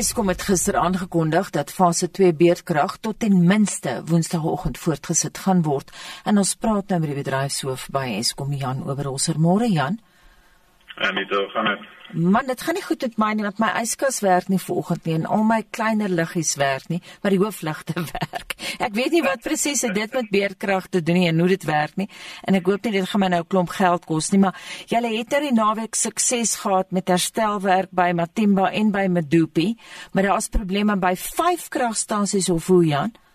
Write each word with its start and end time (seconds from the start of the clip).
Eskom 0.00 0.30
het 0.32 0.42
gister 0.48 0.76
aangekondig 0.80 1.50
dat 1.52 1.70
fase 1.70 2.06
2 2.10 2.32
beerdkrag 2.34 2.94
tot 3.04 3.18
ten 3.20 3.34
minste 3.44 4.00
Woensdagoggend 4.08 4.78
voortgesit 4.78 5.38
gaan 5.38 5.60
word. 5.62 5.90
En 6.24 6.40
ons 6.40 6.54
praat 6.56 6.88
nou 6.88 7.00
met 7.02 7.10
die 7.10 7.18
bedryfshoof 7.18 7.84
by 7.92 8.06
Eskom 8.16 8.54
Jan 8.56 8.80
Oberholzer. 8.88 9.36
Môre 9.36 9.68
Jan. 9.68 9.98
En 11.00 11.14
dit 11.14 11.32
gaan 11.52 11.64
dit 11.64 11.88
Man, 12.12 12.46
dit 12.46 12.60
gaan 12.60 12.74
nie 12.74 12.82
goed 12.82 13.04
met 13.06 13.18
my 13.22 13.28
nie 13.38 13.44
want 13.46 13.60
my 13.62 13.68
yskas 13.78 14.18
werk 14.24 14.48
nie 14.50 14.58
vanoggend 14.58 15.04
nie 15.06 15.14
en 15.14 15.28
al 15.30 15.44
my 15.46 15.60
kleiner 15.70 16.10
liggies 16.10 16.56
werk 16.58 16.88
nie, 16.90 16.98
maar 17.22 17.30
die 17.30 17.38
hoofligte 17.38 17.94
werk. 18.16 18.56
Ek 18.82 18.96
weet 18.98 19.14
nie 19.14 19.22
wat 19.22 19.44
presies 19.46 19.84
dit 19.86 20.16
met 20.18 20.32
beerkrag 20.34 20.88
te 20.90 21.04
doen 21.06 21.20
nie 21.20 21.28
en 21.30 21.38
hoe 21.38 21.48
dit 21.52 21.66
werk 21.68 21.94
nie. 22.02 22.08
En 22.42 22.58
ek 22.58 22.66
hoop 22.66 22.84
nie 22.84 22.96
dit 22.98 23.08
gaan 23.12 23.22
my 23.22 23.30
nou 23.30 23.40
'n 23.44 23.50
klomp 23.54 23.70
geld 23.78 24.10
kos 24.10 24.32
nie, 24.34 24.42
maar 24.42 24.58
julle 24.90 25.14
het 25.14 25.32
er 25.38 25.46
die 25.46 25.54
naweek 25.54 25.94
sukses 25.94 26.56
gehad 26.64 26.90
met 26.90 27.08
herstelwerk 27.08 27.94
by 27.94 28.10
Matimba 28.12 28.72
en 28.74 28.90
by 28.90 29.06
Medupi, 29.06 29.76
maar 30.12 30.26
daar 30.26 30.42
is 30.42 30.48
probleme 30.48 30.96
by 30.96 31.14
vyf 31.14 31.68
kragstasies 31.68 32.50
of 32.50 32.66
hoe 32.66 32.84
Jan? 32.84 33.14
Ja, 33.14 33.29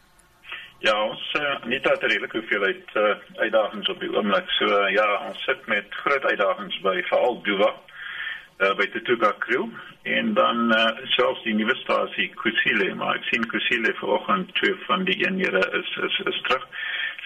ons 0.93 1.33
uh, 1.39 1.55
nie 1.65 1.79
dat 1.81 2.03
er 2.03 2.09
redelik 2.09 2.35
hoeveelheid 2.37 2.95
uh, 2.95 3.15
uitdagings 3.41 3.89
op 3.89 3.99
die 3.99 4.11
oomblik. 4.13 4.49
So 4.59 4.67
uh, 4.69 4.91
ja, 4.93 5.05
ons 5.27 5.43
sit 5.43 5.65
met 5.71 5.85
groot 6.03 6.25
uitdagings 6.29 6.77
by 6.85 6.99
veral 7.09 7.41
Duwa 7.47 7.71
uh, 8.61 8.73
by 8.77 8.85
Tutuka 8.93 9.33
Crew 9.39 9.65
en 10.03 10.33
dan 10.33 10.71
uh, 10.75 10.83
selfs 11.15 11.41
die 11.43 11.55
nuwe 11.55 11.75
stasie 11.75 12.29
Kusile, 12.37 12.91
maar 12.95 13.17
ek 13.17 13.25
sien 13.31 13.47
Kusile 13.49 13.95
vanoggend 14.01 14.53
twee 14.59 14.75
van 14.85 15.07
die 15.09 15.17
eenhede 15.25 15.63
is 15.79 15.89
is 16.09 16.19
is 16.29 16.41
terug. 16.47 16.67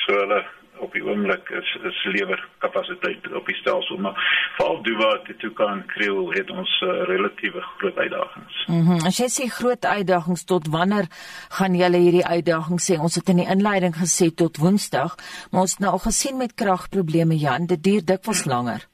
So 0.05 0.15
hulle 0.21 0.43
op 0.79 0.93
die 0.93 1.03
oomblik 1.05 1.49
is 1.49 1.69
is 1.89 1.99
lewer 2.13 2.41
kapasiteit 2.63 3.27
op 3.33 3.47
die 3.47 3.55
stelsel 3.61 3.97
maar 3.97 4.17
veral 4.57 4.81
Duwa 4.83 5.11
Tutuka 5.27 5.67
en 5.73 5.85
Crew 5.87 6.33
het 6.35 6.49
ons 6.49 6.81
uh, 6.81 7.03
relatiewe 7.11 7.61
groot 7.77 7.97
uitdagings. 7.97 8.65
Mhm. 8.67 8.77
Mm 8.79 9.07
as 9.09 9.17
jy 9.17 9.29
sê 9.31 9.47
groot 9.49 9.85
uitdagings 9.85 10.43
tot 10.45 10.67
wanneer 10.69 11.07
gaan 11.57 11.75
julle 11.75 11.97
hierdie 12.03 12.25
uitdagings 12.25 12.91
sê? 12.91 12.99
Ons 12.99 13.15
het 13.15 13.29
in 13.29 13.41
die 13.43 13.49
inleiding 13.49 13.95
gesê 13.95 14.29
tot 14.35 14.57
Woensdag, 14.61 15.15
maar 15.51 15.65
ons 15.65 15.75
het 15.77 15.83
nou 15.83 15.95
al 15.97 16.05
gesien 16.05 16.37
met 16.37 16.55
kragprobleme 16.55 17.37
Jan, 17.39 17.67
dit 17.67 17.83
duur 17.83 18.05
dikwels 18.05 18.45
langer. 18.45 18.85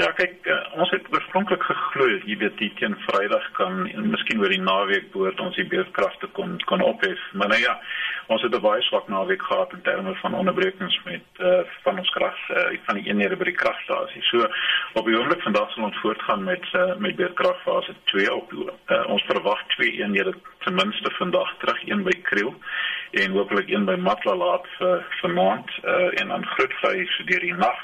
Ja, 0.00 0.08
kyk, 0.16 0.46
uh, 0.48 0.54
ons 0.80 0.90
het 0.90 1.04
oorspronklik 1.12 1.62
geglo, 1.68 2.06
jy 2.24 2.36
weet, 2.40 2.54
die 2.58 2.70
teen 2.78 2.94
Vrydag 3.04 3.44
kan 3.58 3.84
en 3.90 4.08
miskien 4.10 4.40
oor 4.40 4.50
die 4.50 4.62
naweek 4.62 5.10
behoort 5.12 5.40
ons 5.44 5.58
die 5.60 5.66
beurtkragte 5.68 6.30
kon 6.38 6.56
kon 6.70 6.82
ophef. 6.82 7.20
Maar 7.38 7.52
nou 7.52 7.58
ja, 7.60 7.74
ons 8.32 8.42
het 8.42 8.54
'n 8.54 8.60
baie 8.60 8.82
swak 8.82 9.08
naweek 9.08 9.42
gehad 9.42 9.72
in 9.72 9.82
terme 9.82 10.14
van 10.14 10.34
onderbrekings 10.34 11.00
met 11.04 11.24
uh 11.38 11.60
van 11.82 11.98
ons 11.98 12.10
krag 12.10 12.36
uh, 12.50 12.78
van 12.86 12.94
die 12.94 13.06
eenhede 13.06 13.36
by 13.36 13.44
die 13.44 13.60
kragstasie. 13.62 14.22
So 14.22 14.46
op 14.92 15.04
die 15.06 15.18
oomblik 15.18 15.42
vandag 15.42 15.70
sal 15.70 15.84
ons 15.84 16.00
voortgaan 16.00 16.44
met 16.44 16.64
uh, 16.72 16.96
met 16.96 17.16
beurtkragfase 17.16 17.94
2 18.04 18.34
op. 18.34 18.52
Uh, 18.52 19.04
ons 19.06 19.22
verwag 19.22 19.60
twee 19.66 19.92
eenhede 19.92 20.34
ten 20.64 20.74
minste 20.74 21.10
vandag 21.10 21.54
terug, 21.58 21.86
een 21.86 22.02
by 22.02 22.16
Kriel 22.22 22.54
en 23.10 23.30
hopelik 23.30 23.68
een 23.68 23.84
by 23.84 23.96
Matla 23.96 24.34
laat 24.34 24.66
vir 24.78 25.06
vanaand 25.20 25.70
uh 25.84 26.20
en 26.20 26.28
dan 26.28 26.46
Grootvlei 26.46 27.06
so 27.06 27.24
deur 27.24 27.40
die 27.40 27.54
nag. 27.54 27.80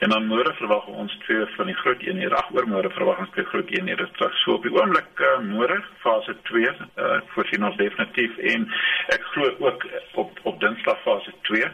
En 0.00 0.08
dan 0.08 0.26
môre 0.30 0.52
verwag 0.56 0.86
ons 0.86 1.12
twee 1.26 1.44
van 1.56 1.68
die 1.68 1.76
groot 1.82 2.00
eenhede. 2.00 2.36
Ag, 2.36 2.46
oor 2.56 2.68
môre 2.72 2.88
verwag 2.94 3.18
ons 3.20 3.32
twee 3.34 3.44
groot 3.50 3.68
eenhede 3.76 4.06
terug. 4.16 4.36
So 4.40 4.54
op 4.56 4.64
die 4.64 4.72
oomblik 4.72 5.20
uh, 5.20 5.34
môre 5.44 5.76
fase 6.00 6.32
2 6.48 6.70
uh, 6.70 7.18
voorsien 7.34 7.66
ons 7.68 7.76
definitief 7.76 8.38
en 8.54 8.64
ek 9.12 9.26
glo 9.34 9.50
ook 9.66 9.84
op 10.22 10.40
op 10.48 10.56
Dinsdag 10.64 11.02
fase 11.04 11.34
2. 11.50 11.68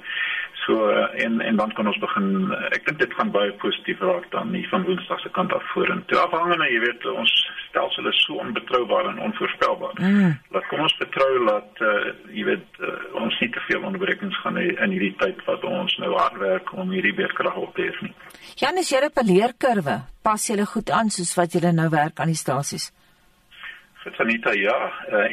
So 0.65 0.89
uh, 0.91 1.25
en 1.25 1.41
en 1.41 1.57
dan 1.57 1.73
kan 1.73 1.87
ons 1.87 1.99
begin 1.99 2.29
uh, 2.51 2.59
ek 2.75 2.87
dink 2.87 2.99
dit 3.03 3.13
gaan 3.19 3.31
baie 3.35 3.53
positief 3.63 4.01
raak 4.01 4.25
dan 4.33 4.51
nie 4.55 4.65
van 4.71 4.87
Woensdag 4.89 5.21
se 5.21 5.31
kant 5.37 5.53
af 5.53 5.63
vorentoe. 5.75 6.19
Afhangende, 6.19 6.67
jy 6.73 6.81
weet, 6.83 7.07
ons 7.13 7.35
stelsel 7.69 8.09
is 8.11 8.23
so 8.25 8.41
onbetroubaar 8.43 9.11
en 9.13 9.21
onvoorspelbaar. 9.29 10.01
Mm. 10.01 10.35
Laat 10.57 10.69
kom 10.71 10.83
ons 10.87 10.97
betrou 11.03 11.31
dat 11.51 11.85
uh, 11.85 11.95
jy 12.33 12.49
weet 12.49 12.81
uh, 12.81 12.97
ons 13.23 13.39
nie 13.41 13.51
te 13.55 13.63
veel 13.69 13.85
onderbrekings 13.85 14.41
gaan 14.43 14.59
hê 14.59 14.69
in 14.73 14.97
hierdie 14.97 15.15
tyd 15.23 15.43
wat 15.47 15.65
ons 15.69 15.99
nou 16.03 16.13
hard 16.17 16.41
werk 16.43 16.73
om 16.75 16.91
hierdie 16.97 17.15
beerdkrag 17.21 17.63
op 17.63 17.75
te 17.77 17.91
hef 17.91 18.03
nie. 18.07 18.15
Janus, 18.57 18.91
jy 18.91 19.05
het 19.05 19.23
'n 19.23 19.29
leerkurwe. 19.33 20.01
Pas 20.23 20.47
julle 20.51 20.67
goed 20.67 20.91
aan 20.91 21.11
soos 21.11 21.37
wat 21.37 21.53
julle 21.53 21.73
nou 21.73 21.91
werk 21.93 22.19
aan 22.19 22.33
die 22.33 22.43
stasies. 22.45 22.91
Sanita, 24.17 24.53
ja. 24.55 24.79
Uh, 25.13 25.27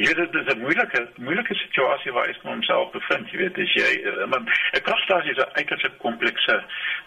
jy 0.00 0.06
weet 0.08 0.32
dit 0.32 0.34
is 0.40 0.54
'n 0.54 0.60
moeilike 0.64 1.00
moeilike 1.16 1.54
situasie 1.54 2.12
waar 2.12 2.28
ek 2.28 2.44
myself 2.44 2.92
bevind, 2.92 3.30
jy 3.30 3.38
weet, 3.38 3.58
as 3.58 3.72
jy 3.74 3.90
maar 4.26 4.40
'n 4.40 4.86
kragstasie 4.88 5.30
is 5.30 5.42
'n 5.44 5.56
uiters 5.60 5.84
komplekse 5.98 6.56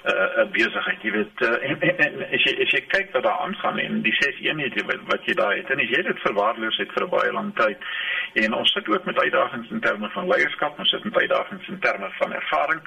uh, 0.03 0.45
besigheid, 0.51 1.01
jy 1.01 1.11
weet. 1.11 1.41
Uh, 1.41 1.69
en, 1.69 1.81
en, 1.81 1.97
en 2.05 2.13
as 2.35 2.43
jy 2.43 2.53
as 2.63 2.71
jy 2.75 2.81
kyk 2.93 3.09
wat 3.13 3.23
daar 3.23 3.39
aangaan 3.45 3.79
en 3.79 4.01
die 4.01 4.15
ses 4.19 4.37
eenhede 4.45 4.85
wat, 4.85 5.01
wat 5.11 5.25
jy 5.25 5.33
daar 5.33 5.55
het, 5.55 5.71
as 5.71 5.89
jy 5.95 6.01
dit 6.03 6.19
verwaarloos 6.27 6.77
het 6.77 6.91
vir 6.93 7.05
'n 7.07 7.09
baie 7.09 7.31
lang 7.31 7.51
tyd 7.55 7.77
en 8.43 8.53
ons 8.53 8.73
sit 8.73 8.87
ook 8.87 9.05
met 9.05 9.19
uitdagings 9.19 9.69
in 9.69 9.81
terme 9.81 10.09
van 10.09 10.27
leierskap, 10.27 10.79
ons 10.79 10.89
sit 10.89 11.03
met 11.03 11.17
uitdagings 11.17 11.67
in 11.67 11.79
terme 11.79 12.09
van 12.19 12.33
ervaring. 12.33 12.81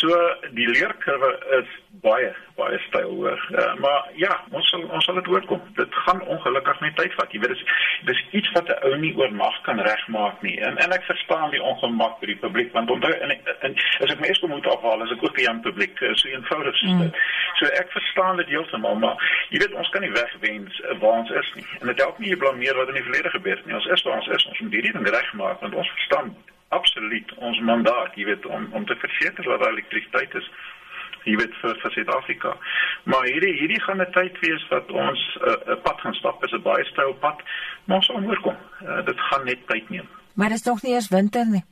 So 0.00 0.08
die 0.50 0.68
leerkurwe 0.68 1.30
is 1.60 1.68
baie 2.00 2.32
baie 2.56 2.78
styl 2.88 3.10
hoor. 3.14 3.40
Uh, 3.50 3.74
maar 3.80 4.08
ja, 4.14 4.32
ons 4.50 4.68
sal 4.68 4.82
ons 4.82 5.04
sal 5.04 5.14
dit 5.20 5.28
oorkom. 5.28 5.60
Dit 5.76 5.94
gaan 6.04 6.20
ongelukkig 6.34 6.80
net 6.80 6.96
tyd 6.96 7.14
vat. 7.18 7.32
Jy 7.32 7.40
weet 7.40 7.54
dis 7.54 7.64
dis 8.08 8.22
iets 8.40 8.52
wat 8.56 8.68
'n 8.68 8.88
ou 8.88 8.96
nie 8.96 9.14
oornag 9.42 9.60
kan 9.60 9.80
regmaak 9.80 10.42
nie. 10.42 10.60
En 10.60 10.76
en 10.76 10.92
ek 10.92 11.02
verstaan 11.02 11.50
die 11.50 11.62
ongemak 11.62 12.20
by 12.20 12.26
die 12.26 12.36
publiek 12.36 12.72
want 12.72 12.90
onthou 12.90 13.12
en, 13.12 13.30
en 13.60 13.74
as 14.00 14.10
ek 14.10 14.20
my 14.20 14.28
eers 14.28 14.40
moet 14.40 14.66
afhaal, 14.66 15.02
as 15.02 15.10
ek 15.10 15.22
ook 15.22 15.36
die 15.36 15.48
aan 15.48 15.60
publiek 15.60 15.98
so 15.98 16.28
eenvoudig 16.28 16.76
so 16.76 16.86
dit. 16.86 17.10
Mm. 17.10 17.18
So 17.58 17.66
ek 17.80 17.90
verstaan 17.90 18.36
dit 18.36 18.48
heeltemal, 18.48 18.94
maar 18.94 19.16
jy 19.50 19.62
weet 19.62 19.74
ons 19.74 19.88
kan 19.88 20.02
nie 20.02 20.12
wegwens 20.12 20.80
waar 21.00 21.18
ons 21.22 21.30
is 21.30 21.52
nie. 21.54 21.66
En 21.80 21.86
dit 21.86 22.04
help 22.04 22.18
nie 22.18 22.30
jy 22.30 22.38
blameer 22.38 22.78
wat 22.78 22.88
in 22.88 23.00
die 23.00 23.06
verlede 23.08 23.30
gebeur 23.30 23.56
het 23.56 23.66
nie. 23.66 23.74
Ons 23.74 23.90
is 23.96 24.06
waar 24.06 24.20
ons 24.20 24.32
is. 24.38 24.48
Ons 24.54 24.64
moet 24.64 24.78
hierdie 24.78 24.94
ding 24.96 25.08
regmaak 25.08 25.60
want 25.60 25.74
ons 25.74 25.94
verstaan 25.98 26.34
absoluut 26.72 27.34
ons 27.36 27.58
mandaat, 27.60 28.14
jy 28.16 28.24
weet 28.30 28.46
om 28.48 28.70
om 28.72 28.86
te 28.88 28.96
verseker 28.96 29.44
dat 29.44 29.60
daar 29.60 29.74
elektrisiteit 29.74 30.34
is 30.40 30.48
jy 31.24 31.36
weet 31.40 31.54
vir 31.60 31.76
vir 31.82 31.94
Suid-Afrika. 31.96 32.56
Maar 33.04 33.26
hierdie 33.30 33.52
hierdie 33.60 33.82
gaan 33.86 34.00
'n 34.00 34.12
tyd 34.12 34.38
wees 34.40 34.68
wat 34.70 34.90
ons 34.90 35.20
'n 35.40 35.70
uh, 35.70 35.76
pad 35.82 36.00
gaan 36.00 36.14
stap, 36.14 36.44
is 36.44 36.52
'n 36.52 36.62
baie 36.62 36.84
styl 36.84 37.14
pad, 37.14 37.42
maar 37.84 37.96
ons 37.96 38.06
sal 38.06 38.22
oorkom. 38.22 38.56
Uh, 38.82 39.04
dit 39.04 39.20
gaan 39.20 39.44
net 39.44 39.66
tyd 39.66 39.90
neem. 39.90 40.08
Maar 40.34 40.48
dit 40.48 40.58
is 40.58 40.64
nog 40.64 40.82
nie 40.82 40.92
eers 40.92 41.08
winter 41.08 41.46
nie. 41.46 41.64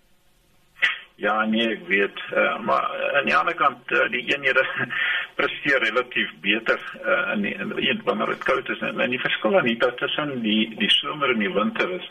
Ja, 1.20 1.44
nee, 1.44 1.66
ek 1.68 1.82
weet, 1.84 2.20
uh, 2.32 2.58
maar 2.64 2.86
aan 3.18 3.26
die 3.28 3.36
ander 3.36 3.54
kant 3.54 3.92
uh, 3.92 4.06
die 4.08 4.22
eenhede 4.32 4.64
presteer 5.38 5.82
relatief 5.84 6.30
beter 6.40 6.80
uh, 7.04 7.32
in 7.34 7.42
die, 7.42 7.52
in 7.60 7.74
die, 7.76 7.96
wanneer 8.04 8.32
dit 8.32 8.44
koud 8.44 8.68
is 8.68 8.80
en, 8.80 9.00
en 9.00 9.10
die 9.10 9.20
verskil 9.20 9.58
aan 9.58 9.68
hier 9.68 9.92
tussen 10.00 10.40
die 10.46 10.74
die 10.80 10.88
somer 10.94 11.34
en 11.34 11.44
die 11.44 11.52
winter 11.52 11.92
is 11.98 12.08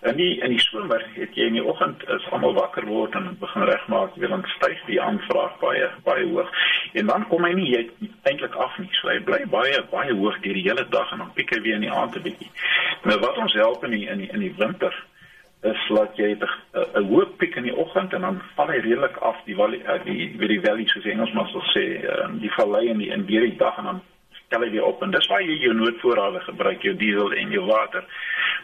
En 0.00 0.16
die 0.16 0.40
in 0.40 0.52
die 0.54 0.60
somer 0.62 1.02
het 1.14 1.34
jy 1.34 1.48
in 1.50 1.56
die 1.58 1.64
oggend 1.64 2.04
is 2.14 2.26
almal 2.30 2.54
wakker 2.54 2.86
word 2.86 3.16
en 3.18 3.32
begin 3.40 3.64
regmaak 3.66 4.14
weer 4.14 4.30
dan 4.30 4.44
styg 4.54 4.78
die 4.86 5.00
aanvraag 5.02 5.56
baie 5.58 5.88
baie 6.06 6.26
hoog. 6.30 6.52
En 6.92 7.10
dan 7.10 7.26
kom 7.28 7.44
hy 7.44 7.52
nie 7.58 7.72
eintlik 8.22 8.54
af 8.54 8.78
nie. 8.78 8.90
So 9.00 9.10
hy 9.10 9.18
bly 9.26 9.40
baie 9.50 9.82
baie 9.90 10.14
hoog 10.14 10.38
deur 10.44 10.54
die 10.54 10.66
hele 10.68 10.86
dag 10.94 11.10
en 11.12 11.24
dan 11.24 11.32
piek 11.34 11.50
hy 11.54 11.60
weer 11.64 11.80
in 11.80 11.86
die 11.88 11.94
aand 12.00 12.16
'n 12.16 12.22
bietjie. 12.22 12.50
Nou 13.10 13.18
wat 13.26 13.38
ons 13.38 13.54
help 13.58 13.84
in 13.84 13.96
die 13.96 14.06
in 14.06 14.18
die 14.18 14.30
in 14.32 14.46
die 14.46 14.54
winter 14.58 14.94
is 15.62 15.88
laat 15.88 16.14
jy 16.16 16.36
'n 16.38 17.08
hoë 17.10 17.26
piek 17.36 17.56
in 17.56 17.66
die 17.66 17.76
oggend 17.76 18.12
en 18.12 18.20
dan 18.20 18.42
val 18.54 18.70
hy 18.70 18.78
redelik 18.78 19.16
af 19.16 19.36
die 19.46 19.56
valley 19.56 19.82
eh, 19.82 20.04
die 20.04 20.34
wie 20.38 20.48
die 20.48 20.60
valley 20.60 20.86
soos 20.86 21.04
Engelsman 21.04 21.48
sal 21.48 21.64
sê, 21.74 22.06
ehm, 22.06 22.38
die 22.38 22.54
vallei 22.54 22.86
in 22.88 22.98
die 22.98 23.10
in 23.10 23.26
die 23.26 23.56
dag 23.56 23.78
en 23.78 23.84
dan 23.84 24.00
tel 24.48 24.62
hy 24.64 24.70
weer 24.70 24.84
op 24.84 25.02
en 25.02 25.10
dis 25.10 25.26
waar 25.30 25.42
jy 25.42 25.58
jou 25.62 25.74
noodvoorrade 25.74 26.40
gebruik, 26.40 26.82
jou 26.82 26.94
diesel 26.96 27.32
en 27.32 27.50
jou 27.50 27.64
water. 27.66 28.04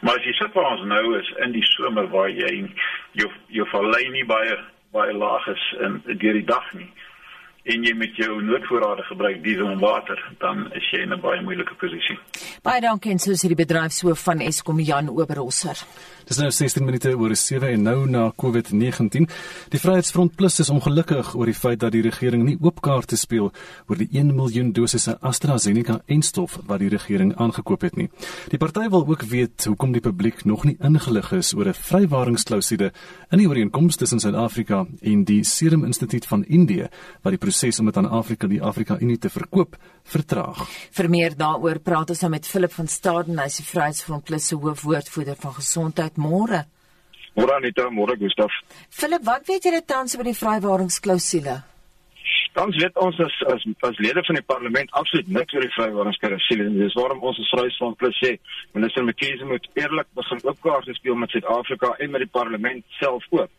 Maar 0.01 0.19
as 0.19 0.25
jy 0.25 0.33
sit 0.33 0.53
waar 0.53 0.71
ons 0.73 0.87
nou 0.89 1.19
is 1.19 1.33
in 1.45 1.53
die 1.53 1.67
somer 1.75 2.09
waar 2.09 2.31
jy 2.31 2.69
jou 3.13 3.31
jou 3.49 3.67
vallei 3.73 4.09
nie 4.11 4.25
baie 4.25 4.57
baie 4.95 5.13
laag 5.13 5.47
is 5.51 5.65
in 5.83 6.03
deur 6.07 6.37
die 6.39 6.47
dag 6.47 6.73
nie 6.73 6.91
en 7.65 7.85
jy 7.85 7.95
met 7.97 8.17
jou 8.21 8.43
noodvoorrade 8.45 9.03
gebruik 9.09 9.43
diesel 9.43 9.71
en 9.73 9.81
water, 9.81 10.21
dan 10.39 10.67
is 10.77 10.91
jy 10.93 11.01
in 11.01 11.13
'n 11.13 11.21
baie 11.21 11.41
moeilike 11.41 11.75
posisie. 11.75 12.19
Baie 12.65 12.81
dankie 12.81 13.11
en 13.13 13.19
soos 13.21 13.43
hierdie 13.45 13.59
bedryfshoof 13.59 14.23
van 14.25 14.41
Eskom 14.41 14.79
Jan 14.81 15.11
Oberholzer. 15.13 15.77
Dis 16.25 16.39
nou 16.41 16.47
16 16.49 16.81
minute 16.81 17.11
oor 17.13 17.35
7 17.37 17.75
en 17.75 17.83
nou 17.85 18.07
na 18.09 18.23
COVID-19. 18.41 19.27
Die 19.69 19.81
Vryheidsfront 19.83 20.33
Plus 20.39 20.57
is 20.63 20.71
ongelukkig 20.73 21.35
oor 21.37 21.51
die 21.51 21.57
feit 21.59 21.83
dat 21.83 21.93
die 21.93 22.01
regering 22.07 22.47
nie 22.47 22.55
oop 22.65 22.81
kaarte 22.81 23.19
speel 23.21 23.51
oor 23.85 24.01
die 24.01 24.09
1 24.17 24.31
miljoen 24.33 24.71
dosisse 24.73 25.19
AstraZeneca-enstof 25.21 26.55
wat 26.65 26.81
die 26.81 26.89
regering 26.89 27.35
aangekoop 27.37 27.85
het 27.85 27.99
nie. 28.01 28.09
Die 28.49 28.61
party 28.63 28.87
wil 28.89 29.05
ook 29.13 29.27
weet 29.29 29.67
hoekom 29.69 29.93
die 29.93 30.01
publiek 30.01 30.47
nog 30.49 30.65
nie 30.65 30.79
ingelig 30.81 31.35
is 31.37 31.53
oor 31.53 31.69
'n 31.69 31.77
vrywaringsklausule 31.77 32.93
in 33.31 33.39
die 33.39 33.49
ooreenkoms 33.49 33.97
tussen 33.97 34.21
Suid-Afrika 34.21 34.87
en 35.03 35.25
die 35.25 35.45
Serum 35.45 35.85
Instituut 35.85 36.25
van 36.25 36.45
Indië 36.45 36.89
wat 37.23 37.37
die 37.37 37.45
proses 37.45 37.79
om 37.79 37.87
dit 37.87 37.97
aan 37.97 38.09
Afrika 38.09 38.47
die 38.47 38.63
Afrika 38.63 38.97
Unie 38.99 39.19
te 39.19 39.29
verkoop 39.29 39.77
vertraag. 40.05 40.67
Vir 40.91 41.11
meer 41.11 41.37
daaroor 41.37 41.79
praat 41.79 42.11
ons 42.11 42.21
nou 42.21 42.31
met 42.31 42.47
Philip 42.55 42.73
van 42.73 42.87
Staden, 42.87 43.39
hy 43.43 43.49
is 43.51 43.57
die 43.59 43.67
Vryheidsfront 43.67 44.23
Plus 44.29 44.45
se 44.47 44.55
hoofwoordvoerder 44.63 45.35
van 45.43 45.55
gesondheid 45.57 46.19
môre. 46.23 46.61
Môre 47.35 47.57
Anita, 47.57 47.89
môre 47.91 48.15
Gustaf. 48.21 48.55
Philip, 48.95 49.25
wat 49.27 49.49
weet 49.51 49.67
julle 49.67 49.81
tans 49.83 50.15
oor 50.15 50.29
die 50.29 50.37
vrywaringsklausule? 50.39 51.57
Tans 52.55 52.79
weet 52.79 53.01
ons 53.03 53.19
as 53.25 53.41
as 53.51 53.65
as 53.89 53.99
lede 53.99 54.23
van 54.29 54.39
die 54.39 54.47
parlement 54.53 54.95
absoluut 55.01 55.33
niks 55.35 55.57
oor 55.59 55.67
die 55.67 55.73
vrywarings-klausule 55.75 56.69
nie. 56.69 56.85
Dis 56.85 56.95
waarom 57.01 57.27
ons 57.27 57.43
as 57.43 57.51
Vryheidsfront 57.57 57.99
Plus 57.99 58.23
sê 58.23 58.37
minister 58.79 59.03
McKeesie 59.03 59.51
moet 59.51 59.67
eerlik 59.75 60.07
begin 60.21 60.47
opkaarte 60.55 60.95
speel 60.95 61.19
met 61.19 61.35
Suid-Afrika 61.35 61.97
en 61.99 62.15
met 62.15 62.23
die 62.23 62.35
parlement 62.39 62.87
self 63.01 63.27
ook 63.35 63.51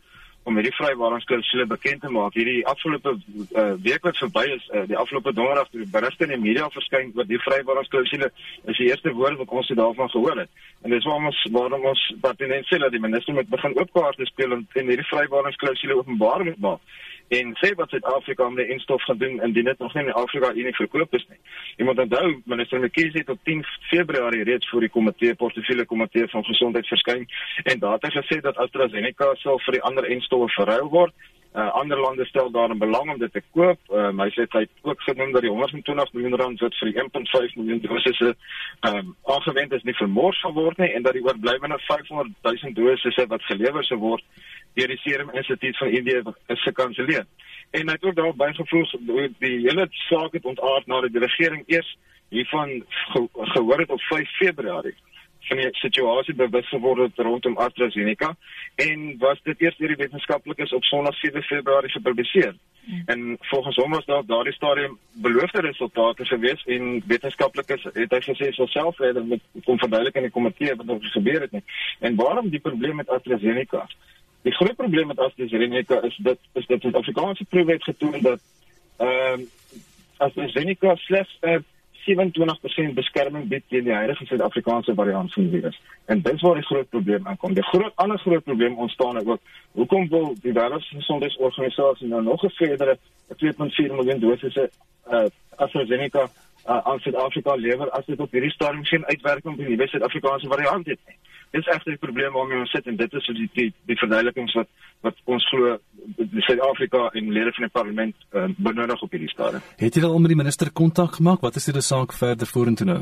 om 0.45 0.57
hierdie 0.59 0.73
vrywarings-klausule 0.77 1.65
bekend 1.69 2.03
te 2.05 2.11
maak. 2.13 2.35
Hierdie 2.37 2.59
afgelope 2.69 3.15
uh, 3.15 3.71
week 3.81 4.05
wat 4.05 4.19
verby 4.21 4.43
is, 4.53 4.67
uh, 4.69 4.83
die 4.89 4.97
afgelope 4.97 5.33
donderdag 5.33 5.71
toe 5.71 5.81
die 5.81 5.89
berigte 5.95 6.27
in 6.27 6.35
die 6.35 6.41
media 6.41 6.69
verskyn 6.73 7.09
oor 7.17 7.25
die 7.29 7.41
vrywarings-klausule, 7.41 8.29
is 8.69 8.81
die 8.81 8.91
eerste 8.91 9.13
woord 9.17 9.39
wat 9.41 9.55
ons 9.61 9.73
daarvan 9.81 10.11
gehoor 10.13 10.43
het. 10.43 10.61
En 10.85 10.93
dis 10.93 11.07
waarom 11.09 11.31
ons 11.31 11.41
waarom 11.57 11.89
ons 11.93 12.05
pertinent 12.21 12.69
sê 12.69 12.79
dat 12.81 12.93
die 12.93 13.01
minister 13.01 13.33
moet 13.33 13.49
begin 13.49 13.77
opkaarte 13.81 14.29
speel 14.29 14.53
en, 14.59 14.63
en 14.77 14.93
hierdie 14.93 15.09
vrywarings-klausule 15.09 15.97
openbaar 16.03 16.45
moet 16.45 16.63
maak 16.69 16.95
en 17.27 17.53
sê 17.57 17.73
wat 17.75 17.89
Suid-Afrika 17.89 18.49
met 18.49 18.65
die 18.65 18.73
instof 18.73 19.03
gaan 19.03 19.17
doen 19.17 19.41
indien 19.41 19.65
dit 19.65 19.79
nog 19.79 19.93
nie 19.93 20.03
in 20.03 20.11
Afrika 20.13 20.53
Unie 20.53 20.75
verkoop 20.75 21.13
is 21.13 21.25
nie. 21.29 21.39
Jy 21.77 21.85
moet 21.85 21.99
onthou 21.99 22.41
minister 22.45 22.79
McKeesie 22.79 23.23
het 23.23 23.29
op 23.29 23.39
10 23.43 23.63
Februarie 23.89 24.43
reeds 24.43 24.69
voor 24.69 24.85
die 24.85 24.89
komitee 24.89 25.35
portefeulje 25.35 25.85
komitee 25.85 26.27
van 26.27 26.45
gesondheid 26.45 26.87
verskyn 26.87 27.25
en 27.63 27.79
daar 27.79 27.97
het 27.97 28.05
hy 28.07 28.13
gesê 28.19 28.41
dat 28.41 28.57
AstraZeneca 28.57 29.33
sal 29.41 29.59
vir 29.65 29.79
die 29.79 29.81
ander 29.81 30.09
instowwe 30.09 30.49
verruil 30.57 30.89
word. 30.89 31.13
Uh, 31.55 31.71
ander 31.71 31.99
lande 31.99 32.25
stel 32.25 32.51
daarin 32.51 32.77
belang 32.77 33.11
om 33.11 33.19
dit 33.19 33.31
te 33.31 33.41
koop. 33.55 33.79
Uh, 33.87 34.09
hy 34.19 34.27
sê 34.35 34.43
hy 34.51 34.65
het 34.65 34.71
ook 34.83 35.01
genoem 35.07 35.31
dat 35.31 35.45
die 35.45 35.51
120 35.51 36.09
miljoen 36.11 36.35
rand 36.41 36.59
wat 36.59 36.75
vir 36.81 36.89
die 36.91 37.03
1.5 37.03 37.53
miljoen 37.55 37.79
dosisse 37.85 38.33
um, 38.89 39.13
aangewend 39.23 39.71
is 39.77 39.85
nie 39.87 39.95
vermors 39.95 40.41
sal 40.43 40.51
word 40.57 40.81
nie 40.83 40.89
en 40.97 41.07
dat 41.07 41.15
die 41.15 41.23
oorblywende 41.23 41.77
500 41.85 42.33
000 42.43 42.75
dosisse 42.75 43.27
wat 43.31 43.47
gelewer 43.47 43.87
sou 43.87 43.99
word 44.03 44.43
deur 44.75 44.91
die 44.91 44.99
Serum 45.05 45.31
Instituut 45.31 45.79
van 45.79 45.95
Indië 45.95 46.21
is 46.57 46.67
gekanselleer. 46.67 47.23
En 47.71 47.87
hy 47.87 47.95
het 47.95 48.03
ook 48.03 48.19
daarop 48.19 48.43
bygevoeg 48.43 48.91
die 49.39 49.55
hele 49.69 49.87
saak 50.09 50.35
het 50.35 50.51
ontaard 50.51 50.91
nadat 50.91 51.15
die 51.15 51.23
regering 51.23 51.63
eers 51.71 51.95
hiervan 52.35 52.81
ge 53.13 53.27
gehoor 53.55 53.79
het 53.79 53.95
op 53.95 54.01
5 54.11 54.37
Februarie 54.43 54.97
van 55.47 55.57
die 55.57 55.69
situasie 55.71 56.35
bewus 56.35 56.69
geword 56.69 57.01
het 57.01 57.25
rondom 57.25 57.57
AstraZeneca 57.57 58.35
en 58.75 59.17
was 59.17 59.41
dit 59.43 59.61
eers 59.61 59.77
deur 59.77 59.93
die 59.93 60.03
wetenskaplikes 60.03 60.73
op 60.73 60.83
Sondag 60.83 61.17
7 61.19 61.43
Februarie 61.43 61.91
gepubliseer. 61.91 62.55
Hmm. 62.85 63.03
En 63.05 63.37
volgens 63.39 63.75
hom 63.75 63.91
was 63.91 64.05
daar 64.05 64.25
daardie 64.25 64.53
stadium 64.53 64.97
beloofde 65.13 65.61
resultate 65.61 66.25
gewees 66.25 66.63
en 66.65 67.03
wetenskaplikes 67.07 67.83
het 67.93 68.11
hy 68.17 68.21
gesê 68.29 68.51
sou 68.53 68.67
self 68.67 68.95
verder 68.95 69.25
met 69.25 69.41
kom 69.63 69.77
verduidelik 69.77 70.15
in 70.15 70.27
die 70.27 70.35
komitee 70.37 70.75
wat 70.75 70.89
er 70.89 71.13
gebeur 71.13 71.41
het 71.41 71.51
nie. 71.51 71.63
En 71.99 72.15
waarom 72.15 72.49
die 72.49 72.59
probleem 72.59 72.95
met 72.95 73.09
AstraZeneca? 73.09 73.87
Die 74.41 74.53
groot 74.53 74.75
probleem 74.75 75.07
met 75.07 75.19
AstraZeneca 75.19 76.01
is 76.01 76.17
dit 76.17 76.39
is 76.53 76.65
dat 76.65 76.81
die 76.81 76.95
Afrikaanse 76.95 77.45
proewe 77.45 77.71
het 77.71 77.83
getoon 77.83 78.21
dat 78.21 78.41
ehm 78.97 79.39
um, 79.39 79.47
AstraZeneca 80.17 80.95
slegs 80.95 81.37
'n 81.41 81.49
uh, 81.49 81.59
27% 82.05 82.93
beskerming 82.93 83.47
bied 83.47 83.63
teen 83.69 83.83
die 83.83 83.93
huidige 83.93 84.25
Suid-Afrikaanse 84.25 84.93
variant 84.93 85.33
van 85.33 85.43
die 85.43 85.59
virus. 85.59 85.81
En 86.05 86.21
dit 86.21 86.33
is 86.33 86.41
waar 86.41 86.59
die 86.59 86.65
groot 86.65 86.89
probleem 86.89 87.27
aankom. 87.27 87.53
Die 87.53 87.63
groot 87.63 87.95
ander 87.95 88.19
groot 88.19 88.43
probleem 88.43 88.77
ontstaan 88.77 89.27
ook 89.27 89.39
hoekom 89.71 90.07
wil 90.09 90.35
die 90.41 90.53
Wêreldgesondheidsorganisasie 90.53 92.07
nou 92.07 92.23
nog 92.23 92.43
'n 92.43 92.49
verdere 92.49 92.97
2.4 93.35 93.95
miljoen 93.95 94.19
dosisse 94.19 94.69
uh, 95.11 95.25
AstraZeneca 95.55 96.29
uh, 96.67 96.77
aan 96.77 96.99
Suid-Afrika 96.99 97.55
lewer 97.55 97.89
as 97.89 98.05
dit 98.05 98.19
op 98.19 98.31
hierdie 98.31 98.51
stadium 98.51 98.85
geen 98.85 99.05
uitwerking 99.05 99.53
op 99.53 99.59
die 99.59 99.69
nuwe 99.69 99.87
Suid-Afrikaanse 99.87 100.47
variant 100.47 100.85
het 100.85 100.99
nie. 101.07 101.17
Dis 101.51 101.67
egter 101.67 101.91
die 101.91 102.01
probleem 102.01 102.33
waarmee 102.33 102.59
ons 102.59 102.71
sit 102.71 102.87
en 102.87 102.95
dit 102.95 103.13
is 103.13 103.25
die 103.25 103.49
die, 103.53 103.73
die 103.85 103.97
verduidelikings 103.97 104.53
wat 104.53 104.67
wat 105.01 105.21
ons 105.23 105.47
glo 105.49 105.77
Suid-Afrika 106.45 107.09
en 107.13 107.31
lede 107.31 107.51
van 107.55 107.63
die 107.63 107.71
parlement 107.71 108.15
uh, 108.31 108.45
benodig 108.57 109.01
op 109.01 109.11
hierdie 109.11 109.29
stadium. 109.29 109.61
Het 109.77 109.95
jy 109.95 110.03
al 110.03 110.19
met 110.19 110.33
die 110.33 110.39
minister 110.39 110.71
kontak 110.71 111.19
gemaak? 111.19 111.41
Wat 111.41 111.55
is 111.55 111.65
die 111.65 111.81
saak 111.81 112.13
verder 112.13 112.47
vorentoe 112.47 112.87
nou? 112.87 113.01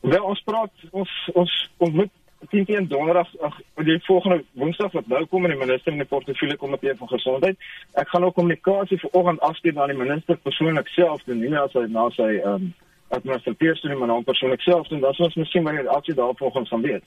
Wel 0.00 0.22
ons 0.22 0.42
praat 0.46 0.86
ons 0.90 1.10
ons 1.34 1.52
ontmoet 1.76 2.12
teen 2.50 2.64
teen 2.64 2.88
donderdag 2.88 3.28
ag 3.40 3.56
die 3.88 3.98
volgende 4.04 4.44
woensdag 4.52 4.92
wat 4.92 5.06
nou 5.06 5.24
kom 5.26 5.44
in 5.44 5.54
die 5.54 5.60
minister 5.60 5.92
in 5.92 6.02
die 6.02 6.08
portefeulje 6.08 6.56
komitee 6.56 6.94
van 6.96 7.08
gesondheid. 7.08 7.58
Ek 7.92 8.08
gaan 8.08 8.24
ook 8.24 8.34
kommunikasie 8.34 9.00
vanoggend 9.02 9.40
afstuur 9.40 9.80
aan 9.80 9.94
die 9.94 9.98
minister 9.98 10.36
persoonlik 10.36 10.88
self 10.94 11.24
doen 11.24 11.40
nie 11.40 11.54
as 11.58 11.74
hy 11.74 11.86
na 11.88 12.08
sy 12.16 12.32
ehm 12.36 12.52
um, 12.54 12.74
administrateur 13.08 13.76
stuur 13.78 13.98
maar 13.98 14.08
nou 14.10 14.22
persoonlik 14.26 14.60
self 14.60 14.88
doen. 14.88 15.00
Dan 15.00 15.14
sal 15.14 15.28
ons 15.28 15.38
miskien 15.38 15.62
wanneer 15.64 15.86
die 15.86 15.94
aksie 15.94 16.14
daar 16.14 16.34
volgens 16.34 16.68
gaan 16.68 16.82
weet. 16.82 17.04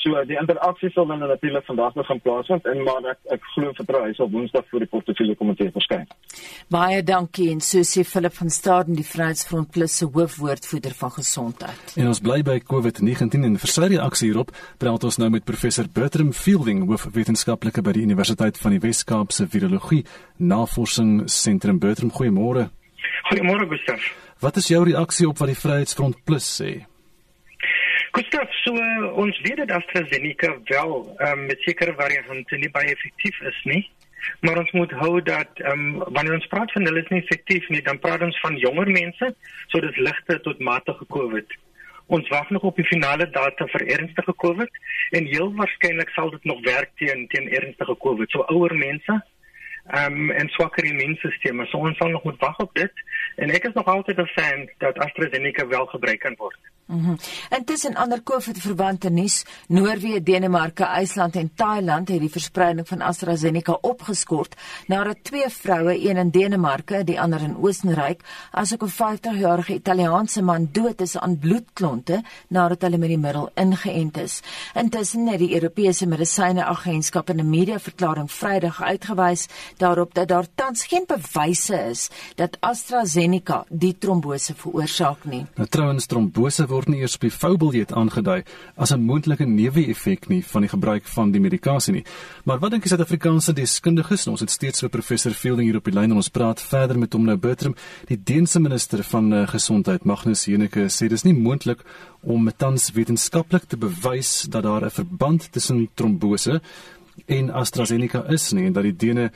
So 0.00 0.18
die 0.26 0.36
interaksie 0.40 0.90
sal 0.90 1.06
dan 1.06 1.20
natuurlik 1.22 1.66
vandag 1.66 1.94
begin 1.94 2.20
plaasvind 2.24 2.64
en 2.66 2.80
maar 2.86 3.04
ek 3.12 3.18
ek 3.36 3.44
glo 3.54 3.70
vertrou 3.76 4.00
hy 4.02 4.12
sal 4.16 4.30
Woensdag 4.32 4.64
voor 4.70 4.82
die 4.82 4.88
portefeulje 4.90 5.36
komitee 5.38 5.70
verskyn. 5.74 6.08
Baie 6.72 7.02
dankie 7.06 7.50
en 7.52 7.60
so 7.62 7.84
sê 7.86 8.02
Philip 8.08 8.34
van 8.34 8.50
Staden 8.50 8.98
die 8.98 9.06
Vryheidsfront 9.06 9.70
Plus 9.70 9.96
se 10.00 10.08
hoofwoordvoerder 10.08 10.96
van 10.98 11.14
gesondheid. 11.18 11.94
En 11.96 12.10
ons 12.10 12.22
bly 12.24 12.40
by 12.42 12.58
COVID-19 12.72 13.46
en 13.46 13.58
vir 13.62 13.74
sy 13.74 13.92
reaksie 13.94 14.32
hierop 14.32 14.50
praat 14.82 15.06
ons 15.06 15.20
nou 15.22 15.30
met 15.30 15.46
professor 15.46 15.86
Bertram 15.86 16.32
Fielding 16.32 16.86
hoofwetenskaplike 16.88 17.84
by 17.86 17.94
die 17.98 18.06
Universiteit 18.08 18.58
van 18.58 18.74
die 18.74 18.82
Wes-Kaap 18.82 19.32
se 19.32 19.46
Virologie 19.46 20.02
Navorsingsentrum 20.38 21.78
Bertram 21.78 22.10
goeiemôre. 22.10 22.70
Goeiemôre 23.30 23.68
Gustaf. 23.70 24.10
Wat 24.42 24.56
is 24.58 24.72
jou 24.72 24.82
reaksie 24.82 25.28
op 25.28 25.38
wat 25.38 25.52
die 25.52 25.60
Vryheidsfront 25.60 26.24
Plus 26.26 26.48
sê? 26.58 26.80
Gustav, 28.12 28.48
so 28.60 28.72
ons 29.22 29.38
weet 29.40 29.56
dat 29.56 29.70
AstraZeneca 29.70 30.56
wel 30.64 31.16
um, 31.18 31.46
met 31.46 31.60
sekere 31.64 31.94
variante 31.96 32.56
nie 32.60 32.68
baie 32.70 32.90
effektief 32.92 33.38
is 33.40 33.60
nie. 33.64 33.82
Maar 34.44 34.58
ons 34.60 34.72
moet 34.76 34.92
hou 35.00 35.14
dat 35.24 35.62
um, 35.70 35.96
wanneer 36.04 36.36
ons 36.36 36.50
praat 36.52 36.72
van 36.76 36.84
hulle 36.84 37.00
is 37.00 37.08
nie 37.08 37.22
effektief 37.22 37.68
nie, 37.72 37.80
dan 37.82 37.98
praat 38.04 38.22
ons 38.26 38.40
van 38.44 38.58
jonger 38.60 38.90
mense, 38.92 39.30
so 39.72 39.80
dis 39.80 39.96
ligte 39.96 40.36
tot 40.44 40.60
matige 40.60 41.08
COVID. 41.16 41.56
Ons 42.12 42.28
wag 42.28 42.50
nog 42.52 42.68
op 42.68 42.76
die 42.76 42.86
finale 42.90 43.30
data 43.32 43.66
vir 43.72 43.86
ernstige 43.96 44.36
COVID 44.44 44.80
en 45.16 45.32
heel 45.32 45.48
waarskynlik 45.56 46.12
sal 46.12 46.34
dit 46.36 46.44
nog 46.52 46.60
werk 46.68 46.92
teen 47.00 47.24
teen 47.32 47.48
ernstige 47.48 47.96
COVID. 48.04 48.28
So 48.30 48.44
ouer 48.52 48.76
mense, 48.76 49.22
um, 49.90 50.30
en 50.30 50.48
swakker 50.48 50.84
immuunstelsels. 50.84 51.70
So 51.70 51.78
ons 51.78 51.96
sal 51.96 52.08
nog 52.08 52.24
moet 52.24 52.40
wag 52.40 52.58
op 52.58 52.74
dit 52.74 52.92
en 53.36 53.50
ek 53.50 53.64
is 53.64 53.74
nog 53.74 53.86
altyd 53.86 54.18
'n 54.18 54.26
fan 54.36 54.68
dat 54.78 54.98
AstraZeneca 54.98 55.66
wel 55.66 55.86
gebruik 55.86 56.20
kan 56.20 56.34
word. 56.38 56.58
Mhm. 56.86 57.10
Mm 57.10 57.18
Intussen 57.50 57.94
ander 57.94 58.22
COVID-verwante 58.22 59.10
nuus, 59.10 59.44
Noorwe, 59.68 60.22
Denemarke, 60.22 60.84
IJsland 60.84 61.36
en 61.36 61.50
Thailand 61.54 62.08
het 62.08 62.20
die 62.20 62.30
verspreiding 62.30 62.88
van 62.88 63.00
AstraZeneca 63.00 63.78
opgeskort 63.80 64.54
nadat 64.86 65.16
twee 65.22 65.48
vroue, 65.48 66.08
een 66.08 66.16
in 66.16 66.30
Denemarke, 66.30 67.04
die 67.04 67.20
ander 67.20 67.40
in 67.40 67.56
Oostenryk, 67.56 68.20
asook 68.50 68.82
'n 68.82 68.88
50-jarige 68.88 69.74
Italiaanse 69.74 70.42
man 70.42 70.68
dood 70.72 71.00
is 71.00 71.18
aan 71.18 71.38
bloedklonte 71.38 72.22
nadat 72.48 72.82
hulle 72.82 72.98
met 72.98 73.08
die 73.08 73.18
middel 73.18 73.50
ingeënt 73.54 74.16
is. 74.16 74.42
Intussen 74.74 75.26
het 75.26 75.38
die 75.38 75.54
Europese 75.54 76.06
Medisyne-agentskap 76.06 77.30
in 77.30 77.36
'n 77.40 77.50
media-verklaring 77.50 78.32
Vrydag 78.32 78.82
uitgewys 78.82 79.48
daarop 79.82 80.14
dat 80.14 80.28
daar 80.30 80.46
tans 80.54 80.84
geen 80.90 81.04
bewyse 81.08 81.78
is 81.90 82.08
dat 82.38 82.56
AstraZeneca 82.60 83.64
die 83.68 83.92
trombose 83.98 84.54
veroorsaak 84.54 85.24
nie. 85.28 85.42
Nou 85.58 85.68
trouens 85.68 86.06
trombose 86.06 86.66
word 86.70 86.90
nie 86.92 87.02
eers 87.02 87.18
op 87.18 87.26
die 87.26 87.34
foubiljet 87.34 87.92
aangedui 87.92 88.42
as 88.76 88.92
'n 88.92 89.00
moontlike 89.00 89.44
neeweffek 89.44 90.28
nie 90.28 90.42
van 90.44 90.60
die 90.62 90.70
gebruik 90.70 91.04
van 91.06 91.32
die 91.32 91.40
medikasie 91.40 91.92
nie. 91.92 92.04
Maar 92.44 92.58
wat 92.58 92.70
dink 92.70 92.82
die 92.82 92.90
Suid-Afrikaanse 92.90 93.52
deskundiges? 93.52 94.26
Ons 94.26 94.40
het 94.40 94.50
steeds 94.50 94.78
so 94.78 94.88
professor 94.88 95.32
Fielding 95.32 95.68
hier 95.68 95.76
op 95.76 95.84
die 95.84 95.94
lyn 95.94 96.10
en 96.10 96.16
ons 96.16 96.28
praat 96.28 96.60
verder 96.60 96.98
met 96.98 97.12
hom 97.12 97.24
nou 97.24 97.36
Bertram, 97.36 97.74
die 98.06 98.22
Deense 98.22 98.60
minister 98.60 99.02
van 99.04 99.32
uh, 99.32 99.48
gesondheid 99.48 100.04
Magnus 100.04 100.44
Jeneke 100.44 100.88
sê 100.88 101.08
dis 101.08 101.24
nie 101.24 101.34
moontlik 101.34 101.84
om 102.22 102.50
tans 102.56 102.90
wetenskaplik 102.94 103.64
te 103.68 103.76
bewys 103.76 104.46
dat 104.48 104.62
daar 104.62 104.84
'n 104.84 104.90
verband 104.90 105.52
tussen 105.52 105.88
trombose 105.94 106.60
en 107.26 107.50
AstraZeneca 107.50 108.24
is 108.28 108.52
nie 108.52 108.66
en 108.66 108.72
dat 108.72 108.86
die 108.88 108.96
Dene 108.96 109.30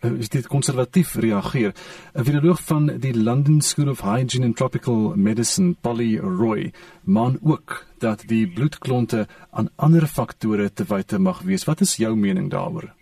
is 0.00 0.28
dit 0.28 0.46
konservatief 0.46 1.14
reageer. 1.14 1.72
'n 2.14 2.24
Viroloog 2.24 2.60
van 2.62 2.86
die 2.86 3.14
London 3.14 3.60
School 3.60 3.88
of 3.88 4.00
Hygiene 4.00 4.46
and 4.46 4.56
Tropical 4.56 5.12
Medicine, 5.16 5.74
Polly 5.80 6.16
Roy, 6.18 6.72
maan 7.04 7.38
ook 7.42 7.86
dat 7.98 8.22
die 8.26 8.48
bloedklonte 8.48 9.26
aan 9.50 9.68
ander 9.76 10.06
faktore 10.06 10.72
te 10.72 10.84
wyte 10.84 11.18
mag 11.18 11.42
wees. 11.42 11.64
Wat 11.64 11.80
is 11.80 11.96
jou 11.96 12.16
mening 12.16 12.50
daaroor? 12.50 12.94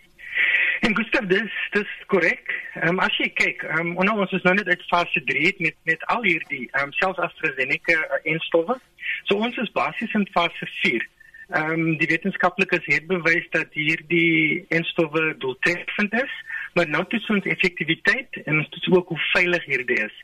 En 0.81 0.97
Gustav, 0.97 1.26
dis 1.26 1.52
dis 1.71 1.90
korrek. 2.07 2.55
Ehm 2.75 2.88
um, 2.88 2.99
as 2.99 3.17
jy 3.19 3.28
kyk, 3.28 3.62
ehm 3.62 3.99
um, 3.99 4.19
ons 4.19 4.33
is 4.33 4.43
nou 4.43 4.55
net 4.55 4.69
uit 4.69 4.83
fase 4.90 5.23
3 5.25 5.55
met 5.59 5.76
met 5.85 6.05
al 6.07 6.23
hierdie 6.23 6.69
ehm 6.73 6.85
um, 6.85 6.93
selfs 6.93 7.19
AstraZeneca 7.19 7.99
uh, 7.99 8.19
instowwe. 8.23 8.78
So 9.25 9.37
ons 9.37 9.57
is 9.57 9.73
basies 9.73 10.14
in 10.14 10.28
fase 10.33 10.67
4. 10.83 11.09
Ehm 11.49 11.73
um, 11.73 11.97
die 11.99 12.11
wetenskaplikes 12.11 12.87
het 12.87 13.07
bewys 13.07 13.47
dat 13.50 13.75
hierdie 13.75 14.67
enstowwe 14.69 15.35
doeltreffend 15.38 16.12
is, 16.12 16.35
maar 16.78 16.90
nou 16.94 17.02
toets 17.11 17.30
ons 17.35 17.47
effektiwiteit 17.50 18.38
en 18.44 18.61
ons 18.62 18.68
toets 18.75 18.90
ook 18.94 19.08
hoe 19.14 19.20
veilig 19.32 19.64
hierdie 19.66 19.99
is. 20.04 20.16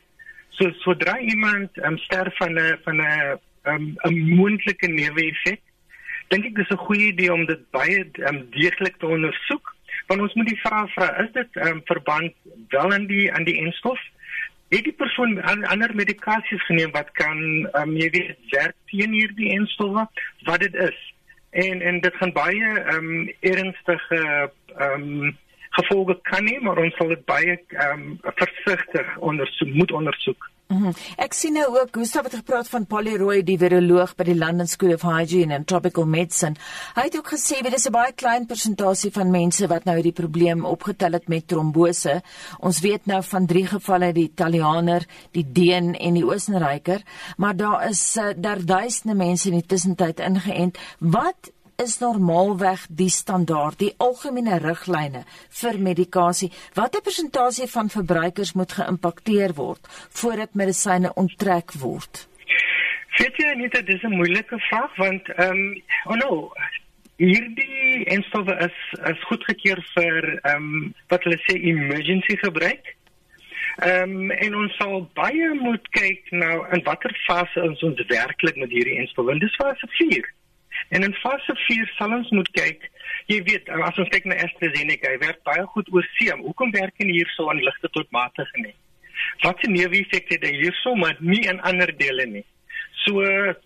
So 0.55 0.71
sodra 0.85 1.17
iemand 1.19 1.75
um, 1.83 1.97
sterf 2.07 2.37
van 2.39 2.55
'n 2.55 2.77
van 2.87 3.01
'n 3.03 3.39
um, 3.71 3.85
'n 4.07 4.19
moontlike 4.39 4.87
neeweffek, 4.87 5.61
dink 6.31 6.45
ek 6.45 6.55
dis 6.55 6.71
'n 6.71 6.85
goeie 6.87 7.11
idee 7.11 7.33
om 7.33 7.45
dit 7.45 7.61
baie 7.71 8.07
um, 8.29 8.47
deeglik 8.55 8.95
te 8.97 9.07
ondersoek. 9.07 9.75
Want 10.07 10.21
ons 10.21 10.33
moet 10.33 10.47
die 10.47 10.63
vraag 10.63 10.93
vra, 10.93 11.07
is 11.25 11.31
dit 11.33 11.55
um, 11.55 11.81
verband 11.85 12.33
wel 12.69 12.93
aan 12.93 13.05
die 13.05 13.33
aan 13.33 13.43
die 13.43 13.59
enstof? 13.65 13.99
het 14.69 14.83
die 14.83 14.97
persoon 14.97 15.41
ander 15.43 15.95
medikasies 15.95 16.65
geneem 16.65 16.91
wat 16.91 17.11
kan 17.11 17.39
um, 17.79 17.93
jy 17.97 18.09
weet 18.09 18.37
werk 18.49 18.75
teen 18.89 19.13
hierdie 19.13 19.51
enstowwe 19.55 20.07
wat 20.47 20.59
dit 20.59 20.75
is 20.75 20.97
en 21.51 21.81
en 21.81 21.99
dit 22.01 22.15
gaan 22.15 22.33
baie 22.35 22.71
um, 22.95 23.29
ernstige 23.39 24.21
um, 24.87 25.37
gevolge 25.77 26.19
kan 26.31 26.47
hê 26.47 26.59
maar 26.61 26.81
ons 26.83 26.95
sal 26.99 27.13
dit 27.13 27.25
baie 27.25 27.57
um, 27.87 28.05
versigtig 28.41 29.17
ondersoek 29.31 29.73
moet 29.79 29.91
ondersoek 29.91 30.51
Mm 30.67 30.77
-hmm. 30.81 30.93
Ek 31.15 31.33
sien 31.33 31.53
nou 31.53 31.79
ook 31.79 31.87
Gustav 31.91 32.23
het 32.23 32.35
gepraat 32.35 32.69
van 32.69 32.85
Polyroy 32.85 33.43
die 33.43 33.57
viroloog 33.57 34.15
by 34.15 34.23
die 34.23 34.37
London 34.37 34.67
School 34.67 34.93
of 34.93 35.01
Hygiene 35.01 35.55
and 35.55 35.67
Tropical 35.67 36.05
Medicine. 36.05 36.55
Hy 36.95 37.01
het 37.01 37.17
ook 37.17 37.29
gesê 37.33 37.61
dit 37.61 37.73
is 37.73 37.85
'n 37.85 37.91
baie 37.91 38.13
klein 38.13 38.45
persentasie 38.45 39.11
van 39.11 39.29
mense 39.31 39.67
wat 39.67 39.83
nou 39.83 39.95
hierdie 39.95 40.21
probleem 40.21 40.65
opgetel 40.65 41.11
het 41.11 41.27
met 41.27 41.47
trombose. 41.47 42.21
Ons 42.59 42.79
weet 42.79 43.05
nou 43.05 43.23
van 43.23 43.45
3 43.45 43.65
gevalle 43.67 44.11
die 44.11 44.23
Italianer, 44.23 45.05
die 45.31 45.45
Deen 45.51 45.95
en 45.95 46.13
die 46.13 46.25
Oostenryker, 46.25 47.01
maar 47.37 47.55
daar 47.55 47.89
is 47.89 48.15
uh, 48.17 48.29
daar 48.35 48.65
duisende 48.65 49.15
mense 49.15 49.49
in 49.49 49.53
die 49.53 49.65
tussentyd 49.65 50.19
ingeënt. 50.19 50.77
Wat 50.99 51.51
is 51.81 51.99
normaalweg 51.99 52.85
die 52.89 53.09
standaard, 53.09 53.79
die 53.79 53.93
algemene 53.97 54.59
riglyne 54.63 55.25
vir 55.61 55.79
medikasie. 55.79 56.51
Watter 56.77 57.01
persentasie 57.01 57.67
van 57.71 57.89
verbruikers 57.89 58.53
moet 58.53 58.77
geïmpakteer 58.77 59.55
word 59.59 59.91
voordat 60.21 60.55
medisyne 60.55 61.11
onttrek 61.15 61.75
word? 61.81 62.27
Weet 63.19 63.37
jy 63.39 63.53
nie 63.55 63.69
dit 63.71 63.89
is 63.89 64.03
'n 64.03 64.17
moeilike 64.17 64.59
vraag 64.69 64.95
want 64.97 65.29
ehm 65.35 65.51
um, 65.51 65.81
oh 66.05 66.15
no 66.15 66.31
hierdie 67.17 68.03
enstowwe 68.11 68.55
is 68.67 68.77
is 69.11 69.27
goedgekeur 69.29 69.79
vir 69.95 70.39
ehm 70.43 70.55
um, 70.55 70.93
wat 71.11 71.23
hulle 71.23 71.39
sê 71.47 71.55
emergency 71.71 72.35
gebruik. 72.43 72.95
Ehm 73.83 74.15
um, 74.15 74.31
en 74.31 74.55
ons 74.55 74.75
sal 74.79 75.09
baie 75.19 75.53
moet 75.59 75.87
kyk 75.95 76.31
nou 76.31 76.57
in 76.75 76.83
watter 76.83 77.15
fase 77.27 77.63
ons 77.69 77.83
ons 77.83 78.03
werklik 78.11 78.55
met 78.55 78.71
hierdie 78.71 78.99
enstowwe. 79.03 79.39
Dis 79.39 79.55
fase 79.61 79.87
4. 79.99 80.33
En 80.89 81.03
in 81.03 81.13
fase 81.21 81.55
4 81.65 81.93
sal 81.97 82.13
ons 82.13 82.31
moet 82.37 82.49
kyk. 82.57 82.89
Jy 83.31 83.39
weet, 83.47 83.69
as 83.69 84.01
ons 84.01 84.09
kyk 84.13 84.27
na 84.29 84.37
AstraZeneca, 84.45 85.11
hy 85.13 85.21
werk 85.23 85.41
baie 85.47 85.63
goed 85.73 85.89
oor 85.93 86.05
seem. 86.17 86.43
Hoekom 86.45 86.73
werk 86.75 86.97
hy 87.01 87.09
hierso 87.11 87.49
aan 87.49 87.63
ligte 87.63 87.89
tot 87.95 88.11
matige 88.15 88.61
nie? 88.61 88.75
Wat 89.43 89.61
se 89.61 89.71
neeweffekte 89.71 90.37
het 90.37 90.45
hy 90.45 90.53
hierso 90.59 90.93
maar 90.99 91.17
nie 91.19 91.45
in 91.49 91.61
ander 91.65 91.93
dele 91.97 92.27
nie? 92.29 92.45
So 93.05 93.21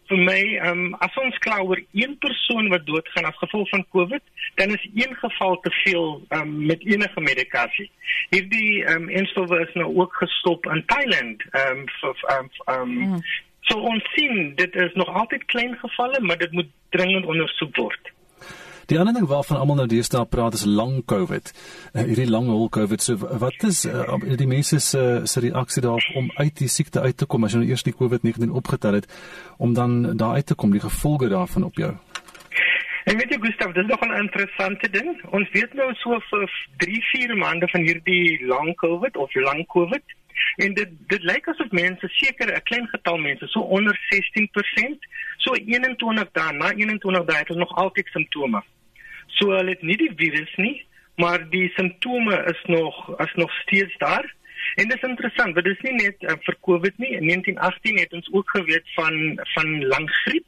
vir 0.10 0.22
my, 0.28 0.40
um, 0.68 0.82
as 1.06 1.16
ons 1.22 1.38
kla 1.44 1.62
oor 1.64 1.80
een 1.96 2.18
persoon 2.24 2.68
wat 2.74 2.86
doodgaan 2.88 3.28
as 3.30 3.38
gevolg 3.40 3.70
van 3.72 3.86
COVID, 3.96 4.24
dan 4.60 4.74
is 4.76 4.88
een 4.96 5.16
geval 5.22 5.60
te 5.64 5.72
veel 5.84 6.08
um, 6.36 6.66
met 6.68 6.84
enige 6.84 7.24
medikasie. 7.24 7.88
Hierdie 8.34 8.84
um, 8.92 9.08
enstowwe 9.22 9.62
is 9.64 9.72
nou 9.80 9.88
ook 9.96 10.18
gestop 10.20 10.68
in 10.74 10.84
Thailand 10.92 11.46
um, 11.62 11.86
vir 12.02 12.26
um, 12.36 12.52
um. 12.76 13.24
So 13.70 13.78
ons 13.86 14.06
sien 14.16 14.56
dit 14.58 14.76
is 14.76 14.94
nog 14.98 15.10
altyd 15.14 15.46
klein 15.46 15.76
gevalle, 15.78 16.20
maar 16.22 16.38
dit 16.38 16.52
moet 16.52 16.70
dringend 16.90 17.26
ondersoek 17.26 17.76
word. 17.78 18.14
Die 18.90 18.98
ander 18.98 19.14
ding 19.14 19.28
waarvan 19.30 19.60
almal 19.62 19.78
nou 19.78 19.86
deesdae 19.90 20.26
praat 20.26 20.56
is 20.58 20.64
lang 20.66 21.04
COVID. 21.06 21.52
Uh, 21.94 22.02
hierdie 22.08 22.30
lang 22.30 22.48
hol 22.50 22.72
COVID. 22.74 23.04
So 23.06 23.38
wat 23.44 23.66
is 23.68 23.84
uh, 23.86 24.18
die 24.18 24.50
mense 24.50 24.80
se 24.82 25.04
se 25.30 25.44
reaksie 25.46 25.84
daarop 25.86 26.18
om 26.18 26.32
uit 26.40 26.56
die 26.58 26.72
siekte 26.74 27.04
uit 27.06 27.18
te 27.18 27.28
kom 27.30 27.46
as 27.46 27.54
jy 27.54 27.62
nou 27.62 27.70
eers 27.70 27.86
die 27.86 27.94
COVID-19 27.94 28.50
opgetel 28.50 28.98
het 28.98 29.06
om 29.58 29.78
dan 29.78 30.18
daar 30.18 30.42
uit 30.42 30.50
te 30.50 30.58
kom, 30.58 30.74
die 30.74 30.82
gevolge 30.82 31.30
daarvan 31.30 31.70
op 31.70 31.78
jou? 31.78 31.94
En 33.06 33.18
weet 33.18 33.30
jy 33.30 33.38
Gustav, 33.42 33.78
dis 33.78 33.86
nog 33.86 34.02
'n 34.02 34.18
interessante 34.18 34.90
ding. 34.90 35.14
Ons 35.30 35.50
weet 35.54 35.74
nou 35.74 35.94
so 35.94 36.18
vir 36.30 36.50
3-4 36.82 37.38
maande 37.38 37.68
van 37.68 37.82
hierdie 37.82 38.46
lang 38.46 38.76
COVID 38.76 39.18
of 39.18 39.34
lang 39.36 39.68
COVID 39.68 40.18
En 40.55 40.74
dit 40.74 40.89
dit 41.08 41.24
lyk 41.24 41.48
asof 41.48 41.72
mense 41.72 42.08
seker 42.08 42.51
'n 42.55 42.63
klein 42.63 42.88
getal 42.88 43.17
mense 43.17 43.48
so 43.48 43.60
onder 43.60 44.00
16%, 44.10 45.08
so 45.38 45.53
21 45.53 46.31
dae 46.31 46.51
na 46.53 46.72
21 46.72 47.25
dae 47.25 47.38
het 47.38 47.48
hulle 47.48 47.60
nog 47.60 47.75
altyd 47.75 48.08
simptome. 48.12 48.63
So 49.27 49.51
hulle 49.51 49.69
het 49.69 49.81
nie 49.81 49.98
die 49.98 50.12
virus 50.15 50.55
nie, 50.55 50.86
maar 51.15 51.50
die 51.50 51.72
simptome 51.75 52.43
is 52.53 52.62
nog 52.63 53.19
is 53.19 53.34
nog 53.34 53.51
steeds 53.62 53.98
daar. 53.98 54.36
En 54.75 54.88
dit 54.88 54.98
is 54.98 55.10
interessant, 55.10 55.53
want 55.53 55.65
dit 55.65 55.75
is 55.77 55.89
nie 55.89 55.98
net 56.03 56.24
uh, 56.24 56.36
vir 56.43 56.55
COVID 56.62 56.98
nie. 56.98 57.12
In 57.15 57.27
1918 57.27 58.00
het 58.00 58.13
ons 58.13 58.29
ook 58.31 58.50
geweet 58.50 58.93
van 58.93 59.39
van 59.55 59.86
lang 59.88 60.10
griep 60.12 60.46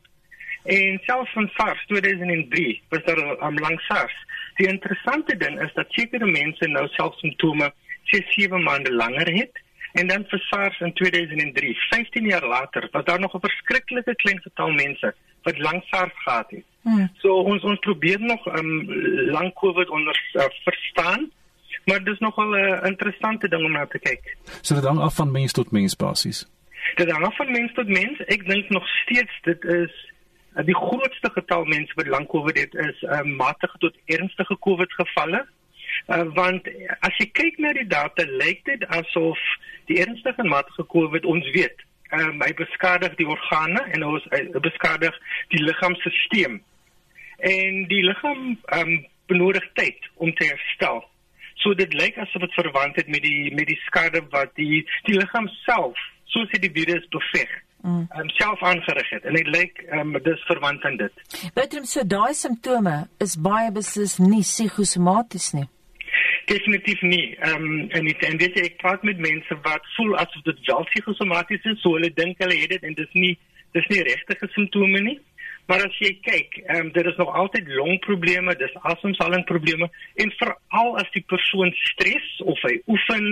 en 0.64 1.00
selfs 1.04 1.32
van 1.34 1.50
SARS 1.54 1.86
2003 1.86 2.82
was 2.90 3.04
daar 3.04 3.18
'n 3.18 3.46
um, 3.46 3.60
lang 3.60 3.82
SARS. 3.82 4.16
Die 4.56 4.68
interessante 4.68 5.38
ding 5.38 5.62
is 5.62 5.74
dat 5.74 5.88
sekere 5.90 6.26
mense 6.26 6.68
nou 6.68 6.88
selfs 6.88 7.20
simptome 7.20 7.74
6-7 8.04 8.64
maande 8.64 8.94
langer 8.94 9.34
het 9.34 9.62
En 9.92 10.08
dan 10.08 10.26
vir 10.28 10.40
SARS 10.40 10.80
in 10.80 10.94
2003, 10.94 11.76
15 11.90 12.26
jaar 12.26 12.48
later, 12.48 12.88
was 12.92 13.06
daar 13.06 13.20
nog 13.20 13.34
'n 13.34 13.40
verskriklike 13.40 14.16
klein 14.16 14.42
getal 14.42 14.72
mense 14.72 15.16
wat 15.42 15.58
lank 15.58 15.84
SARS 15.84 16.14
gehad 16.24 16.50
het. 16.50 16.64
Hmm. 16.82 17.10
So 17.22 17.42
ons 17.46 17.64
ons 17.64 17.80
probeer 17.80 18.20
nog 18.20 18.46
um 18.58 18.94
lank 19.32 19.54
COVID 19.54 19.90
onder 19.90 20.32
uh, 20.34 20.44
verstaan, 20.64 21.32
maar 21.86 22.04
dis 22.04 22.20
nogal 22.20 22.50
'n 22.50 22.54
uh, 22.54 22.80
interessante 22.84 23.48
ding 23.48 23.66
om 23.66 23.72
na 23.72 23.86
te 23.86 24.00
kyk. 24.00 24.38
So 24.62 24.76
dit 24.76 24.84
hang 24.84 25.00
af 25.00 25.16
van 25.16 25.32
mens 25.32 25.52
tot 25.52 25.72
mens 25.72 25.96
basies. 25.96 26.50
Dit 26.96 27.12
hang 27.12 27.26
af 27.26 27.36
van 27.36 27.52
mens 27.52 27.74
tot 27.74 27.88
mens. 27.88 28.20
Ek 28.20 28.48
dink 28.48 28.70
nog 28.70 28.88
steeds 28.88 29.40
dit 29.42 29.64
is 29.64 30.14
uh, 30.56 30.66
die 30.66 30.76
grootste 30.76 31.30
getal 31.34 31.64
mense 31.64 31.94
wat 31.96 32.08
lank 32.08 32.30
COVID 32.30 32.58
het 32.58 32.74
is 32.74 33.02
um 33.02 33.36
matige 33.36 33.78
tot 33.78 33.96
ernstige 34.06 34.58
COVID 34.60 34.94
gevalle. 34.94 35.48
Uh, 36.08 36.26
want 36.36 36.68
as 37.00 37.18
jy 37.20 37.28
kyk 37.38 37.60
na 37.62 37.74
die 37.78 37.88
data, 37.88 38.26
lyk 38.42 38.66
dit 38.66 38.84
asof 38.90 39.40
die 39.90 40.00
ernstige 40.02 40.44
matige 40.48 40.86
COVID 40.92 41.26
ons 41.30 41.48
weet, 41.56 41.86
um, 42.18 42.42
hy 42.42 42.52
beskadig 42.58 43.16
die 43.20 43.28
organe 43.30 43.84
en 43.96 44.06
ons 44.08 44.26
hy 44.34 44.44
beskadig 44.64 45.16
die 45.54 45.64
liggaamstelsel. 45.64 46.60
En 47.52 47.80
die 47.90 48.04
liggaam 48.06 48.52
um, 48.78 48.94
benodig 49.32 49.66
tyd 49.80 50.12
om 50.22 50.34
te 50.38 50.50
herstel. 50.50 51.02
So 51.62 51.74
dit 51.78 51.94
lyk 51.94 52.18
asof 52.22 52.46
dit 52.46 52.56
verwant 52.58 52.98
het 53.00 53.10
met 53.10 53.24
die 53.26 53.52
met 53.56 53.70
die 53.70 53.80
skade 53.88 54.24
wat 54.34 54.54
die 54.60 54.84
die 55.08 55.18
liggaam 55.18 55.50
self, 55.64 56.00
soos 56.34 56.50
dit 56.54 56.66
die 56.66 56.74
virus 56.80 57.06
beveg. 57.14 57.52
Mm. 57.82 58.06
Um, 58.14 58.30
self 58.38 58.62
aangerig 58.62 59.08
het 59.10 59.24
en 59.26 59.34
dit 59.34 59.48
lyk 59.50 59.80
um, 59.98 60.14
dis 60.22 60.42
verwant 60.46 60.84
aan 60.86 61.00
dit. 61.00 61.24
Betrem 61.58 61.88
so 61.90 62.04
daai 62.06 62.34
simptome 62.38 63.08
is 63.26 63.34
baie 63.42 63.72
beslis 63.74 64.20
nie 64.22 64.44
psigosomaties 64.46 65.54
nie. 65.58 65.66
Definitief 66.52 67.02
nie. 67.02 67.36
Ehm 67.40 67.64
um, 67.64 67.90
en 67.90 68.06
dit 68.06 68.24
en 68.28 68.38
dit 68.38 68.58
ek 68.60 68.80
praat 68.84 69.04
met 69.08 69.20
mense 69.24 69.58
wat 69.64 69.86
voel 69.96 70.18
asof 70.20 70.44
dit 70.48 70.66
wel 70.68 70.84
psigosomaties 70.90 71.68
is, 71.72 71.80
so 71.80 71.96
hulle 71.96 72.12
dink 72.18 72.42
hulle 72.44 72.58
het 72.60 72.74
dit 72.76 72.88
en 72.88 72.98
dit 72.98 73.08
is 73.08 73.20
nie 73.24 73.36
dis 73.78 73.88
nie 73.94 74.02
regte 74.04 74.50
simptome 74.56 75.00
nie. 75.06 75.20
Maar 75.70 75.86
as 75.88 75.98
jy 76.04 76.12
kyk, 76.26 76.60
ehm 76.66 76.88
um, 76.88 76.92
daar 76.98 77.08
is 77.12 77.20
nog 77.22 77.32
altyd 77.44 77.72
longprobleme, 77.80 78.58
dis 78.60 78.78
asemhalingsprobleme 78.94 79.88
en 80.26 80.36
veral 80.42 80.96
as 81.00 81.12
die 81.16 81.24
persoon 81.34 81.72
stres 81.86 82.30
of 82.44 82.60
hy 82.68 82.76
oefen, 82.88 83.28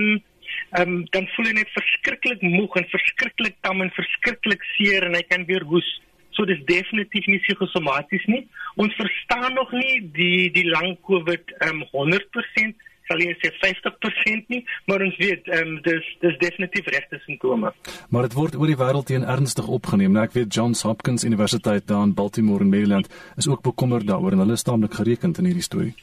ehm 0.78 0.94
um, 0.96 0.98
dan 1.12 1.28
voel 1.34 1.50
hy 1.50 1.56
net 1.60 1.76
verskriklik 1.76 2.44
moeg 2.56 2.80
en 2.80 2.92
verskriklik 2.96 3.58
tam 3.66 3.84
en 3.84 3.96
verskriklik 4.00 4.64
seer 4.76 5.10
en 5.10 5.18
hy 5.18 5.26
kan 5.28 5.44
weer 5.50 5.66
hoes. 5.72 5.96
So 6.38 6.48
dis 6.48 6.62
definitief 6.64 7.26
nie 7.28 7.42
psigosomaties 7.44 8.24
nie. 8.32 8.46
Ons 8.80 8.96
verstaan 8.96 9.52
nog 9.58 9.72
nie 9.76 9.98
die 10.16 10.48
die 10.56 10.68
lang 10.72 10.94
COVID 11.10 11.58
ehm 11.58 11.82
um, 11.82 12.14
100% 12.14 12.88
sal 13.10 13.22
jy 13.24 13.32
sê 13.42 13.50
50% 13.58 14.52
nie, 14.54 14.60
maar 14.86 15.02
ons 15.06 15.16
weet 15.20 15.48
ehm 15.50 15.74
um, 15.74 15.78
dis 15.86 16.10
dis 16.22 16.36
definitief 16.42 16.90
regte 16.94 17.18
simptome. 17.24 17.72
Maar 18.14 18.28
dit 18.28 18.36
word 18.38 18.58
oor 18.58 18.70
die 18.70 18.78
wêreld 18.78 19.10
teen 19.10 19.26
ernstig 19.34 19.66
opgeneem. 19.78 20.14
Nou 20.14 20.26
ek 20.28 20.36
weet 20.38 20.54
Johns 20.54 20.84
Hopkins 20.86 21.26
Universiteit 21.26 21.88
daar 21.90 22.06
in 22.06 22.14
Baltimore 22.14 22.64
in 22.64 22.70
Maryland 22.70 23.10
is 23.36 23.48
ook 23.50 23.66
bekommerd 23.66 24.06
daaroor 24.06 24.36
en 24.36 24.44
hulle 24.44 24.58
is 24.58 24.66
taamlik 24.66 24.94
gerekend 25.00 25.42
in 25.42 25.50
hierdie 25.50 25.66
storie. 25.66 25.94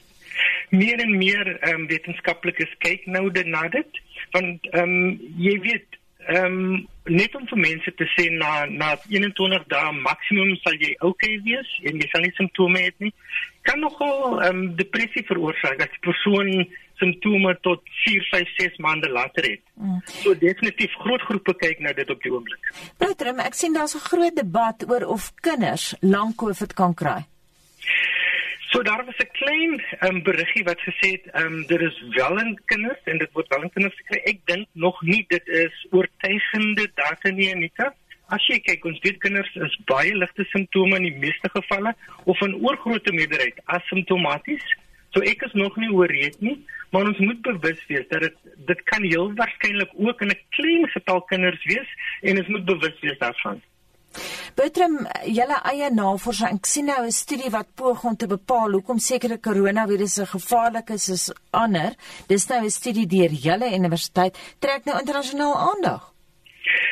Meer 0.69 0.99
en 1.05 1.15
meer 1.17 1.55
ehm 1.55 1.85
um, 1.85 1.87
wetenskaplikes 1.87 2.75
kyk 2.83 3.07
nou 3.07 3.31
na 3.31 3.67
dit 3.71 4.03
want 4.35 4.67
ehm 4.73 4.83
um, 4.83 5.33
jy 5.39 5.55
weet 5.63 5.97
ehm 6.27 6.45
um, 6.45 6.85
net 7.07 7.35
om 7.39 7.45
vir 7.47 7.59
mense 7.63 7.91
te 7.95 8.05
sê 8.17 8.27
na 8.35 8.65
na 8.67 8.89
21 9.07 9.63
dae 9.71 9.91
maksimum 9.95 10.55
sal 10.63 10.75
jy 10.81 10.91
okay 11.09 11.37
wees 11.45 11.69
en 11.87 12.01
jy 12.01 12.07
sal 12.11 12.25
nie 12.25 12.35
simptome 12.35 12.81
hê 12.83 12.91
nie 12.99 13.13
kan 13.67 13.79
nogal 13.83 14.41
ehm 14.41 14.49
um, 14.49 14.75
depressie 14.79 15.23
veroorsaak 15.27 15.81
as 15.83 15.95
die 15.95 16.05
persoon 16.09 16.51
simptome 16.97 17.53
tot 17.61 17.81
4, 18.03 18.27
5, 18.31 18.53
6 18.57 18.77
maande 18.81 19.09
later 19.13 19.45
het. 19.51 19.63
Mm. 19.73 20.01
So 20.23 20.33
definitief 20.33 20.93
groot 21.03 21.21
groepe 21.29 21.53
kyk 21.61 21.81
nou 21.85 21.93
dit 21.93 22.09
op 22.09 22.23
die 22.23 22.33
oomblik. 22.33 22.71
Petrem, 22.97 23.41
ek 23.45 23.57
sien 23.57 23.75
daar's 23.77 23.95
'n 23.95 24.07
groot 24.09 24.35
debat 24.35 24.85
oor 24.89 25.05
of 25.05 25.31
kinders 25.41 25.93
lank 26.01 26.37
COVID 26.41 26.73
kan 26.73 26.93
kry. 26.93 27.19
So 28.71 28.81
daar 28.83 29.05
was 29.05 29.15
'n 29.17 29.31
klein 29.31 29.71
um, 30.05 30.23
beriggie 30.23 30.63
wat 30.63 30.79
gesê 30.79 31.07
het, 31.15 31.25
ehm 31.33 31.45
um, 31.45 31.65
dit 31.67 31.81
is 31.81 32.03
wel 32.15 32.39
in 32.39 32.59
kinders 32.65 33.01
en 33.03 33.17
dit 33.17 33.31
word 33.33 33.47
wel 33.47 33.61
in 33.61 33.71
kinders 33.71 33.95
gekry. 33.95 34.19
Ek 34.23 34.39
dink 34.45 34.67
nog 34.71 35.01
nie 35.01 35.25
dit 35.27 35.47
is 35.47 35.87
oortuigende 35.91 36.87
data 36.95 37.29
nie, 37.29 37.53
Anita. 37.53 37.93
As 38.29 38.43
jy 38.47 38.59
kyk, 38.59 38.85
ons 38.85 38.99
weet 39.03 39.19
kinders 39.19 39.55
is 39.55 39.77
baie 39.85 40.15
ligte 40.15 40.43
simptome 40.51 40.95
in 40.95 41.03
die 41.03 41.19
meeste 41.19 41.49
gevalle 41.49 41.93
of 42.25 42.41
in 42.41 42.59
oorgrootste 42.59 43.13
meerderheid 43.13 43.59
asymptomaties 43.65 44.65
So 45.15 45.23
ek 45.25 45.45
is 45.47 45.53
nog 45.57 45.77
nie 45.81 45.89
ooreed 45.89 46.35
nie, 46.45 46.57
maar 46.91 47.07
ons 47.09 47.19
moet 47.23 47.39
bewus 47.45 47.79
wees 47.89 48.05
dat 48.11 48.25
dit 48.25 48.35
dit 48.69 48.81
kan 48.89 49.05
heel 49.05 49.31
waarskynlik 49.39 49.95
ook 49.95 50.21
in 50.21 50.33
'n 50.33 50.41
klein 50.57 50.85
getal 50.93 51.21
kinders 51.31 51.63
wees 51.65 51.89
en 52.21 52.37
ons 52.37 52.47
moet 52.47 52.65
bewus 52.65 52.99
wees 53.01 53.17
daarvan. 53.17 53.61
Bertram, 54.55 55.07
julle 55.25 55.57
eie 55.71 55.89
navorsing, 55.91 56.59
ek 56.59 56.65
sien 56.65 56.85
nou 56.85 57.05
'n 57.05 57.11
studie 57.11 57.49
wat 57.49 57.75
poog 57.75 58.03
om 58.03 58.15
te 58.15 58.27
bepaal 58.27 58.71
hoekom 58.71 58.99
sekere 58.99 59.37
koronavirusse 59.37 60.25
gevaarlik 60.25 60.89
is 60.89 61.09
as 61.09 61.33
ander. 61.51 61.95
Dis 62.27 62.47
nou 62.47 62.63
'n 62.63 62.69
studie 62.69 63.07
deur 63.07 63.31
julle 63.31 63.73
universiteit, 63.73 64.37
trek 64.59 64.85
nou 64.85 64.99
internasionaal 64.99 65.55
aandag. 65.55 66.16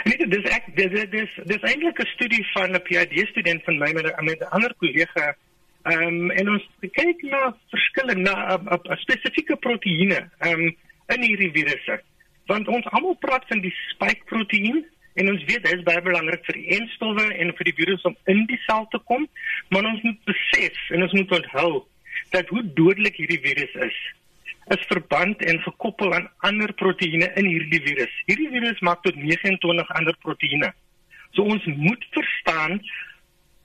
Nee, 0.06 0.28
dis 0.30 0.50
ek 0.54 0.68
dis 0.78 0.92
dis 1.10 1.38
dis 1.50 1.64
eintlik 1.66 2.00
'n 2.00 2.14
studie 2.14 2.44
van 2.54 2.76
'n 2.76 2.84
PhD 2.88 3.28
student 3.30 3.64
van 3.64 3.78
my 3.78 3.92
met 3.94 4.40
'n 4.42 4.54
ander 4.56 4.74
kollega. 4.78 5.36
Ehm 5.84 6.04
um, 6.08 6.32
en 6.32 6.50
ons 6.50 6.66
kyk 6.80 7.22
na 7.22 7.56
verskillende 7.70 8.32
na 8.32 8.58
'n 8.58 8.98
spesifieke 9.06 9.56
proteïene 9.56 10.30
ehm 10.40 10.60
um, 10.60 10.76
in 11.14 11.22
hierdie 11.22 11.52
virusse. 11.52 12.02
Want 12.46 12.68
ons 12.68 12.86
almal 12.86 13.16
praat 13.16 13.46
van 13.48 13.62
die 13.62 13.76
spike 13.90 14.24
proteïen 14.26 14.86
En 15.16 15.30
ons 15.32 15.44
weet 15.48 15.64
dit 15.64 15.74
is 15.74 15.84
baie 15.88 16.02
belangrik 16.04 16.44
vir 16.44 16.58
die 16.60 16.76
enstowwe 16.76 17.26
en 17.40 17.54
vir 17.56 17.68
die 17.70 17.76
virus 17.78 18.04
om 18.10 18.18
in 18.32 18.42
die 18.50 18.60
sel 18.66 18.84
te 18.92 19.00
kom, 19.12 19.24
maar 19.72 19.88
ons 19.88 20.02
moet 20.04 20.18
besef 20.28 20.90
en 20.92 21.06
ons 21.06 21.16
moet 21.16 21.32
onthou 21.38 21.70
dat 22.36 22.52
hoe 22.52 22.64
dodelik 22.80 23.16
hierdie 23.22 23.40
virus 23.46 23.78
is 23.88 24.00
is 24.74 24.86
verband 24.90 25.42
en 25.46 25.60
gekoppel 25.62 26.14
aan 26.18 26.30
ander 26.48 26.72
proteïene 26.82 27.28
in 27.40 27.50
hierdie 27.50 27.82
virus. 27.86 28.14
Hierdie 28.30 28.50
virus 28.54 28.82
maak 28.82 29.04
tot 29.06 29.18
29 29.20 29.92
ander 30.00 30.16
proteïene. 30.26 30.72
So 31.38 31.46
ons 31.46 31.66
moet 31.78 32.06
verstaan 32.16 32.80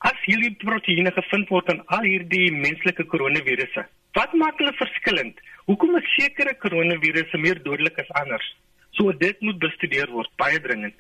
as 0.09 0.19
hierdie 0.27 0.53
proteïene 0.61 1.13
gevind 1.17 1.53
word 1.53 1.73
in 1.73 1.81
al 1.97 2.05
hierdie 2.05 2.51
menslike 2.53 3.07
koronavirusse. 3.13 3.87
Wat 4.19 4.35
maak 4.35 4.59
hulle 4.61 4.73
verskillend? 4.77 5.41
Hoekom 5.71 5.97
is 6.01 6.09
sekere 6.17 6.57
koronavirusse 6.65 7.39
meer 7.39 7.61
dodelik 7.65 8.01
as 8.03 8.11
ander? 8.21 8.43
So 8.99 9.13
dit 9.17 9.41
moet 9.41 9.61
bestudeer 9.63 10.11
word 10.13 10.33
baie 10.41 10.59
dringend. 10.61 10.97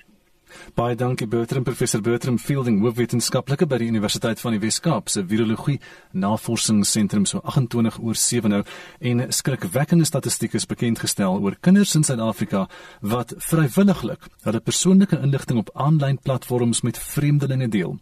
Baie 0.75 0.97
dankie 0.97 1.27
Bertram 1.27 1.65
professor 1.65 2.01
Bertram 2.01 2.39
Fielding 2.39 2.81
hoofwetenskaplike 2.83 3.67
by 3.67 3.79
die 3.83 3.89
Universiteit 3.91 4.41
van 4.41 4.57
die 4.57 4.61
Wes-Kaap 4.63 5.09
se 5.09 5.25
Virologie 5.27 5.79
Navorsingsentrum 6.13 7.27
so 7.27 7.41
28 7.45 8.01
oor 8.01 8.15
7 8.15 8.51
nou 8.51 8.63
en 9.01 9.25
skrikwekkende 9.33 10.09
statistieke 10.09 10.57
is 10.61 10.67
bekend 10.67 11.03
gestel 11.03 11.39
oor 11.41 11.59
kinders 11.61 11.95
in 11.99 12.05
Suid-Afrika 12.07 12.67
wat 13.01 13.35
vrywilliglik 13.51 14.29
hulle 14.45 14.61
persoonlike 14.61 15.21
inligting 15.21 15.63
op 15.63 15.71
aanlyn 15.75 16.19
platforms 16.19 16.83
met 16.87 16.99
vreemdelinge 16.99 17.69
deel. 17.69 17.99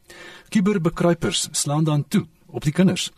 Kuberbekruipers 0.48 1.48
slaan 1.52 1.84
dan 1.84 2.08
toe 2.08 2.26
op 2.48 2.64
die 2.64 2.72
kinders. 2.72 3.10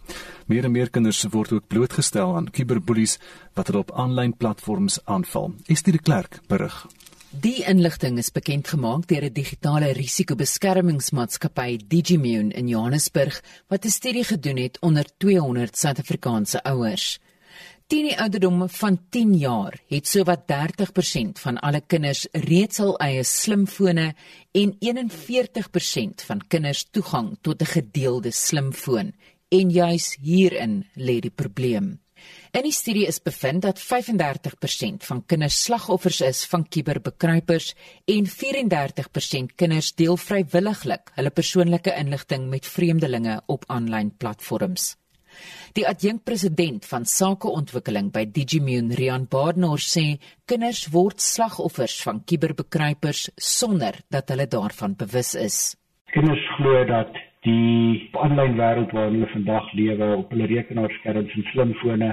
Meer 0.50 0.66
en 0.66 0.74
meer 0.74 0.90
kinders 0.90 1.22
word 1.30 1.52
ook 1.54 1.68
blootgestel 1.70 2.34
aan 2.36 2.50
kuberbullies 2.50 3.18
wat 3.58 3.70
hulle 3.70 3.84
op 3.84 3.92
aanlyn 3.94 4.34
platforms 4.36 4.98
aanval. 5.04 5.52
Estie 5.66 5.94
de 5.94 6.02
Klerk 6.02 6.40
berig. 6.50 6.86
Die 7.30 7.62
inligting 7.62 8.16
is 8.18 8.32
bekend 8.34 8.66
gemaak 8.68 9.04
deur 9.06 9.22
'n 9.22 9.32
digitale 9.32 9.92
risikobeskermingsmaatskappy 9.94 11.78
Digimune 11.86 12.52
in 12.52 12.66
Johannesburg 12.68 13.42
wat 13.68 13.84
'n 13.84 13.90
studie 13.90 14.24
gedoen 14.24 14.56
het 14.56 14.78
onder 14.80 15.04
200 15.16 15.78
Suid-Afrikaanse 15.78 16.62
ouers. 16.62 17.20
Teen 17.86 18.04
die 18.04 18.18
ouderdom 18.18 18.68
van 18.68 18.98
10 19.10 19.34
jaar 19.34 19.78
het 19.86 20.08
sowat 20.08 20.46
30% 20.46 21.38
van 21.38 21.58
alle 21.58 21.80
kinders 21.86 22.26
reeds 22.32 22.76
hul 22.76 22.98
eie 22.98 23.24
slimfone 23.24 24.14
en 24.52 24.76
41% 24.78 26.22
van 26.22 26.46
kinders 26.48 26.86
toegang 26.90 27.38
tot 27.40 27.62
'n 27.62 27.66
gedeelde 27.66 28.30
slimfoon. 28.30 29.14
En 29.48 29.70
juis 29.70 30.16
hierin 30.20 30.86
lê 30.94 31.20
die 31.20 31.34
probleem. 31.34 32.00
In 32.50 32.64
die 32.66 32.74
studie 32.74 33.04
is 33.06 33.20
bevind 33.22 33.62
dat 33.62 33.78
35% 33.78 35.04
van 35.06 35.20
kinders 35.26 35.60
slagoffers 35.62 36.18
is 36.26 36.40
van 36.50 36.64
kuberbekruipers 36.66 37.74
en 38.10 38.26
34% 38.26 39.54
kinders 39.54 39.92
deel 39.94 40.18
vrywilliglik 40.18 41.12
hulle 41.14 41.30
persoonlike 41.30 41.94
inligting 41.94 42.48
met 42.50 42.66
vreemdelinge 42.66 43.36
op 43.46 43.68
aanlyn 43.70 44.10
platforms. 44.16 44.96
Die 45.78 45.86
adjunkpresident 45.86 46.90
van 46.90 47.06
sakeontwikkeling 47.06 48.10
by 48.10 48.24
Digimune, 48.26 48.98
Rian 48.98 49.28
Baardenor 49.30 49.78
sê 49.78 50.18
kinders 50.50 50.88
word 50.90 51.22
slagoffers 51.22 52.00
van 52.02 52.24
kuberbekruipers 52.26 53.28
sonder 53.36 54.02
dat 54.10 54.34
hulle 54.34 54.50
daarvan 54.50 54.98
bewus 54.98 55.36
is. 55.38 55.60
Kinders 56.10 56.42
glo 56.58 56.82
dat 56.90 57.14
die 57.46 58.10
aanlyn 58.20 58.56
wêreld 58.58 58.90
waarin 58.92 59.14
hulle 59.16 59.28
vandag 59.32 59.68
lewe 59.72 60.08
op 60.16 60.32
hulle 60.34 60.46
rekenaarskerms 60.50 61.34
en 61.36 61.44
slimfone. 61.50 62.08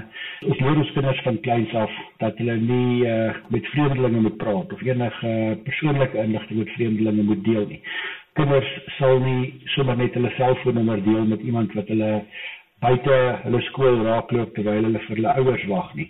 Ons 0.47 0.59
leer 0.63 0.77
ons 0.83 0.91
kinders 0.95 1.23
van 1.25 1.39
kleins 1.43 1.73
af 1.75 1.95
dat 2.21 2.37
hulle 2.39 2.55
nie 2.61 3.01
uh, 3.03 3.33
met 3.51 3.65
vreemdelinge 3.73 4.21
moet 4.23 4.37
praat 4.43 4.73
of 4.73 4.83
enige 4.87 5.31
persoonlike 5.65 6.21
inligting 6.23 6.61
met 6.61 6.75
vreemdelinge 6.75 7.25
moet 7.31 7.43
deel 7.43 7.65
nie. 7.73 7.81
Kinders 8.39 8.69
sal 8.99 9.19
nie 9.19 9.41
sommer 9.75 9.99
net 9.99 10.15
hulle 10.15 10.31
selfoonnommer 10.37 11.03
deel 11.03 11.25
met 11.27 11.43
iemand 11.43 11.75
wat 11.75 11.91
hulle 11.91 12.11
buite 12.85 13.17
hulle 13.41 13.61
skool 13.67 13.99
raakloop 14.05 14.53
terwyl 14.55 14.87
hulle 14.87 15.01
vir 15.07 15.15
hulle 15.17 15.33
ouers 15.41 15.65
wag 15.73 15.89
nie. 15.99 16.07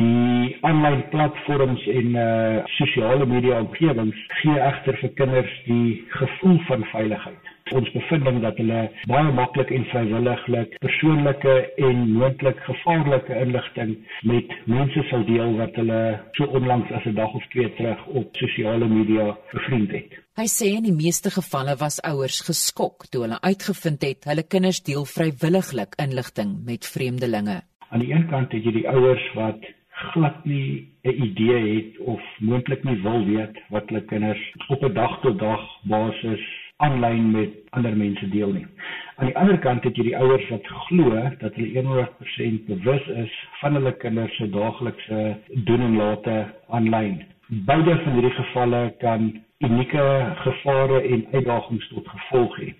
Die 0.00 0.56
aanlyn 0.70 1.02
platforms 1.12 1.84
en 1.92 2.16
uh 2.22 2.64
sosiale 2.78 3.28
media 3.28 3.60
omgewings 3.66 4.24
gee 4.40 4.56
egter 4.70 4.96
vir 5.02 5.14
kinders 5.20 5.60
die 5.68 6.00
gevoel 6.16 6.58
van 6.70 6.88
veiligheid 6.94 7.52
ons 7.74 7.88
bevinding 7.94 8.40
dat 8.42 8.58
hulle 8.60 8.80
baie 9.10 9.32
maklik 9.34 9.70
en 9.74 9.84
vrywilliglik 9.90 10.76
persoonlike 10.84 11.54
en 11.88 12.02
moontlik 12.12 12.60
gevaarlike 12.68 13.38
inligting 13.42 13.96
met 14.22 14.52
mense 14.70 15.02
sal 15.10 15.24
deel 15.26 15.56
wat 15.60 15.74
hulle 15.80 16.00
so 16.38 16.46
onlangs 16.58 16.92
as 16.92 17.06
'n 17.06 17.14
dag 17.14 17.34
of 17.34 17.46
twee 17.54 17.70
terug 17.78 18.06
op 18.06 18.36
sosiale 18.36 18.88
media 18.88 19.36
bevriend 19.52 19.90
het. 19.90 20.10
Hy 20.36 20.46
sê 20.46 20.66
in 20.76 20.84
die 20.84 20.98
meeste 21.04 21.30
gevalle 21.30 21.76
was 21.76 22.00
ouers 22.02 22.40
geskok 22.40 23.06
toe 23.10 23.22
hulle 23.22 23.40
uitgevind 23.40 24.02
het 24.02 24.24
hulle 24.24 24.42
kinders 24.42 24.82
deel 24.82 25.04
vrywilliglik 25.04 25.94
inligting 25.96 26.64
met 26.64 26.86
vreemdelinge. 26.86 27.62
Aan 27.90 28.00
die 28.00 28.12
een 28.12 28.28
kant 28.28 28.52
het 28.52 28.64
jy 28.64 28.72
die 28.72 28.88
ouers 28.88 29.26
wat 29.34 29.60
glad 30.12 30.44
nie 30.44 30.92
'n 31.04 31.22
idee 31.22 31.60
het 31.74 31.98
of 31.98 32.20
moontlik 32.38 32.84
nie 32.84 33.00
wil 33.02 33.24
weet 33.24 33.56
wat 33.70 33.88
hulle 33.88 34.04
kinders 34.04 34.54
op 34.68 34.82
'n 34.82 34.92
dag 34.92 35.20
tot 35.20 35.38
dag 35.38 35.62
basis 35.82 36.44
aanlyn 36.76 37.30
met 37.30 37.52
ander 37.70 37.96
mense 37.96 38.28
deel 38.28 38.52
nie. 38.52 38.66
Aan 39.16 39.30
die 39.30 39.36
ander 39.40 39.58
kant 39.64 39.84
het 39.88 39.96
jy 39.96 40.10
die 40.10 40.18
ouers 40.18 40.48
wat 40.52 40.66
glo 40.86 41.22
dat 41.40 41.54
hulle 41.56 41.82
100% 41.86 42.66
bewus 42.68 43.06
is 43.24 43.36
van 43.60 43.78
hulle 43.78 43.92
kinders 44.02 44.36
se 44.36 44.48
daaglikse 44.52 45.22
doen 45.68 45.86
en 45.88 45.96
late 45.96 46.36
aanlyn. 46.78 47.22
Beide 47.48 47.96
van 48.02 48.18
hierdie 48.18 48.34
gevalle 48.40 48.82
kan 49.00 49.30
unieke 49.64 50.08
gevare 50.42 51.00
en 51.00 51.24
uitdagings 51.32 51.88
tot 51.94 52.08
gevolg 52.08 52.58
hê. 52.60 52.74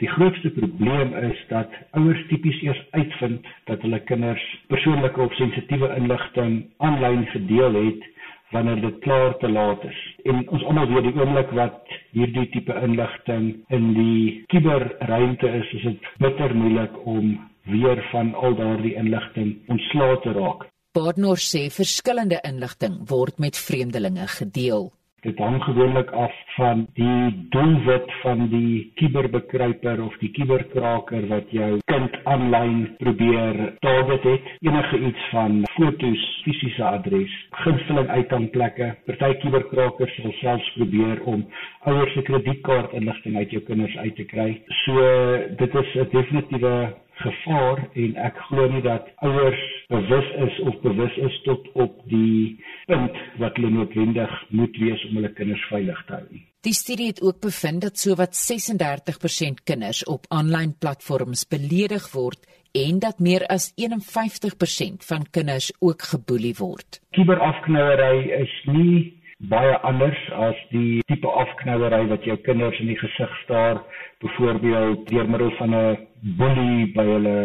Die 0.00 0.08
grootste 0.08 0.50
probleem 0.50 1.14
is 1.30 1.38
dat 1.48 1.72
ouers 2.00 2.26
tipies 2.28 2.58
eers 2.64 2.82
uitvind 2.90 3.46
dat 3.70 3.82
hulle 3.86 4.00
kinders 4.10 4.44
persoonlike 4.72 5.20
of 5.20 5.34
sensitiewe 5.38 5.92
inligting 5.96 6.58
aanlyn 6.88 7.26
gedeel 7.30 7.78
het 7.78 8.10
wanneer 8.54 8.80
dit 8.80 8.98
klaar 9.04 9.36
te 9.38 9.48
laat 9.48 9.84
is. 9.84 9.98
En 10.24 10.48
ons 10.48 10.64
almal 10.64 10.86
weet 10.92 11.08
die 11.08 11.20
oomblik 11.20 11.50
wat 11.58 11.96
hierdie 12.14 12.48
tipe 12.54 12.74
inligting 12.82 13.48
in 13.74 13.92
die 13.96 14.44
kuberruimte 14.52 15.50
is, 15.60 15.72
is 15.80 15.86
dit 15.90 16.08
bitter 16.22 16.54
moeilik 16.54 16.94
om 17.06 17.36
weer 17.66 18.02
van 18.12 18.34
al 18.34 18.54
daardie 18.54 18.94
inligting 18.94 19.56
ontslae 19.72 20.20
te 20.22 20.34
raak. 20.36 20.68
Baadnor 20.96 21.40
sê 21.42 21.66
verskillende 21.68 22.38
inligting 22.48 23.02
word 23.10 23.38
met 23.42 23.58
vreemdelinge 23.58 24.28
gedeel. 24.38 24.92
Dit 25.26 25.38
hang 25.42 25.56
gewoonlik 25.64 26.10
af 26.14 26.34
van 26.54 26.84
die 26.94 27.46
doelwit 27.50 28.12
van 28.22 28.44
die 28.48 28.92
kuberbekruiper 28.94 30.02
of 30.04 30.14
die 30.20 30.30
kuberkraker 30.36 31.24
wat 31.26 31.48
jou 31.50 31.70
kind 31.90 32.14
aanlyn 32.30 32.84
probeer 33.00 33.58
target 33.82 34.22
het. 34.22 34.52
Enige 34.62 35.00
iets 35.08 35.24
van 35.32 35.64
fotos, 35.74 36.22
fisiese 36.44 36.84
adres, 36.84 37.34
gunsteling 37.64 38.06
uithangblekke. 38.08 38.92
Party 39.08 39.32
kuberkrakers 39.42 40.14
sal 40.20 40.36
selfs 40.38 40.68
probeer 40.76 41.24
om 41.34 41.42
ouers 41.90 42.14
se 42.14 42.22
kredietkaartinligting 42.30 43.36
uit 43.36 43.56
jou 43.56 43.64
kinders 43.66 43.96
uit 43.96 44.14
te 44.20 44.28
kry. 44.30 44.48
So 44.84 45.10
dit 45.58 45.74
is 45.82 45.94
'n 45.94 46.08
definitiewe 46.14 46.76
gevaar 47.22 47.82
en 47.94 48.16
ek 48.28 48.40
glo 48.48 48.66
nie 48.72 48.82
dat 48.84 49.08
ouers 49.24 49.62
bewus 49.92 50.28
is 50.48 50.58
of 50.68 50.80
bewus 50.82 51.16
is 51.28 51.38
tot 51.44 51.68
op 51.74 52.02
die 52.10 52.58
punt 52.90 53.16
wat 53.40 53.56
hulle 53.56 53.70
noodwendig 53.70 54.34
moet 54.50 54.76
wees 54.82 55.06
om 55.08 55.20
hulle 55.20 55.32
kinders 55.38 55.64
veilig 55.70 56.02
te 56.08 56.18
hou. 56.18 56.42
Die 56.66 56.74
studie 56.74 57.06
het 57.12 57.22
ook 57.22 57.40
bevind 57.40 57.84
dat 57.86 57.98
sowat 57.98 58.34
36% 58.34 59.62
kinders 59.64 60.04
op 60.10 60.26
aanlyn 60.34 60.74
platforms 60.78 61.46
beledig 61.48 62.08
word 62.12 62.42
en 62.76 62.98
dat 62.98 63.20
meer 63.22 63.46
as 63.46 63.70
51% 63.80 65.06
van 65.10 65.28
kinders 65.30 65.70
ook 65.80 66.02
geboelie 66.12 66.54
word. 66.58 67.00
Kiberafknouery 67.16 68.32
is 68.42 68.56
nie 68.66 69.14
baie 69.38 69.76
anders 69.84 70.18
as 70.32 70.58
die 70.72 71.02
tipe 71.06 71.28
afknouery 71.28 72.06
wat 72.08 72.24
jou 72.24 72.36
kinders 72.48 72.78
in 72.80 72.90
die 72.92 72.98
gesig 73.00 73.32
staar 73.44 73.82
byvoorbeeld 74.24 75.08
deur 75.10 75.28
middel 75.28 75.50
van 75.58 75.74
'n 75.74 75.98
boelie 76.34 76.90
by 76.96 77.04
hulle 77.06 77.38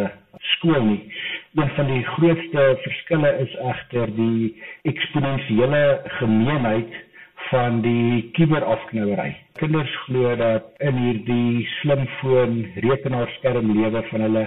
skool 0.56 0.84
nie. 0.88 1.00
Een 1.60 1.70
van 1.76 1.88
die 1.92 2.04
grootste 2.16 2.66
verskille 2.82 3.32
is 3.46 3.56
egter 3.74 4.14
die 4.18 4.52
eksponensiële 4.90 5.84
gemeenheid 6.18 7.00
van 7.50 7.82
die 7.82 8.30
kuberafknouery. 8.38 9.36
Kinders 9.60 9.94
glo 10.06 10.36
dat 10.40 10.70
in 10.80 10.98
hierdie 11.04 11.66
slimfoon 11.80 12.62
rekenaarskerm 12.86 13.74
lewe 13.76 14.04
van 14.10 14.26
hulle, 14.28 14.46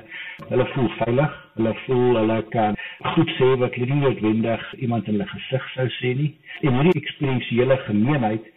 hulle 0.49 0.67
voel 0.75 0.91
veilig, 0.99 1.35
hulle 1.59 1.75
voel 1.85 2.21
hulle 2.21 2.39
kan 2.55 2.79
goed 3.03 3.31
sê 3.39 3.51
wat 3.61 3.77
nie 3.77 4.01
noodwendig 4.01 4.63
iemand 4.79 5.09
in 5.09 5.17
hulle 5.17 5.29
gesig 5.33 5.69
sou 5.75 5.87
sê 5.99 6.15
nie. 6.19 6.31
En 6.63 6.77
hierdie 6.79 7.03
eksperiensiële 7.03 7.77
gemeenheid 7.87 8.51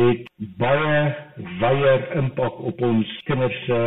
het 0.00 0.28
baie 0.60 1.00
wyeer 1.60 2.06
impak 2.20 2.60
op 2.70 2.80
ons 2.88 3.08
kinders 3.28 3.58
se 3.66 3.80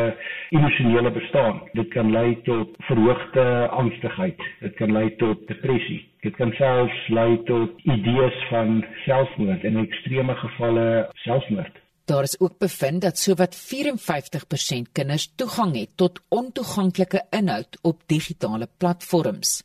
emosionele 0.58 1.12
bestaan. 1.12 1.62
Dit 1.74 1.90
kan 1.96 2.12
lei 2.14 2.36
tot 2.50 2.76
verhoogde 2.90 3.46
angstigheid, 3.82 4.46
dit 4.62 4.76
kan 4.82 4.94
lei 4.94 5.08
tot 5.22 5.48
depressie. 5.48 6.04
Dit 6.26 6.38
kan 6.38 6.54
selfs 6.58 7.08
lei 7.14 7.32
tot 7.50 7.82
idees 7.84 8.38
van 8.50 8.84
selfmoord 9.06 9.66
en 9.66 9.82
in 9.82 9.88
ekstreme 9.88 10.36
gevalle 10.42 10.88
selfmoord. 11.26 11.82
Daar 12.06 12.24
is 12.24 12.40
ook 12.40 12.58
bevind 12.58 13.02
dat 13.02 13.18
sowat 13.18 13.56
54% 13.56 14.92
kinders 14.92 15.32
toegang 15.36 15.76
het 15.76 15.90
tot 15.96 16.22
ontoeganklike 16.30 17.26
inhoud 17.30 17.78
op 17.82 18.02
digitale 18.06 18.68
platforms. 18.78 19.64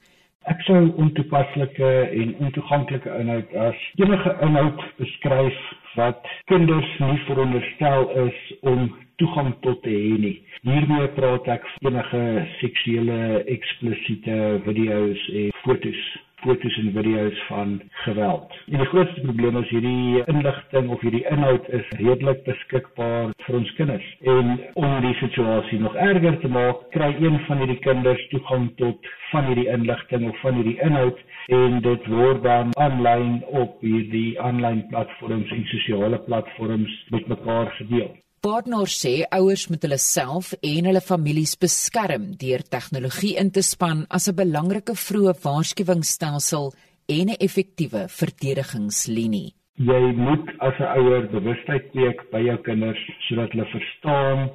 Ek 0.48 0.62
sou 0.64 0.79
ontoepaslike 0.96 1.88
en 2.16 2.31
ontoeganklike 2.46 3.11
inhoud 3.20 3.50
as 3.66 3.81
enige 4.00 4.31
inhoud 4.46 4.85
beskryf 4.96 5.59
wat 5.98 6.31
kinders 6.48 6.94
nie 7.03 7.18
veronderstel 7.26 8.09
is 8.24 8.38
om 8.72 8.87
toegang 9.20 9.53
tot 9.66 9.83
te 9.85 9.92
hê 9.92 10.16
nie. 10.22 10.38
Hiermee 10.64 11.11
praat 11.18 11.50
ek 11.59 11.68
enige 11.85 12.22
seksuele 12.62 13.20
eksplisiete 13.59 14.40
video's 14.64 15.29
en 15.42 15.53
fotos 15.61 16.03
fotos 16.42 16.76
en 16.79 16.92
video's 16.92 17.42
van 17.48 17.81
geweld. 18.05 18.53
En 18.70 18.79
die 18.79 18.88
grootste 18.92 19.20
probleem 19.20 19.57
is 19.61 19.72
hierdie 19.74 20.22
inligting 20.33 20.88
of 20.88 21.00
hierdie 21.05 21.24
inhoud 21.31 21.68
is 21.79 21.88
redelik 22.00 22.44
beskikbaar 22.48 23.33
vir 23.46 23.59
ons 23.61 23.72
kinders. 23.79 24.09
En 24.35 24.53
om 24.74 24.96
die 25.05 25.14
situasie 25.20 25.81
nog 25.81 25.96
erger 26.09 26.38
te 26.40 26.48
maak, 26.48 26.87
kry 26.96 27.11
een 27.18 27.38
van 27.48 27.62
hierdie 27.62 27.81
kinders 27.87 28.24
toegang 28.33 28.70
tot 28.81 29.12
van 29.31 29.50
hierdie 29.50 29.68
inligting 29.72 30.29
of 30.31 30.40
van 30.44 30.59
hierdie 30.61 30.79
inhoud 30.87 31.20
en 31.61 31.81
dit 31.85 32.09
word 32.14 32.42
dan 32.46 32.74
aanlyn 32.87 33.40
op 33.62 33.81
hierdie 33.85 34.40
aanlyn 34.40 34.85
platforms 34.92 35.53
en 35.57 35.64
sosiale 35.74 36.18
platforms 36.26 36.98
met 37.11 37.26
mekaar 37.26 37.72
gedeel. 37.79 38.11
Partner 38.40 38.88
sê 38.88 39.11
ouers 39.37 39.66
moet 39.68 39.83
hulle 39.85 39.98
self 40.00 40.55
en 40.64 40.87
hulle 40.88 41.00
families 41.05 41.50
beskerm 41.61 42.22
deur 42.40 42.62
tegnologie 42.74 43.35
in 43.42 43.50
te 43.53 43.61
span 43.61 43.98
as 44.16 44.29
'n 44.31 44.38
belangrike 44.38 44.94
vroeë 45.07 45.35
waarskuwingsstelsel 45.44 46.72
en 47.16 47.26
'n 47.29 47.40
effektiewe 47.46 48.03
verdedigingslinie. 48.20 49.53
Jy 49.90 50.03
moet 50.26 50.46
as 50.68 50.76
'n 50.81 50.92
ouer 51.00 51.29
bewustheid 51.37 51.85
kweek 51.92 52.20
by 52.33 52.40
jou 52.48 52.57
kinders 52.68 53.03
sodat 53.26 53.53
hulle 53.53 53.68
verstaan 53.76 54.50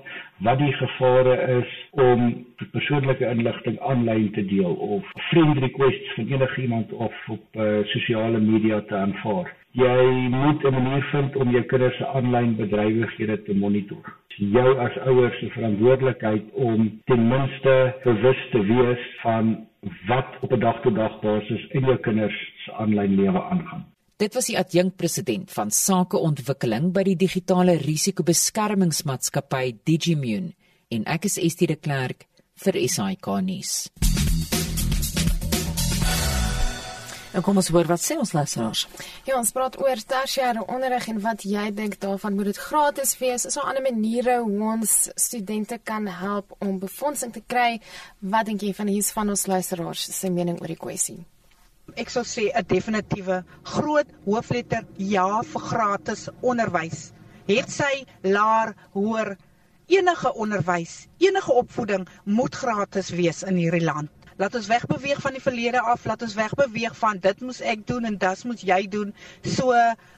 wat 0.45 0.57
die 0.57 0.73
gevare 0.81 1.35
is 1.59 1.71
om 1.91 2.19
persoonlike 2.71 3.25
inligting 3.33 3.77
aanlyn 3.79 4.31
te 4.31 4.45
deel 4.45 4.73
of 4.93 5.03
friend 5.29 5.57
requests 5.57 6.13
van 6.15 6.27
enigiemand 6.27 6.91
of 6.91 7.13
op 7.29 7.45
uh, 7.55 7.85
sosiale 7.93 8.39
media 8.39 8.81
te 8.81 8.95
aanvaar 8.95 9.53
jy 9.75 10.29
moet 10.31 10.63
'n 10.63 10.73
manier 10.73 11.03
vind 11.11 11.35
om 11.35 11.51
jou 11.51 11.63
kinders 11.63 11.97
se 11.97 12.05
aanlyn 12.07 12.55
bedrywighede 12.55 13.43
te 13.43 13.53
monitor. 13.53 14.03
Jou 14.37 14.79
as 14.79 14.97
ouers 14.97 15.39
se 15.39 15.49
verantwoordelikheid 15.49 16.43
om 16.53 17.01
ten 17.05 17.27
minste 17.27 17.95
bewus 18.03 18.41
te 18.51 18.59
wees 18.59 19.03
van 19.21 19.67
wat 20.07 20.29
op 20.41 20.51
'n 20.51 20.59
dag-tot-dag 20.59 21.19
basis 21.21 21.67
in 21.69 21.81
jou 21.81 21.97
kinders 21.97 22.39
se 22.65 22.73
aanlyn 22.73 23.15
lewe 23.15 23.41
aangaan. 23.43 23.85
Dit 24.17 24.33
was 24.33 24.45
die 24.45 24.57
adjunkpresident 24.57 25.51
van 25.51 25.71
sakeontwikkeling 25.71 26.93
by 26.93 27.03
die 27.03 27.15
digitale 27.15 27.77
risikobeskermingsmaatskappy 27.77 29.75
Digimune 29.83 30.53
en 30.87 31.03
ek 31.03 31.25
is 31.25 31.37
Estie 31.37 31.67
de 31.67 31.75
Klerk 31.75 32.27
vir 32.63 32.73
SAK 32.87 33.27
nuus. 33.41 33.91
En 37.35 37.43
kom 37.43 37.57
ons 37.59 37.67
hoor 37.67 37.87
wat 37.89 37.99
sê 37.99 38.15
ons 38.15 38.31
luisteraars. 38.31 38.85
Ja, 39.27 39.35
ons 39.35 39.51
praat 39.51 39.75
oor 39.81 39.99
tersiêre 40.07 40.61
onderrig 40.71 41.09
en 41.11 41.17
wat 41.19 41.43
jy 41.43 41.65
dink 41.75 41.97
daarvan 41.99 42.37
moet 42.37 42.47
dit 42.53 42.59
gratis 42.69 43.11
wees? 43.19 43.43
Is 43.49 43.57
daar 43.59 43.67
ander 43.71 43.83
maniere 43.83 44.37
hoe 44.45 44.69
ons 44.71 44.93
studente 45.19 45.77
kan 45.83 46.07
help 46.07 46.55
om 46.63 46.77
befondsing 46.79 47.33
te 47.35 47.43
kry? 47.43 47.81
Wat 48.23 48.47
dink 48.47 48.63
jy 48.63 48.71
van 48.77 48.87
hier's 48.87 49.11
van 49.11 49.33
ons 49.35 49.47
luisteraars 49.51 50.07
se 50.15 50.31
mening 50.31 50.61
oor 50.61 50.71
die 50.71 50.79
kwessie? 50.79 51.17
Ek 51.99 52.09
sou 52.09 52.23
sê 52.23 52.47
'n 52.55 52.65
definitiewe 52.71 53.43
groot 53.63 54.07
hoofletter 54.25 54.87
ja 54.97 55.41
vir 55.43 55.61
gratis 55.61 56.29
onderwys. 56.41 57.11
Het 57.47 57.69
sy 57.69 58.05
laer 58.23 58.75
hoër 58.93 59.35
enige 59.87 60.33
onderwys, 60.33 61.07
enige 61.19 61.51
opvoeding 61.51 62.07
moet 62.23 62.55
gratis 62.55 63.09
wees 63.09 63.43
in 63.43 63.57
hierdie 63.57 63.83
land. 63.83 64.09
Laat 64.37 64.55
ons 64.55 64.67
wegbeweeg 64.67 65.21
van 65.23 65.31
die 65.31 65.41
verlede 65.41 65.79
af, 65.79 66.05
laat 66.05 66.21
ons 66.25 66.33
wegbeweeg 66.35 66.95
van 66.99 67.19
dit 67.23 67.41
moes 67.41 67.61
ek 67.63 67.85
doen 67.87 68.03
en 68.09 68.17
dit 68.19 68.43
moet 68.43 68.63
jy 68.67 68.79
doen. 68.91 69.13
So 69.47 69.71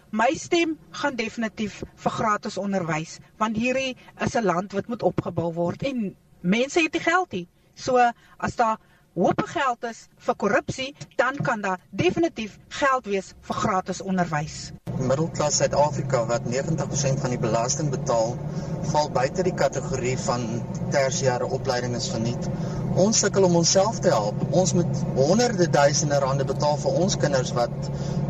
my 0.09 0.31
stem 0.33 0.73
gaan 1.01 1.19
definitief 1.19 1.83
vir 2.01 2.15
gratis 2.15 2.57
onderwys 2.57 3.19
want 3.37 3.59
hierdie 3.61 3.93
is 4.25 4.35
'n 4.35 4.49
land 4.49 4.73
wat 4.73 4.87
moet 4.87 5.03
opgebou 5.03 5.53
word 5.53 5.83
en 5.83 6.15
mense 6.41 6.81
het 6.81 6.91
die 6.91 7.05
geld 7.09 7.31
nie. 7.31 7.47
So 7.75 7.97
as 8.37 8.55
daar 8.55 8.77
hoop 9.13 9.41
geld 9.45 9.83
is 9.83 10.07
vir 10.17 10.35
korrupsie, 10.35 10.95
dan 11.15 11.35
kan 11.35 11.61
daar 11.61 11.79
definitief 11.91 12.57
geld 12.69 13.05
wees 13.05 13.33
vir 13.41 13.55
gratis 13.55 14.01
onderwys. 14.01 14.71
Middelklas 14.99 15.59
Suid-Afrika 15.61 16.23
wat 16.29 16.47
90% 16.49 17.21
van 17.21 17.33
die 17.33 17.39
belasting 17.41 17.89
betaal, 17.93 18.35
val 18.91 19.09
buite 19.13 19.43
die 19.45 19.53
kategorie 19.57 20.15
van 20.25 20.45
tersiêre 20.93 21.47
opleiding 21.57 21.95
is 21.99 22.09
verniet. 22.13 22.49
Ons 22.97 23.19
sukkel 23.21 23.45
om 23.45 23.59
onsself 23.59 23.99
te 24.01 24.09
help. 24.13 24.39
Ons 24.51 24.73
moet 24.73 25.03
honderde 25.17 25.69
duisende 25.69 26.19
rande 26.23 26.47
betaal 26.49 26.79
vir 26.81 26.97
ons 27.03 27.17
kinders 27.21 27.53
wat 27.57 27.75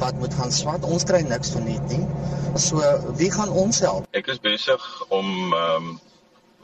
wat 0.01 0.19
moet 0.21 0.33
gaan 0.37 0.51
swat. 0.51 0.83
Ons 0.85 1.07
kry 1.09 1.23
niks 1.25 1.53
verniet 1.55 1.87
nie. 1.93 2.03
So 2.59 2.83
wie 3.21 3.31
gaan 3.31 3.49
ons 3.49 3.79
help? 3.85 4.09
Ek 4.17 4.27
is 4.33 4.41
besig 4.43 4.83
om 5.13 5.53
um, 5.55 5.89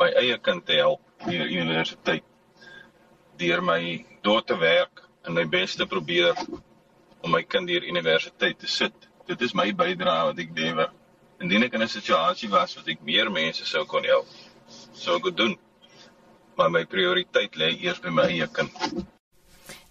my 0.02 0.12
eie 0.20 0.38
kind 0.44 0.66
te 0.68 0.78
help 0.82 1.02
hier 1.30 1.48
universiteit 1.48 2.28
deur 3.40 3.64
my 3.66 3.80
door 4.22 4.44
te 4.44 4.58
werk 4.60 5.04
en 5.24 5.34
my 5.38 5.46
bes 5.50 5.76
te 5.80 5.88
probeer 5.90 6.36
om 7.24 7.32
my 7.32 7.44
kind 7.48 7.70
hier 7.72 7.86
universiteit 7.88 8.60
te 8.60 8.68
sit. 8.68 8.94
Dit 9.28 9.42
is 9.42 9.54
my 9.56 9.70
bydrae 9.74 10.26
wat 10.30 10.40
ek 10.44 10.52
lewer. 10.58 10.90
Indien 11.44 11.64
ek 11.68 11.74
in 11.78 11.82
'n 11.84 11.88
situasie 11.92 12.50
was 12.50 12.76
wat 12.76 12.88
ek 12.88 13.02
meer 13.02 13.32
mense 13.32 13.66
sou 13.66 13.86
kon 13.86 14.04
help, 14.04 14.28
sou 14.94 15.18
ek 15.18 15.24
dit 15.30 15.38
doen. 15.38 15.58
Maar 16.58 16.70
my 16.72 16.84
prioriteit 16.86 17.56
lê 17.56 17.72
eers 17.84 18.00
by 18.00 18.10
my 18.10 18.28
eie 18.30 18.48
kind. 18.48 18.72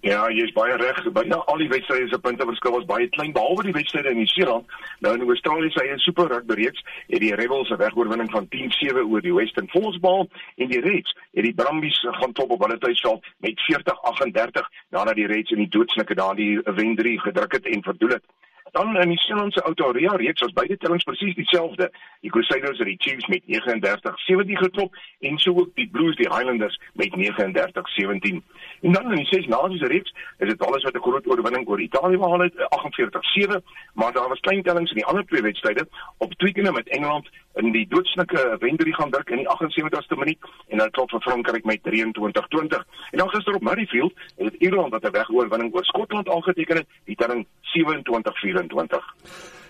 Ja, 0.01 0.23
jy 0.33 0.47
is 0.47 0.53
baie 0.55 0.73
reg. 0.81 0.97
Byna 1.13 1.37
al 1.45 1.59
die 1.61 1.67
wedstryde 1.69 2.07
se 2.09 2.17
punteverskil 2.17 2.73
was 2.73 2.87
baie 2.89 3.05
klein 3.13 3.35
behalwe 3.35 3.67
die 3.67 3.75
wedstryde 3.75 4.09
in 4.09 4.17
Nieu-Seeland. 4.17 4.65
Nou 5.05 5.11
in 5.13 5.27
Australië 5.29 5.69
se 5.69 5.83
eie 5.83 5.97
Super 6.01 6.25
Rugby 6.31 6.57
reeks 6.57 6.81
het 7.11 7.21
die 7.21 7.35
Rebels 7.37 7.69
'n 7.69 7.77
wegoorwinning 7.77 8.31
van 8.31 8.47
10-7 8.49 9.05
oor 9.11 9.21
die 9.21 9.33
Western 9.33 9.69
Force 9.69 9.99
bal 9.99 10.27
en 10.57 10.73
die 10.73 10.81
Reds 10.81 11.13
het 11.33 11.43
die 11.43 11.53
Brumbies 11.53 11.99
gaan 12.01 12.33
top 12.33 12.49
op 12.49 12.63
hulle 12.65 12.77
tuisveld 12.77 13.25
met 13.45 13.61
40-38 13.69 14.65
nadat 14.89 15.15
die 15.15 15.27
Reds 15.27 15.51
in 15.51 15.57
die 15.57 15.69
doodsnike 15.69 16.15
daardie 16.15 16.61
wen 16.63 16.95
3 16.95 17.19
gedruk 17.19 17.51
het 17.51 17.65
en 17.65 17.83
verdoel 17.83 18.09
het. 18.09 18.25
Dan 18.71 18.95
in 18.95 19.09
die 19.09 19.19
Seelandse 19.19 19.61
Autoria 19.61 20.11
reeks 20.15 20.41
was 20.41 20.53
beide 20.53 20.77
tellings 20.77 21.03
presies 21.03 21.35
dieselfde. 21.35 21.89
Die 22.21 22.29
Crusaders 22.31 22.77
het 22.77 22.87
die 22.87 22.97
Chiefs 22.99 23.27
met 23.27 23.43
39-17 23.43 24.55
geklop 24.63 24.95
en 25.19 25.37
so 25.37 25.51
ook 25.51 25.75
die 25.75 25.89
Blues 25.91 26.15
die 26.15 26.29
Highlanders 26.29 26.79
met 26.93 27.11
39-17. 27.17 28.39
En 28.81 28.91
dan 28.91 29.11
in 29.11 29.15
die 29.15 29.25
ses 29.25 29.47
nasies 29.47 29.81
reeks 29.81 30.13
is 30.37 30.47
dit 30.47 30.63
alles 30.65 30.83
wat 30.83 30.95
'n 30.95 31.01
groot 31.01 31.27
oorwinning 31.27 31.67
oor 31.67 31.81
Italië 31.81 32.17
behaal 32.17 32.39
het, 32.39 32.55
48-7, 32.69 33.63
maar 33.93 34.13
daar 34.13 34.29
was 34.29 34.39
klein 34.39 34.63
tellings 34.63 34.91
in 34.91 34.97
die 34.97 35.05
ander 35.05 35.25
twee 35.25 35.41
wedstryde 35.41 35.87
op 36.17 36.33
Twickenham 36.33 36.73
met 36.73 36.89
Engeland 36.89 37.29
in 37.53 37.71
die 37.71 37.87
doodsnike 37.89 38.55
wenderie 38.59 38.95
gaan 38.95 39.09
druk 39.09 39.29
in 39.29 39.37
die 39.37 39.47
78ste 39.47 40.15
minuut 40.15 40.37
en 40.67 40.77
dan 40.77 40.91
klop 40.91 41.09
vir 41.09 41.21
Frankryk 41.21 41.63
met 41.63 41.79
23-20. 41.83 42.85
En 43.11 43.17
dan 43.17 43.29
gister 43.29 43.53
op 43.53 43.61
Murrayfield 43.61 44.13
het 44.37 44.53
Ierland 44.53 44.91
wat 44.91 45.03
'n 45.03 45.11
wegoorwinning 45.11 45.73
oor 45.73 45.85
Skotland 45.85 46.29
aangeteken 46.29 46.75
het, 46.75 46.87
die 47.05 47.15
telling 47.15 47.47
27-24. 47.61 48.60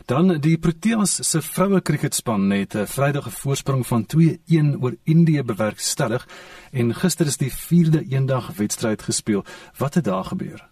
Dan 0.05 0.39
die 0.41 0.57
Proteas 0.57 1.19
se 1.29 1.41
vroue 1.41 1.81
kriketspan 1.81 2.49
het 2.49 2.75
'n 2.75 2.85
Vrydag 2.85 3.31
voorsprong 3.31 3.87
van 3.87 4.05
2-1 4.05 4.81
oor 4.81 4.95
Indië 5.03 5.43
bewerkstellig 5.43 6.27
en 6.71 6.95
gister 6.95 7.25
is 7.25 7.37
die 7.37 7.53
4de 7.53 8.05
eendag 8.09 8.51
wedstryd 8.55 9.01
gespeel. 9.01 9.45
Wat 9.77 9.93
het 9.93 10.03
daar 10.03 10.25
gebeur? 10.25 10.70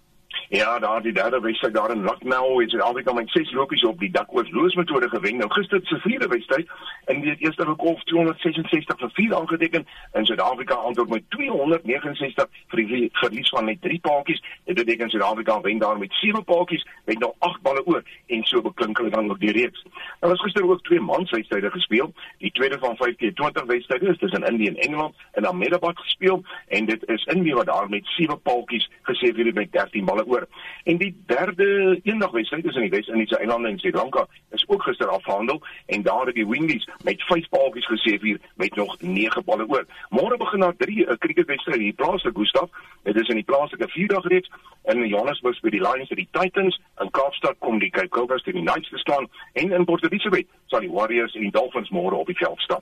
Ja, 0.52 0.80
daar 0.80 1.02
die 1.02 1.14
derde 1.14 1.40
wedstryd 1.40 1.74
daar 1.74 1.92
in 1.92 2.02
Lucknow 2.02 2.62
het 2.62 2.70
Suid-Afrika 2.70 3.14
met 3.14 3.30
ses 3.30 3.52
lopies 3.52 3.84
op 3.84 4.00
die 4.00 4.12
dakoorloos 4.12 4.76
metode 4.76 5.10
gewen. 5.10 5.38
Nou 5.38 5.52
gister 5.52 5.80
se 5.84 6.00
vierde 6.00 6.28
wedstryd 6.28 6.70
in 7.06 7.22
die 7.22 7.36
eerste 7.38 7.66
golf 7.78 8.04
266 8.04 8.98
vir 8.98 9.10
4 9.14 9.36
aangeteken 9.36 9.88
in 10.14 10.26
Suid-Afrika 10.26 10.74
antwoord 10.74 11.10
met 11.10 11.24
269 11.28 12.48
vir 12.68 12.82
die 12.86 13.10
verlies 13.12 13.50
van 13.50 13.66
net 13.66 13.82
3 13.82 14.00
paadjies. 14.00 14.42
Dit 14.64 14.76
beteken 14.76 15.10
Suid-Afrika 15.10 15.62
wen 15.62 15.78
daar 15.78 15.98
met 15.98 16.14
7 16.14 16.44
paadjies 16.44 16.88
met 17.06 17.20
nog 17.20 17.34
8 17.40 17.62
balle 17.62 17.86
oor 17.86 18.04
en 18.28 18.44
so 18.44 18.62
beklink 18.62 18.98
hulle 18.98 19.10
dan 19.10 19.30
ook 19.30 19.40
die 19.40 19.52
reeks. 19.52 19.86
Nou 20.20 20.34
was 20.34 20.42
gister 20.42 20.70
ook 20.70 20.84
twee 20.84 21.00
manswedstryde 21.00 21.72
gespeel. 21.72 22.14
Die 22.38 22.52
tweede 22.52 22.80
van 22.80 22.98
5x20 22.98 23.66
wedstryde 23.66 24.08
is 24.08 24.18
tussen 24.18 24.44
Indië 24.44 24.68
en 24.68 24.76
Engeland 24.76 25.16
in 25.34 25.46
Ahmedabad 25.46 26.00
gespeel 26.00 26.44
en 26.68 26.86
dit 26.86 27.08
is 27.08 27.24
Indië 27.24 27.54
wat 27.54 27.66
daar 27.66 27.90
met 27.90 28.06
7 28.18 28.42
paadjies 28.42 28.90
gesê 29.02 29.36
het 29.36 29.54
met 29.54 29.72
13 29.72 30.06
balle 30.06 30.26
oor. 30.26 30.39
En 30.84 30.98
die 30.98 31.24
derde 31.26 32.00
eendagwedstryd 32.04 32.66
is 32.66 32.76
in 32.76 32.82
die 32.82 32.90
Wes-Indiese 32.90 33.38
eilande 33.38 33.70
in 33.70 33.80
Sri 33.80 33.92
Lanka 33.92 34.28
is 34.52 34.68
ook 34.68 34.84
gister 34.84 35.08
afgehandel 35.08 35.62
en 35.86 36.02
daar 36.02 36.26
het 36.26 36.36
die 36.36 36.48
Windies 36.48 36.88
met 37.04 37.24
5 37.24 37.50
paaltjies 37.50 37.86
geseëvier 37.86 38.40
met 38.56 38.76
nog 38.76 39.02
9 39.02 39.44
balle 39.46 39.68
oor. 39.68 39.86
Môre 40.10 40.38
begin 40.38 40.60
daar 40.60 40.76
3 40.78 41.06
'n 41.06 41.18
cricketwedstryd 41.18 41.80
hier 41.80 41.94
plaaslike 41.94 42.40
Gustaf. 42.40 42.70
Dit 43.04 43.16
is 43.16 43.28
in 43.28 43.36
die 43.36 43.44
plaaslike 43.44 43.90
4-dagreeks 43.90 44.50
in 44.84 45.08
Johannesburg 45.08 45.60
by 45.62 45.70
die 45.70 45.82
Lions 45.82 46.10
en 46.10 46.16
die 46.16 46.30
Titans. 46.32 46.80
In 47.02 47.12
Kaapstad 47.12 47.56
kom 47.60 47.80
die 47.80 47.92
Cobras 48.10 48.44
teen 48.44 48.54
die 48.54 48.64
Knights 48.64 48.90
te 48.90 48.98
staan 48.98 49.28
en 49.54 49.72
in 49.72 49.86
Port 49.86 50.04
Elizabeth 50.04 50.48
sal 50.66 50.80
die 50.80 50.92
Warriors 50.92 51.36
en 51.36 51.42
die 51.42 51.52
Dolphins 51.52 51.90
môre 51.90 52.16
op 52.16 52.28
die 52.28 52.38
veld 52.38 52.62
staan. 52.62 52.82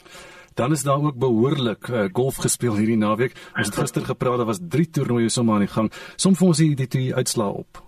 Dan 0.58 0.72
is 0.74 0.84
daar 0.84 0.98
ook 0.98 1.17
behoorlik 1.22 1.88
uh, 1.88 2.08
golf 2.13 2.36
gespeel 2.41 2.76
hierdie 2.76 2.98
naweek. 2.98 3.36
Ons 3.56 3.70
het 3.70 3.76
gister 3.84 4.06
gepraat, 4.06 4.41
daar 4.41 4.50
was 4.50 4.60
3 4.62 4.89
toernooie 4.89 5.30
sommer 5.30 5.60
aan 5.60 5.67
die 5.67 5.74
gang. 5.74 5.91
Som 6.15 6.36
vir 6.36 6.48
ons 6.48 6.63
die 6.63 6.88
die 6.88 7.13
uitslae 7.13 7.62
op. 7.62 7.87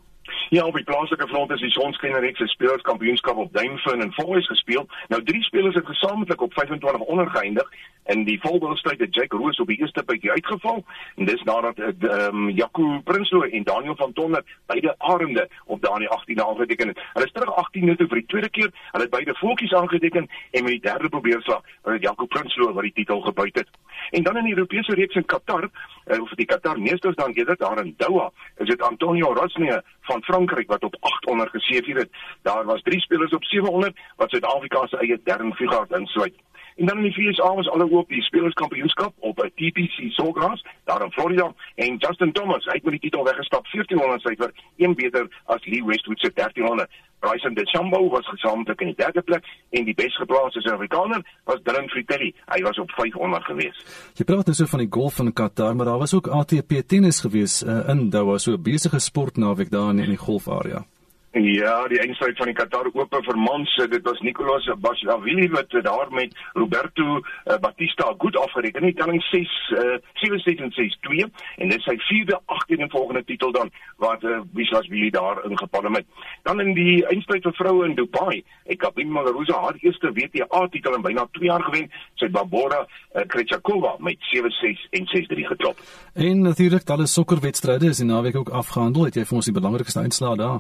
Ja, 0.50 0.66
op 0.66 0.74
die 0.74 0.84
plaaslike 0.84 1.28
front 1.28 1.52
is 1.52 1.62
die 1.62 1.70
Sonskynreeks 1.70 2.40
se 2.42 2.48
spelerskampioenskap 2.48 3.38
op 3.38 3.54
Duinfin 3.54 4.02
en 4.02 4.14
Foyes 4.14 4.48
gespeel. 4.48 4.88
Nou 5.08 5.24
drie 5.24 5.44
spelers 5.44 5.76
het 5.76 5.86
gesamentlik 5.86 6.42
op 6.42 6.54
25 6.54 7.02
onder 7.02 7.30
geëindig 7.30 7.70
en 8.04 8.24
die 8.24 8.40
volboustryd 8.42 9.00
het 9.00 9.16
Jake 9.16 9.38
Roos 9.38 9.60
op 9.60 9.68
die 9.68 9.78
eerste 9.78 10.04
bytjie 10.04 10.32
uitgeval 10.32 10.84
en 11.16 11.26
dis 11.26 11.44
nadat 11.44 11.78
ehm 11.78 12.36
um, 12.36 12.50
Jaco 12.50 13.02
Prinsloo 13.04 13.42
en 13.42 13.64
Daniel 13.64 13.96
van 13.96 14.14
Tonder 14.14 14.44
beide 14.66 14.96
arende 14.98 15.50
op 15.66 15.82
daai 15.82 16.08
18 16.08 16.42
aangeteken 16.44 16.88
het. 16.88 17.00
Hulle 17.14 17.26
is 17.26 17.32
terug 17.32 17.54
18 17.56 17.82
minute 17.82 18.08
vir 18.08 18.22
die 18.22 18.26
tweede 18.26 18.50
keer. 18.50 18.74
Hulle 18.92 19.04
het 19.04 19.14
beide 19.14 19.36
voetjies 19.36 19.74
aangeteken 19.74 20.30
en 20.52 20.64
met 20.64 20.72
die 20.72 20.82
derde 20.82 21.10
probeerslag 21.10 21.62
het 21.84 22.02
Jaco 22.02 22.26
Prinsloo 22.26 22.74
wat 22.74 22.84
die 22.84 22.94
titel 22.94 23.22
gebyt 23.22 23.56
het. 23.56 23.70
En 24.10 24.24
dan 24.24 24.38
in 24.38 24.44
die 24.44 24.56
Europese 24.56 24.94
reeks 24.94 25.16
in 25.16 25.26
Qatar, 25.26 25.70
uh, 26.08 26.22
of 26.22 26.30
die 26.30 26.46
Qatar 26.46 26.80
meesters 26.80 27.16
dan 27.16 27.34
gee 27.34 27.46
dit 27.46 27.60
daar 27.60 27.86
in 27.86 27.94
Doha, 27.98 28.32
is 28.58 28.68
dit 28.68 28.82
Antonio 28.82 29.34
Rosne 29.34 29.84
van 30.02 30.24
Frankryk 30.40 30.68
wat 30.68 30.84
op 30.84 30.96
800 31.00 31.50
geseëvier 31.50 31.96
het. 31.96 32.10
Daar 32.42 32.66
was 32.66 32.82
drie 32.82 33.02
spelers 33.02 33.34
op 33.34 33.44
700 33.44 34.00
wat 34.16 34.30
Suid-Afrika 34.30 34.88
se 34.88 34.98
eie 34.98 35.20
Darren 35.24 35.54
Fugard 35.54 35.92
insluit. 35.92 36.34
En 36.80 36.86
dan 36.86 36.98
in 36.98 37.04
die 37.04 37.14
VSA 37.14 37.56
was 37.56 37.70
alle 37.70 37.92
oop 37.92 38.08
die 38.10 38.22
spelerskampioenskap 38.24 39.14
op 39.20 39.40
'n 39.44 39.52
TPC 39.56 40.12
Sawgrass 40.16 40.66
daar 40.84 41.04
in 41.04 41.12
Florida 41.12 41.54
en 41.76 41.98
Justin 41.98 42.32
Thomas 42.32 42.66
het 42.66 42.84
met 42.84 42.92
die 42.92 43.00
titel 43.00 43.24
weggestap 43.24 43.68
1400 43.72 44.22
syfer, 44.22 44.52
een 44.78 44.96
beter 44.96 45.28
as 45.46 45.66
Lee 45.66 45.86
Westwood 45.86 46.20
se 46.20 46.32
1300. 46.34 46.90
Bryson 47.20 47.54
DeChambeau 47.54 48.10
was 48.10 48.28
gesamentlik 48.28 48.82
in 48.82 48.88
die 48.88 48.96
derde 48.96 49.22
plek 49.22 49.44
en 49.70 49.86
die 49.86 49.94
besgeplaasde 49.94 50.62
Suid-Afrikaner 50.62 51.26
was 51.44 51.60
Dylan 51.64 51.90
Fritelli. 51.90 52.34
Hy 52.46 52.62
was 52.62 52.80
op 52.80 52.92
500 52.92 53.44
gewees. 53.44 53.82
Jy 54.16 54.26
praat 54.26 54.46
nou 54.46 54.56
so 54.56 54.66
van 54.66 54.80
die 54.80 54.92
golf 54.92 55.20
in 55.20 55.34
Qatar, 55.34 55.76
maar 55.76 55.86
daar 55.86 56.00
was 56.00 56.14
ook 56.14 56.28
ATP 56.28 56.72
tennis 56.88 57.20
gewees 57.20 57.64
uh, 57.64 57.90
in 57.90 58.10
Doha, 58.10 58.38
so 58.38 58.52
'n 58.52 58.62
besige 58.62 59.00
sportnaweek 59.00 59.72
daar 59.72 59.90
in 59.90 60.16
die 60.16 60.18
golfarea. 60.18 60.86
Ja, 61.32 61.88
die 61.88 62.00
eindstryd 62.02 62.40
van 62.42 62.50
die 62.50 62.56
Qatar 62.58 62.88
Ope 62.90 63.20
vir 63.22 63.38
mans, 63.38 63.70
eh, 63.78 63.86
dit 63.90 64.02
was 64.02 64.18
Nicolas 64.26 64.66
Basilashvili 64.82 65.50
wat 65.54 65.74
eh, 65.78 65.84
daar 65.86 66.08
met 66.10 66.34
Roberto 66.54 67.20
uh, 67.20 67.58
Batista 67.62 68.14
goed 68.18 68.38
afgereken. 68.38 68.82
Die 68.82 68.94
telling 68.94 69.22
6 69.24 69.52
uh, 69.78 70.00
7 70.14 70.64
en 70.66 70.72
6 70.72 70.98
2 71.02 71.28
en 71.58 71.70
dit 71.70 71.86
sy 71.86 71.96
vierde 72.08 72.40
agtereenvolgende 72.46 73.24
titel 73.24 73.52
dan 73.52 73.70
wat 74.02 74.24
uh, 74.24 74.40
Basilashvili 74.58 75.12
daar 75.14 75.44
ingepalle 75.46 75.92
het. 76.00 76.08
Dan 76.50 76.64
in 76.66 76.74
die 76.74 77.06
eindstryd 77.06 77.46
vir 77.46 77.54
vroue 77.62 77.86
in 77.86 77.94
Dubai, 77.96 78.42
het 78.66 78.82
Gabin 78.82 79.14
Muguruza 79.14 79.62
haar 79.62 79.78
eerste 79.86 80.10
WTA 80.18 80.66
titel 80.74 80.98
in 80.98 81.06
byna 81.06 81.28
2 81.38 81.46
jaar 81.46 81.64
gewen. 81.70 81.92
Sy 82.16 82.26
het 82.26 82.34
Barbora 82.34 82.82
uh, 82.88 83.22
Krejcikova 83.28 84.00
met 84.00 84.18
7-6 84.34 84.90
en 84.98 85.08
6-3 85.14 85.46
geklop. 85.54 85.86
En 86.14 86.42
natuurlik, 86.42 86.90
alle 86.90 87.06
sokkerwedstryde 87.06 87.94
is 87.94 88.00
in 88.00 88.10
naweek 88.10 88.42
ook 88.42 88.50
afgehandel. 88.50 89.12
Het 89.12 89.22
jy 89.22 89.30
vir 89.30 89.42
ons 89.44 89.54
die 89.54 89.58
belangrikste 89.62 90.02
uitslae 90.10 90.36
daar? 90.42 90.60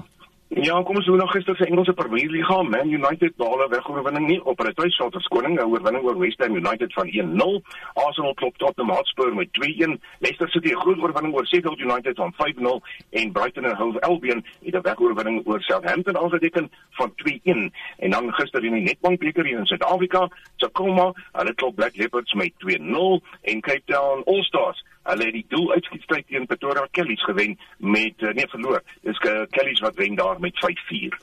Ja, 0.49 0.79
kom 0.81 0.95
ons 0.97 1.05
doen 1.05 1.19
nog 1.21 1.31
gister 1.31 1.55
se 1.55 1.65
Engelse 1.65 1.93
Premier 1.93 2.29
League. 2.29 2.63
Man 2.69 2.89
United 2.89 3.35
behaal 3.35 3.65
'n 3.65 3.69
wegoorwinning 3.69 4.27
nie 4.27 4.45
op 4.45 4.57
hulle 4.57 4.73
tuisveld 4.73 5.13
verskoning, 5.13 5.59
'n 5.59 5.63
oorwinning 5.63 6.03
oor 6.03 6.17
West 6.17 6.39
Ham 6.39 6.55
United 6.55 6.93
van 6.93 7.07
1-0. 7.07 7.61
Arsenal 7.93 8.33
klop 8.33 8.57
Tottenham 8.57 8.95
Hotspur 8.95 9.35
met 9.35 9.53
2-1. 9.53 10.01
Leicester 10.19 10.49
City 10.49 10.71
'n 10.71 10.79
groot 10.79 10.97
oorwinning 10.97 11.35
oor 11.35 11.45
Sheffield 11.47 11.79
United 11.79 12.15
van 12.15 12.33
5-0 12.33 12.81
en 13.09 13.31
Brighton 13.31 13.65
and 13.65 13.77
Hove 13.77 14.01
Albion 14.01 14.45
het 14.63 14.75
'n 14.75 14.81
wegoorwinning 14.81 15.47
oor 15.47 15.61
Southampton 15.61 16.17
aangeteken 16.17 16.71
van 16.89 17.15
2-1. 17.15 17.73
En 17.97 18.09
dan 18.09 18.33
gister 18.33 18.63
in 18.63 18.73
die 18.73 18.81
Nedbank 18.81 19.19
beker 19.19 19.45
hier 19.45 19.57
in 19.57 19.65
Suid-Afrika, 19.65 20.29
Tacoma, 20.55 21.13
hulle 21.31 21.53
klop 21.53 21.75
Black 21.75 21.95
Leopards 21.95 22.33
met 22.33 22.51
2-0 22.57 23.21
en 23.41 23.61
Cape 23.61 23.83
Town 23.85 24.23
All 24.25 24.43
Stars 24.43 24.83
Hulle 25.03 25.25
het 25.25 25.33
die 25.33 25.45
doel 25.47 25.71
uitskietstryd 25.71 26.27
teen 26.27 26.45
Pretoria 26.45 26.87
Kellys 26.91 27.23
gewen 27.23 27.57
met 27.77 28.21
uh, 28.21 28.33
nee 28.33 28.47
verloor. 28.47 28.83
Dis 29.01 29.17
Kellys 29.49 29.79
wat 29.79 29.95
wen 29.95 30.15
daar 30.15 30.39
met 30.39 30.59
5-4. 30.65 31.15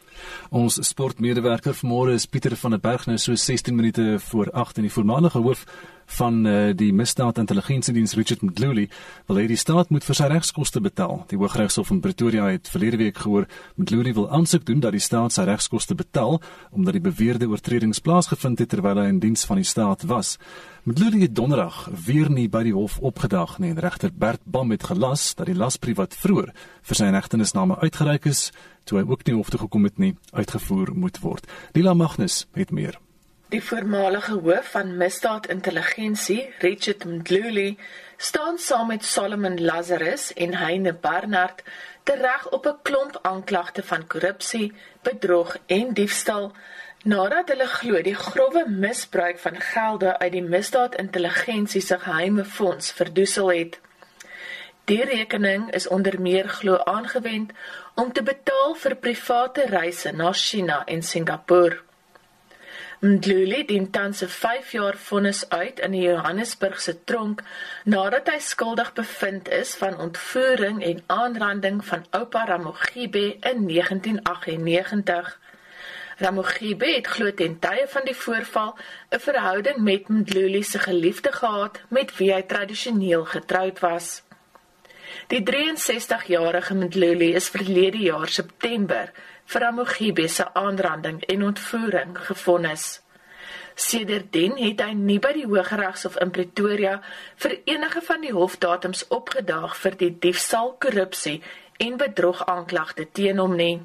Ons 0.50 0.78
sportmedewerker 0.88 1.76
vanmôre 1.76 2.16
is 2.16 2.26
Pieter 2.26 2.56
van 2.56 2.70
der 2.70 2.80
Berg 2.80 3.06
nou 3.06 3.18
so 3.18 3.34
16 3.34 3.76
minute 3.76 4.16
voor 4.18 4.50
8 4.50 4.76
in 4.76 4.88
die 4.88 4.92
voormalige 4.92 5.38
hoof 5.38 5.66
van 6.06 6.46
uh, 6.46 6.70
die 6.76 6.92
misdaad 6.94 7.38
intelligensiediens 7.38 8.14
Richard 8.14 8.42
Mdluli 8.42 8.86
wil 9.26 9.40
hy 9.40 9.46
die 9.50 9.58
staat 9.60 9.90
moet 9.90 10.04
vir 10.06 10.18
sy 10.18 10.28
regskoste 10.30 10.80
betaal. 10.80 11.24
Die 11.30 11.38
Hooggeregshof 11.40 11.90
in 11.90 12.00
Pretoria 12.04 12.46
het 12.52 12.70
verlede 12.70 13.00
week 13.00 13.18
gehoor 13.24 13.48
Mdluli 13.76 14.14
wil 14.16 14.30
aansoek 14.30 14.66
doen 14.66 14.80
dat 14.80 14.94
die 14.96 15.02
staat 15.02 15.34
sy 15.34 15.46
regskoste 15.48 15.94
betaal 15.98 16.40
omdat 16.70 16.96
die 16.98 17.04
beweerde 17.04 17.48
oortredings 17.50 18.00
plaasgevind 18.00 18.62
het 18.62 18.72
terwyl 18.72 19.02
hy 19.02 19.08
in 19.10 19.20
diens 19.22 19.44
van 19.48 19.60
die 19.60 19.68
staat 19.68 20.06
was. 20.06 20.36
Mdluli 20.86 21.24
het 21.24 21.34
donderdag 21.34 21.88
weer 22.06 22.30
nie 22.30 22.46
by 22.48 22.62
die 22.68 22.74
hof 22.76 23.00
opgedag 23.02 23.56
nie 23.58 23.72
en 23.74 23.80
regter 23.82 24.12
Bert 24.14 24.44
Bam 24.44 24.70
het 24.70 24.86
gelas 24.86 25.32
dat 25.34 25.50
die 25.50 25.58
lasbrief 25.58 25.98
wat 25.98 26.14
vroeër 26.14 26.52
vir 26.86 27.00
sy 27.00 27.10
regtenisname 27.10 27.80
uitgereik 27.82 28.28
is, 28.30 28.52
toe 28.86 29.00
hy 29.00 29.08
ook 29.08 29.26
nie 29.26 29.34
hof 29.34 29.50
toe 29.50 29.64
gekom 29.64 29.88
het 29.90 29.98
nie, 29.98 30.14
uitgevoer 30.30 30.94
moet 30.94 31.18
word. 31.24 31.50
Lila 31.74 31.96
Magnus 31.98 32.44
het 32.54 32.70
meer 32.70 33.00
Die 33.48 33.62
voormalige 33.62 34.32
hoof 34.42 34.70
van 34.70 34.96
misdaadintelligensie, 34.98 36.54
Richard 36.58 37.04
Mdluli, 37.04 37.78
staan 38.16 38.58
saam 38.58 38.86
met 38.86 39.04
Solomon 39.04 39.60
Lazarus 39.64 40.32
en 40.32 40.54
Heine 40.54 40.92
Barnard 40.92 41.62
tereg 42.02 42.48
op 42.50 42.66
'n 42.66 42.78
klomp 42.82 43.18
aanklagte 43.22 43.82
van 43.82 44.06
korrupsie, 44.06 44.72
bedrog 45.02 45.56
en 45.66 45.94
diefstal 45.94 46.52
nadat 47.04 47.48
hulle 47.48 47.66
glo 47.66 48.02
die 48.02 48.14
grouwe 48.14 48.64
misbruik 48.68 49.38
van 49.38 49.60
gelde 49.60 50.18
uit 50.18 50.32
die 50.32 50.42
misdaadintelligensie 50.42 51.80
se 51.80 51.98
geheime 51.98 52.44
fonds 52.44 52.92
verdoesel 52.92 53.52
het. 53.52 53.80
Die 54.84 55.04
rekening 55.04 55.72
is 55.72 55.88
onder 55.88 56.20
meer 56.20 56.48
glo 56.48 56.78
aangewend 56.78 57.52
om 57.94 58.12
te 58.12 58.22
betaal 58.22 58.74
vir 58.74 58.96
private 58.96 59.66
reise 59.66 60.12
na 60.12 60.32
China 60.32 60.84
en 60.84 61.02
Singapore. 61.02 61.85
Ndluli 63.00 63.64
dien 63.68 63.90
tans 63.90 64.22
'n 64.22 64.28
5 64.28 64.72
jaar 64.72 64.96
vonnis 64.96 65.48
uit 65.48 65.80
in 65.80 65.90
die 65.90 66.02
Johannesburgse 66.02 67.04
tronk 67.04 67.42
nadat 67.84 68.30
hy 68.32 68.38
skuldig 68.38 68.92
bevind 68.92 69.48
is 69.48 69.74
van 69.74 69.98
ontvoering 70.00 70.82
en 70.84 71.02
aanranding 71.06 71.84
van 71.84 72.06
oupa 72.10 72.44
Ramogibe 72.44 73.36
in 73.40 73.66
1998. 73.68 75.40
Ramogibe 76.16 76.86
het 76.94 77.06
glo 77.06 77.34
ten 77.34 77.58
tye 77.58 77.84
van 77.88 78.04
die 78.04 78.16
voorval 78.16 78.78
'n 79.10 79.20
verhouding 79.20 79.76
met 79.76 80.08
Ndluli 80.08 80.62
se 80.62 80.78
geliefde 80.78 81.32
gehad 81.32 81.80
met 81.88 82.16
wie 82.16 82.32
hy 82.32 82.42
tradisioneel 82.42 83.24
getroud 83.24 83.78
was. 83.80 84.22
Die 85.26 85.42
63-jarige 85.42 86.74
Ndluli 86.74 87.34
is 87.34 87.48
verlede 87.48 87.98
jaar 87.98 88.28
September 88.28 89.12
vir 89.46 89.66
Amogibe 89.66 90.28
se 90.28 90.46
aanranding 90.54 91.22
en 91.32 91.42
ontvoering 91.42 92.16
gefonnis. 92.28 92.86
Sedertdien 93.76 94.56
het 94.56 94.80
hy 94.80 94.94
nie 94.96 95.18
by 95.20 95.34
die 95.36 95.44
Hooggeregshof 95.44 96.16
in 96.24 96.32
Pretoria 96.32 96.94
vir 97.42 97.58
enige 97.68 98.00
van 98.06 98.22
die 98.24 98.32
hofdatums 98.32 99.04
opgedaag 99.12 99.76
vir 99.76 99.98
die 100.00 100.12
diefstal, 100.26 100.72
korrupsie 100.80 101.42
en 101.84 101.98
bedrog 102.00 102.40
aanklagte 102.48 103.04
teen 103.12 103.42
hom 103.42 103.56
nie. 103.56 103.84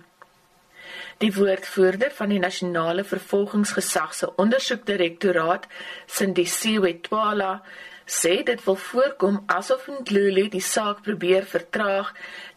Die 1.22 1.34
woordvoerder 1.36 2.12
van 2.16 2.32
die 2.34 2.40
nasionale 2.40 3.04
vervolgingsgesag 3.04 4.16
se 4.16 4.32
ondersoekdirektoraat, 4.42 5.68
Sindisiwe 6.08 6.96
Twala, 7.06 7.52
sê 8.12 8.42
dit 8.44 8.64
wil 8.66 8.76
voorkom 8.76 9.38
asof 9.48 9.88
Ndluli 9.88 10.50
die 10.52 10.64
saak 10.64 11.00
probeer 11.06 11.46
vertraag 11.48 12.12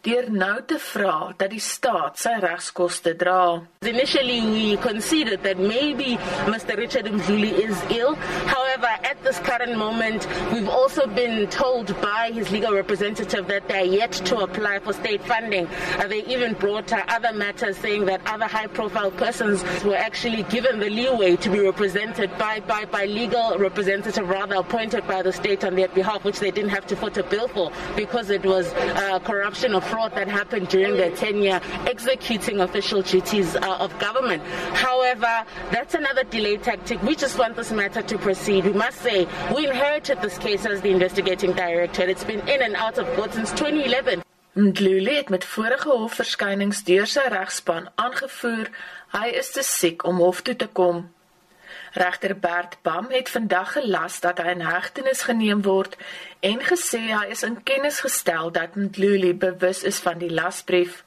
deur 0.05 0.27
nou 0.29 0.57
te 0.67 0.77
vra 0.91 1.31
dat 1.39 1.49
die 1.53 1.63
staat 1.63 2.19
sy 2.19 2.33
regskoste 2.43 3.15
dra. 3.17 3.61
Initially 3.87 4.41
we 4.51 4.65
considered 4.83 5.43
that 5.43 5.57
maybe 5.57 6.17
Mr 6.51 6.75
Richard 6.77 7.07
Ndluli 7.07 7.53
is 7.63 7.77
ill. 7.89 8.15
However, 8.51 8.94
at 9.15 9.23
this 9.23 9.39
current 9.39 9.77
moment, 9.77 10.27
we've 10.51 10.67
also 10.67 11.07
been 11.07 11.47
told 11.47 11.87
by 12.01 12.31
his 12.33 12.51
legal 12.51 12.73
representative 12.73 13.47
that 13.47 13.67
they 13.67 13.81
are 13.81 13.85
yet 13.85 14.11
to 14.11 14.37
apply 14.39 14.79
for 14.79 14.93
state 14.93 15.21
funding. 15.23 15.67
Uh, 15.97 16.07
they 16.07 16.23
even 16.25 16.53
brought 16.53 16.91
uh, 16.91 17.03
other 17.07 17.31
matters 17.33 17.77
saying 17.77 18.05
that 18.05 18.21
other 18.25 18.45
high 18.45 18.67
profile 18.67 19.11
persons 19.11 19.63
were 19.83 19.95
actually 19.95 20.43
given 20.43 20.79
the 20.79 20.89
leeway 20.89 21.35
to 21.35 21.49
be 21.49 21.59
represented 21.59 22.29
by, 22.37 22.59
by, 22.61 22.85
by 22.85 23.05
legal 23.05 23.57
representative 23.57 24.27
rather 24.27 24.55
appointed 24.55 25.05
by 25.07 25.21
the 25.21 25.31
state 25.31 25.63
on 25.63 25.75
their 25.75 25.87
behalf, 25.89 26.23
which 26.23 26.39
they 26.39 26.51
didn't 26.51 26.71
have 26.71 26.85
to 26.85 26.95
foot 26.95 27.17
a 27.17 27.23
bill 27.23 27.47
for 27.47 27.71
because 27.95 28.29
it 28.29 28.43
was 28.43 28.73
uh, 28.73 29.19
corruption 29.19 29.73
or 29.73 29.81
fraud 29.81 30.13
that 30.15 30.27
happened 30.27 30.67
during 30.67 30.95
their 30.97 31.11
tenure 31.15 31.61
executing 31.85 32.59
official 32.59 33.01
duties 33.01 33.55
uh, 33.55 33.77
of 33.79 33.97
government. 33.99 34.43
However, 34.73 35.45
that's 35.71 35.93
another 35.93 36.23
delay 36.23 36.57
tactic. 36.57 37.01
We 37.03 37.15
just 37.15 37.37
want 37.37 37.55
this 37.55 37.71
matter 37.71 38.01
to 38.01 38.17
proceed. 38.17 38.65
We 38.65 38.73
must 38.73 39.04
say 39.05 39.27
we 39.55 39.67
inherited 39.67 40.17
this 40.21 40.37
case 40.39 40.65
as 40.65 40.81
the 40.81 40.89
investigating 40.89 41.51
director. 41.53 42.03
It's 42.13 42.23
been 42.23 42.43
in 42.53 42.61
and 42.67 42.75
out 42.75 42.97
of 42.97 43.05
court 43.15 43.33
since 43.33 43.51
2011. 43.53 44.23
Ndluli 44.55 45.15
het 45.15 45.29
met 45.29 45.45
vorige 45.45 45.89
hofverskynings 45.89 46.83
deur 46.87 47.09
sy 47.11 47.25
regspan 47.33 47.89
aangevoer 48.01 48.71
hy 49.13 49.27
is 49.41 49.51
te 49.51 49.63
siek 49.67 50.05
om 50.09 50.21
hof 50.23 50.41
toe 50.47 50.55
te 50.55 50.69
kom. 50.79 51.03
Regter 51.93 52.33
Bert 52.39 52.77
Bam 52.87 53.11
het 53.11 53.29
vandag 53.29 53.75
gelas 53.75 54.17
dat 54.23 54.39
hy 54.41 54.55
in 54.55 54.63
hegtenis 54.65 55.25
geneem 55.29 55.61
word 55.67 55.99
en 56.51 56.63
gesê 56.71 57.03
hy 57.11 57.25
is 57.35 57.43
in 57.47 57.59
kennis 57.67 57.99
gestel 58.07 58.49
dat 58.57 58.79
Ndluli 58.79 59.35
bewus 59.45 59.83
is 59.91 59.99
van 60.07 60.23
die 60.23 60.31
lasbrief. 60.33 61.03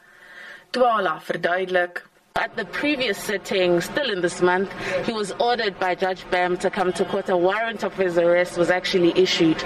Twala 0.76 1.16
verduidelik 1.24 2.04
At 2.38 2.54
the 2.54 2.66
previous 2.66 3.18
sitting, 3.18 3.80
still 3.80 4.10
in 4.10 4.20
this 4.20 4.40
month, 4.40 4.72
he 5.04 5.12
was 5.12 5.32
ordered 5.40 5.76
by 5.80 5.96
Judge 5.96 6.24
Bam 6.30 6.56
to 6.58 6.70
come 6.70 6.92
to 6.92 7.04
court. 7.04 7.28
A 7.30 7.36
warrant 7.36 7.82
of 7.82 7.94
his 7.94 8.16
arrest 8.16 8.56
was 8.56 8.70
actually 8.70 9.10
issued. 9.18 9.60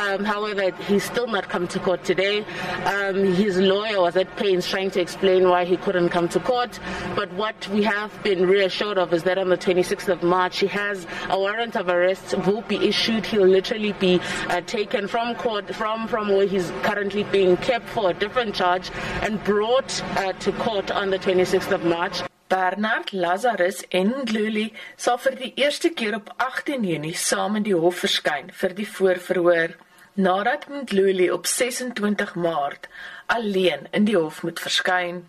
Um, 0.00 0.24
however, 0.24 0.70
he's 0.88 1.04
still 1.04 1.26
not 1.26 1.50
come 1.50 1.68
to 1.68 1.78
court 1.78 2.02
today. 2.02 2.38
Um, 2.86 3.34
his 3.34 3.58
lawyer 3.58 4.00
was 4.00 4.16
at 4.16 4.34
pains 4.36 4.66
trying 4.66 4.90
to 4.92 5.02
explain 5.02 5.50
why 5.50 5.66
he 5.66 5.76
couldn't 5.76 6.08
come 6.08 6.30
to 6.30 6.40
court. 6.40 6.80
But 7.14 7.30
what 7.34 7.68
we 7.68 7.82
have 7.82 8.10
been 8.22 8.48
reassured 8.48 8.96
of 8.96 9.12
is 9.12 9.24
that 9.24 9.36
on 9.36 9.50
the 9.50 9.58
26th 9.58 10.08
of 10.08 10.22
March, 10.22 10.60
he 10.60 10.66
has 10.68 11.06
a 11.28 11.38
warrant 11.38 11.76
of 11.76 11.90
arrest 11.90 12.34
will 12.46 12.62
be 12.62 12.76
issued. 12.76 13.26
He'll 13.26 13.46
literally 13.46 13.92
be 13.92 14.18
uh, 14.48 14.62
taken 14.62 15.08
from 15.08 15.34
court, 15.34 15.74
from, 15.74 16.08
from 16.08 16.28
where 16.28 16.46
he's 16.46 16.70
currently 16.84 17.24
being 17.24 17.58
kept 17.58 17.86
for 17.90 18.12
a 18.12 18.14
different 18.14 18.54
charge 18.54 18.90
and 19.20 19.44
brought 19.44 20.02
uh, 20.16 20.32
to 20.32 20.52
court 20.52 20.90
on 20.90 21.10
the 21.10 21.18
26th 21.18 21.70
of 21.70 21.84
March. 21.84 22.13
Bernard 22.48 23.12
Lazarus 23.12 23.82
en 23.88 24.10
Ndluli 24.20 24.66
sal 24.96 25.16
vir 25.18 25.36
die 25.40 25.52
eerste 25.56 25.90
keer 25.96 26.18
op 26.18 26.32
18 26.36 26.84
Junie 26.84 27.14
saam 27.16 27.56
in 27.56 27.64
die 27.64 27.76
hof 27.76 28.02
verskyn 28.04 28.50
vir 28.52 28.74
die 28.76 28.88
voorverhoor 28.88 29.76
nadat 30.14 30.66
Ndluli 30.68 31.30
op 31.32 31.46
26 31.46 32.34
Maart 32.34 32.88
alleen 33.26 33.88
in 33.90 34.04
die 34.04 34.16
hof 34.16 34.42
moet 34.42 34.60
verskyn. 34.60 35.24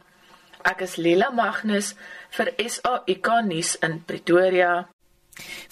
Ek 0.66 0.82
is 0.82 0.98
Lila 0.98 1.32
Magnus 1.32 1.94
vir 2.36 2.52
SAK 2.58 3.32
nuus 3.48 3.76
in 3.86 4.02
Pretoria. 4.06 4.88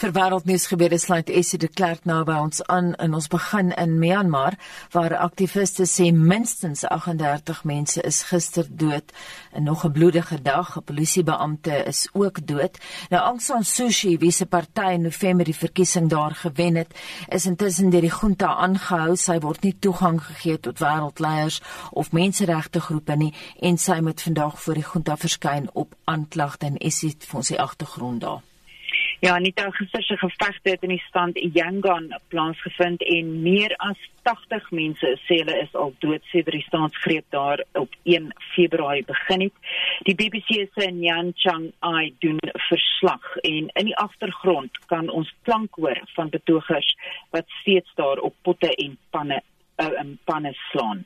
Vir 0.02 0.12
wêreldnuus 0.12 0.66
gebeure 0.68 0.98
sluit 1.00 1.30
Essie 1.30 1.60
de 1.60 1.70
Klerk 1.72 2.04
nou 2.10 2.20
by 2.28 2.36
ons 2.44 2.60
aan 2.68 2.90
in 3.00 3.14
ons 3.16 3.30
begin 3.32 3.72
in 3.80 3.94
Myanmar 4.02 4.58
waar 4.92 5.16
aktiviste 5.24 5.86
sê 5.88 6.10
minstens 6.12 6.84
38 6.90 7.64
mense 7.70 8.04
is 8.04 8.20
gister 8.28 8.68
dood 8.68 9.14
en 9.56 9.64
nog 9.64 9.86
'n 9.86 9.92
bloedige 9.92 10.42
dag 10.42 10.76
'n 10.78 10.84
polisiebeampte 10.84 11.86
is 11.88 12.10
ook 12.14 12.48
dood. 12.48 12.78
Nou 13.10 13.22
Aung 13.24 13.42
San 13.42 13.64
Suu 13.64 13.88
Kyi 13.88 14.18
wie 14.18 14.32
se 14.32 14.46
party 14.46 14.94
in 14.94 15.02
November 15.02 15.46
die 15.46 15.56
verkiesing 15.56 16.10
daar 16.10 16.36
gewen 16.36 16.76
het, 16.76 16.92
is 17.30 17.46
intussen 17.46 17.90
deur 17.90 18.02
die 18.02 18.18
junta 18.22 18.56
aangehou. 18.56 19.16
Sy 19.16 19.40
word 19.40 19.64
nie 19.64 19.76
toegang 19.80 20.22
gegee 20.22 20.60
tot 20.60 20.80
wêreldleiers 20.80 21.62
of 21.92 22.12
menseregte 22.12 22.82
groepe 22.82 23.16
nie 23.16 23.34
en 23.62 23.78
sy 23.78 24.00
moet 24.00 24.22
vandag 24.22 24.62
voor 24.62 24.74
die 24.74 24.90
junta 24.94 25.18
verskyn 25.18 25.70
op 25.74 25.96
aanklagte 26.04 26.66
en 26.66 26.78
Essie 26.78 27.16
vir 27.20 27.38
ons 27.38 27.48
die 27.48 27.62
agtergrond 27.62 28.22
daar. 28.22 28.53
Ja, 29.24 29.38
nie 29.40 29.54
daar 29.56 29.74
gister 29.74 30.04
se 30.04 30.18
gevegte 30.18 30.70
het 30.70 30.82
in 30.84 30.90
die 30.90 31.04
stand 31.08 31.38
Yangon 31.56 32.10
plaasgevind 32.28 33.04
en 33.04 33.30
meer 33.42 33.72
as 33.78 34.00
80 34.28 34.66
mense 34.76 35.12
sê 35.24 35.38
hulle 35.40 35.56
is 35.62 35.78
al 35.80 35.94
dood 36.04 36.26
sedert 36.32 36.58
die 36.58 36.66
staatsgreep 36.66 37.24
daar 37.32 37.64
op 37.80 37.96
1 38.04 38.28
Februarie 38.56 39.06
begin 39.08 39.46
het. 39.46 39.72
Die 40.10 40.16
BBC 40.20 40.68
se 40.74 40.90
Nyan 40.92 41.32
Chang 41.40 41.72
Ai 41.80 42.12
doen 42.20 42.44
verslag 42.68 43.38
en 43.48 43.72
in 43.80 43.90
die 43.94 43.96
agtergrond 43.96 44.84
kan 44.92 45.08
ons 45.10 45.32
klank 45.48 45.80
hoor 45.80 46.04
van 46.18 46.36
betogers 46.36 46.92
wat 47.32 47.48
steeds 47.62 47.96
daar 47.96 48.20
op 48.20 48.36
potte 48.42 48.76
en 48.76 49.00
panne 49.16 49.40
uh, 49.80 49.92
in 50.04 50.18
panne 50.26 50.52
slaan. 50.72 51.06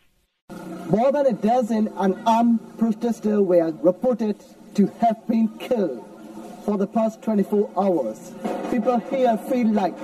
More 0.89 1.12
than 1.12 1.25
a 1.27 1.38
dozen 1.38 1.93
unarmed 2.01 2.77
protesters 2.77 3.45
were 3.45 3.73
reported 3.84 4.41
to 4.73 4.89
have 5.06 5.21
been 5.27 5.49
killed 5.58 6.07
for 6.67 6.77
the 6.77 6.86
past 6.86 7.21
24 7.21 7.71
hours. 7.77 8.34
People 8.69 8.99
here 9.10 9.38
feel 9.49 9.69
like 9.69 9.97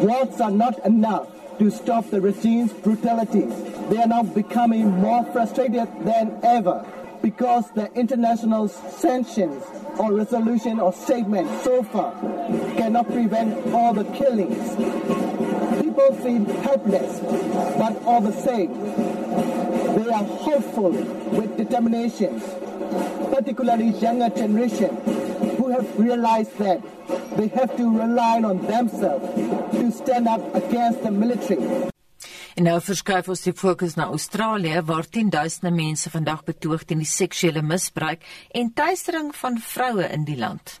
words 0.00 0.40
are 0.40 0.50
not 0.50 0.84
enough 0.84 1.28
to 1.60 1.70
stop 1.70 2.10
the 2.10 2.20
regime's 2.20 2.72
brutalities. 2.72 3.54
They 3.88 3.98
are 3.98 4.08
now 4.08 4.24
becoming 4.24 4.90
more 4.90 5.24
frustrated 5.26 5.86
than 6.04 6.40
ever 6.42 6.84
because 7.22 7.70
the 7.76 7.88
international 7.92 8.66
sanctions 8.66 9.62
or 9.96 10.12
resolution 10.12 10.80
or 10.80 10.92
statement 10.92 11.48
so 11.62 11.84
far 11.84 12.10
cannot 12.76 13.06
prevent 13.06 13.72
all 13.72 13.94
the 13.94 14.04
killings. 14.06 14.74
People 15.80 16.14
feel 16.16 16.44
helpless, 16.62 17.20
but 17.78 18.02
all 18.02 18.20
the 18.20 18.32
same, 18.32 18.74
they 19.94 20.10
are 20.10 20.24
hopeful 20.24 20.90
with 20.90 21.56
determination, 21.56 22.40
particularly 23.30 23.90
younger 23.90 24.30
generation 24.30 25.25
who 25.56 25.68
have 25.70 25.86
realized 25.98 26.56
that 26.58 26.80
they 27.36 27.48
have 27.48 27.76
to 27.76 27.98
rely 27.98 28.40
on 28.42 28.66
themselves 28.66 29.26
to 29.78 29.90
stand 29.90 30.28
up 30.28 30.54
against 30.54 31.02
the 31.02 31.10
military. 31.10 31.92
En 32.56 32.64
nou 32.64 32.78
verskuif 32.80 33.26
ons 33.28 33.42
die 33.44 33.52
fokus 33.52 33.98
na 33.98 34.06
Australië 34.08 34.80
waar 34.88 35.04
tienduisende 35.12 35.74
mense 35.76 36.10
vandag 36.10 36.40
betoog 36.46 36.86
teen 36.88 37.02
die 37.04 37.10
seksuele 37.10 37.60
misbruik 37.62 38.24
en 38.56 38.72
teistering 38.72 39.34
van 39.36 39.58
vroue 39.60 40.08
in 40.08 40.24
die 40.24 40.38
land. 40.40 40.78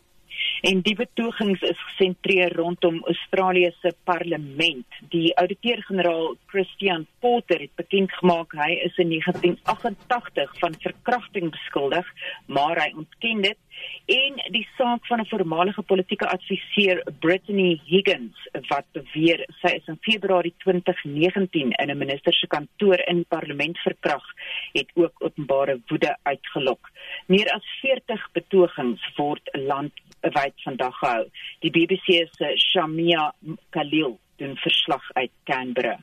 En 0.66 0.80
die 0.82 0.94
betogings 0.96 1.60
is 1.68 1.82
gesentreer 1.90 2.54
rondom 2.56 2.96
Australië 3.04 3.70
se 3.80 3.92
parlement. 4.08 4.86
Die 5.12 5.34
ouditeur-generaal 5.36 6.36
Christian 6.46 7.06
Porter 7.20 7.60
het 7.60 7.74
bekend 7.76 8.12
gemaak 8.22 8.56
hy 8.56 8.72
is 8.88 8.96
in 8.96 9.12
1988 9.12 10.58
van 10.64 10.80
verkrachting 10.80 11.52
beskuldig, 11.52 12.08
maar 12.46 12.80
hy 12.82 12.88
ontken 12.96 13.44
dit 13.50 13.60
en 14.06 14.38
die 14.54 14.66
saak 14.76 15.06
van 15.06 15.20
'n 15.20 15.26
voormalige 15.26 15.82
politieke 15.82 16.28
adviseur 16.28 17.02
Brittany 17.20 17.80
Higgins 17.84 18.48
wat 18.68 18.86
beweer 18.92 19.44
sy 19.60 19.72
is 19.78 19.86
in 19.86 19.98
Februarie 20.00 20.54
2019 20.58 21.70
in 21.70 21.90
'n 21.90 21.98
minister 21.98 22.32
se 22.32 22.46
kantoor 22.46 23.00
in 23.06 23.16
die 23.16 23.28
parlement 23.28 23.78
verkrag 23.78 24.24
het 24.72 24.90
ook 24.94 25.12
openbare 25.18 25.80
woede 25.86 26.16
uitgelok. 26.22 26.90
Meer 27.26 27.50
as 27.52 27.64
40 27.80 28.28
betogings 28.32 29.00
word 29.16 29.48
landwyd 29.52 30.54
vandag 30.64 30.98
gehou. 30.98 31.24
Die 31.60 31.70
BBC 31.70 32.28
se 32.30 32.52
Shamia 32.56 33.34
Khalil 33.70 34.18
doen 34.36 34.56
verslag 34.56 35.10
uit 35.12 35.30
Canberra. 35.44 35.98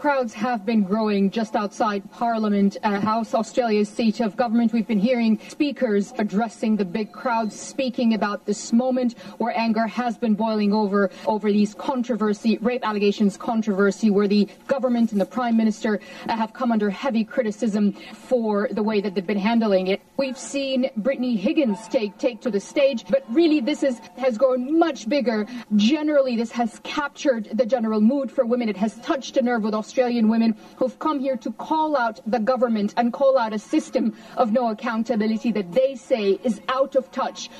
Crowds 0.00 0.32
have 0.32 0.64
been 0.64 0.82
growing 0.82 1.30
just 1.30 1.54
outside 1.54 2.10
Parliament 2.10 2.78
uh, 2.82 2.98
House, 3.00 3.34
Australia's 3.34 3.90
seat 3.90 4.20
of 4.20 4.34
government. 4.34 4.72
We've 4.72 4.86
been 4.86 4.98
hearing 4.98 5.38
speakers 5.48 6.14
addressing 6.16 6.76
the 6.76 6.86
big 6.86 7.12
crowds, 7.12 7.54
speaking 7.54 8.14
about 8.14 8.46
this 8.46 8.72
moment 8.72 9.18
where 9.36 9.54
anger 9.54 9.86
has 9.86 10.16
been 10.16 10.34
boiling 10.34 10.72
over 10.72 11.10
over 11.26 11.52
these 11.52 11.74
controversy, 11.74 12.56
rape 12.62 12.82
allegations 12.82 13.36
controversy, 13.36 14.08
where 14.08 14.26
the 14.26 14.48
government 14.68 15.12
and 15.12 15.20
the 15.20 15.26
Prime 15.26 15.54
Minister 15.54 16.00
uh, 16.26 16.34
have 16.34 16.54
come 16.54 16.72
under 16.72 16.88
heavy 16.88 17.22
criticism 17.22 17.92
for 17.92 18.70
the 18.72 18.82
way 18.82 19.02
that 19.02 19.14
they've 19.14 19.26
been 19.26 19.36
handling 19.36 19.88
it. 19.88 20.00
We've 20.16 20.38
seen 20.38 20.88
Brittany 20.96 21.36
Higgins 21.36 21.88
take 21.88 22.16
take 22.16 22.40
to 22.40 22.50
the 22.50 22.60
stage, 22.60 23.04
but 23.10 23.22
really 23.28 23.60
this 23.60 23.82
is 23.82 23.98
has 24.16 24.38
grown 24.38 24.78
much 24.78 25.10
bigger. 25.10 25.46
Generally, 25.76 26.36
this 26.36 26.52
has 26.52 26.80
captured 26.84 27.50
the 27.52 27.66
general 27.66 28.00
mood 28.00 28.32
for 28.32 28.46
women. 28.46 28.70
It 28.70 28.78
has 28.78 28.96
touched 29.00 29.36
a 29.36 29.42
nerve 29.42 29.62
with 29.62 29.74
Australian 29.90 30.28
women 30.28 30.56
who've 30.76 30.98
come 31.00 31.18
here 31.18 31.36
to 31.36 31.50
call 31.52 31.96
out 31.96 32.20
the 32.24 32.38
government 32.38 32.94
and 32.96 33.12
call 33.12 33.36
out 33.36 33.52
a 33.52 33.58
system 33.58 34.14
of 34.36 34.52
no 34.52 34.70
accountability 34.70 35.50
that 35.50 35.72
they 35.72 35.96
say 35.96 36.38
is 36.44 36.60
out 36.68 36.94
of 36.94 37.10
touch. 37.10 37.50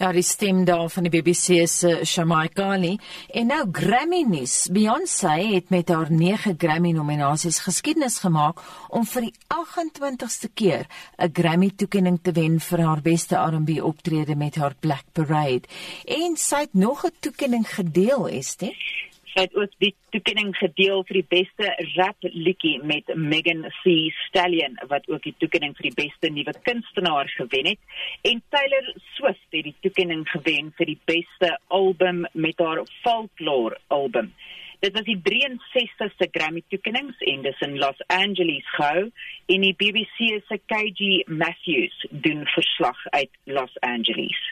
Ja, 0.00 0.08
die 0.10 0.24
stem 0.24 0.64
daar 0.64 0.88
van 0.90 1.04
die 1.06 1.12
BBC 1.12 1.66
se 1.68 1.90
Shamaikali 2.02 2.96
en 3.28 3.52
nou 3.52 3.60
Grammy 3.70 4.22
nuus. 4.26 4.54
Beyoncé 4.72 5.34
het 5.52 5.68
met 5.70 5.92
haar 5.92 6.08
9 6.10 6.56
Grammy 6.58 6.90
nominasies 6.96 7.60
geskiedenis 7.62 8.18
gemaak 8.24 8.64
om 8.88 9.04
vir 9.06 9.28
die 9.28 9.34
28ste 9.52 10.50
keer 10.54 10.88
'n 11.18 11.30
Grammy 11.32 11.70
toekenning 11.76 12.18
te 12.22 12.32
wen 12.32 12.58
vir 12.60 12.80
haar 12.80 13.02
beste 13.02 13.36
R&B 13.36 13.78
optrede 13.82 14.34
met 14.34 14.54
haar 14.54 14.74
Black 14.80 15.04
Parade. 15.12 15.68
En 16.04 16.36
sy 16.36 16.64
het 16.66 16.74
nog 16.74 17.04
'n 17.04 17.14
toekenning 17.20 17.68
gedeel, 17.74 18.26
is 18.26 18.56
Sy 19.32 19.46
het 19.46 19.54
ook 19.56 19.72
die 19.80 19.94
toekenning 20.12 20.50
gedeel 20.58 21.06
vir 21.08 21.16
die 21.16 21.28
beste 21.30 21.68
rap 21.94 22.26
liedjie 22.34 22.74
met 22.84 23.08
Megan 23.16 23.62
Thee 23.78 24.10
Stallion 24.26 24.76
wat 24.90 25.08
ook 25.08 25.24
die 25.24 25.32
toekenning 25.40 25.72
vir 25.78 25.88
die 25.88 25.98
beste 26.02 26.28
nuwe 26.28 26.52
kunstenaar 26.66 27.32
gewen 27.38 27.70
het 27.70 28.28
en 28.28 28.42
Taylor 28.52 28.92
Swift 29.14 29.56
het 29.56 29.70
die 29.70 29.74
toekenning 29.86 30.26
gewen 30.34 30.68
vir 30.76 30.92
die 30.92 30.98
beste 31.08 31.54
album 31.68 32.26
met 32.32 32.60
haar 32.60 32.84
folklore 33.00 33.80
album. 33.88 34.34
Dit 34.84 34.92
was 34.98 35.08
die 35.08 35.20
63ste 35.24 36.28
Grammy 36.36 36.64
toekennings 36.68 37.24
en 37.32 37.48
dis 37.48 37.64
in 37.64 37.78
Los 37.80 38.04
Angeles 38.12 38.68
gehou 38.76 39.06
en 39.54 39.64
die 39.64 39.76
BBC 39.80 40.42
se 40.44 40.60
KG 40.68 41.22
Matthews 41.26 42.04
doen 42.10 42.44
verslag 42.52 43.06
uit 43.16 43.30
Los 43.44 43.80
Angeles. 43.80 44.50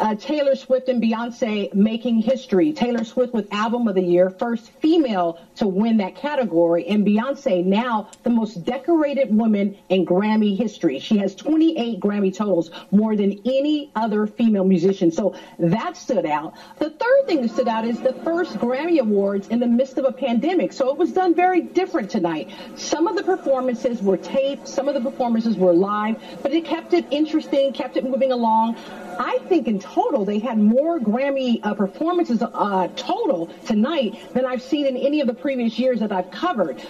Uh, 0.00 0.14
Taylor 0.14 0.54
Swift 0.54 0.88
and 0.88 1.02
Beyonce 1.02 1.72
making 1.74 2.20
history. 2.20 2.72
Taylor 2.72 3.04
Swift 3.04 3.34
with 3.34 3.52
Album 3.52 3.88
of 3.88 3.94
the 3.94 4.02
Year, 4.02 4.30
first 4.30 4.70
female 4.80 5.38
to 5.56 5.66
win 5.66 5.98
that 5.98 6.16
category, 6.16 6.86
and 6.88 7.06
Beyonce 7.06 7.64
now 7.64 8.08
the 8.22 8.30
most 8.30 8.64
decorated 8.64 9.34
woman 9.36 9.76
in 9.88 10.06
Grammy 10.06 10.56
history. 10.56 10.98
She 10.98 11.18
has 11.18 11.34
28 11.34 12.00
Grammy 12.00 12.34
totals, 12.34 12.70
more 12.90 13.16
than 13.16 13.40
any 13.44 13.90
other 13.94 14.26
female 14.26 14.64
musician. 14.64 15.10
So 15.10 15.34
that 15.58 15.96
stood 15.96 16.26
out. 16.26 16.54
The 16.78 16.90
third 16.90 17.26
thing 17.26 17.42
that 17.42 17.50
stood 17.50 17.68
out 17.68 17.84
is 17.84 18.00
the 18.00 18.12
first 18.24 18.54
Grammy 18.58 18.98
Awards 18.98 19.48
in 19.48 19.60
the 19.60 19.66
midst 19.66 19.98
of 19.98 20.04
a 20.04 20.12
pandemic. 20.12 20.72
So 20.72 20.90
it 20.90 20.96
was 20.96 21.12
done 21.12 21.34
very 21.34 21.60
different 21.60 22.10
tonight. 22.10 22.50
Some 22.76 23.06
of 23.06 23.16
the 23.16 23.22
performances 23.22 24.02
were 24.02 24.16
taped, 24.16 24.68
some 24.68 24.88
of 24.88 24.94
the 24.94 25.00
performances 25.00 25.56
were 25.56 25.72
live, 25.72 26.16
but 26.42 26.52
it 26.52 26.64
kept 26.64 26.92
it 26.92 27.06
interesting, 27.10 27.72
kept 27.72 27.96
it 27.96 28.04
moving 28.04 28.32
along. 28.32 28.76
I 29.18 29.38
think 29.48 29.68
in 29.68 29.78
total 29.78 30.24
they 30.24 30.38
had 30.38 30.58
more 30.58 30.98
Grammy 30.98 31.60
uh, 31.62 31.74
performances 31.74 32.42
uh, 32.42 32.88
total 32.96 33.48
tonight 33.66 34.32
than 34.34 34.46
I've 34.46 34.62
seen 34.62 34.86
in 34.86 34.96
any 34.96 35.20
of 35.20 35.26
the 35.26 35.34
previous 35.34 35.78
years 35.78 36.00
that 36.00 36.12
I've 36.12 36.30
covered. 36.30 36.82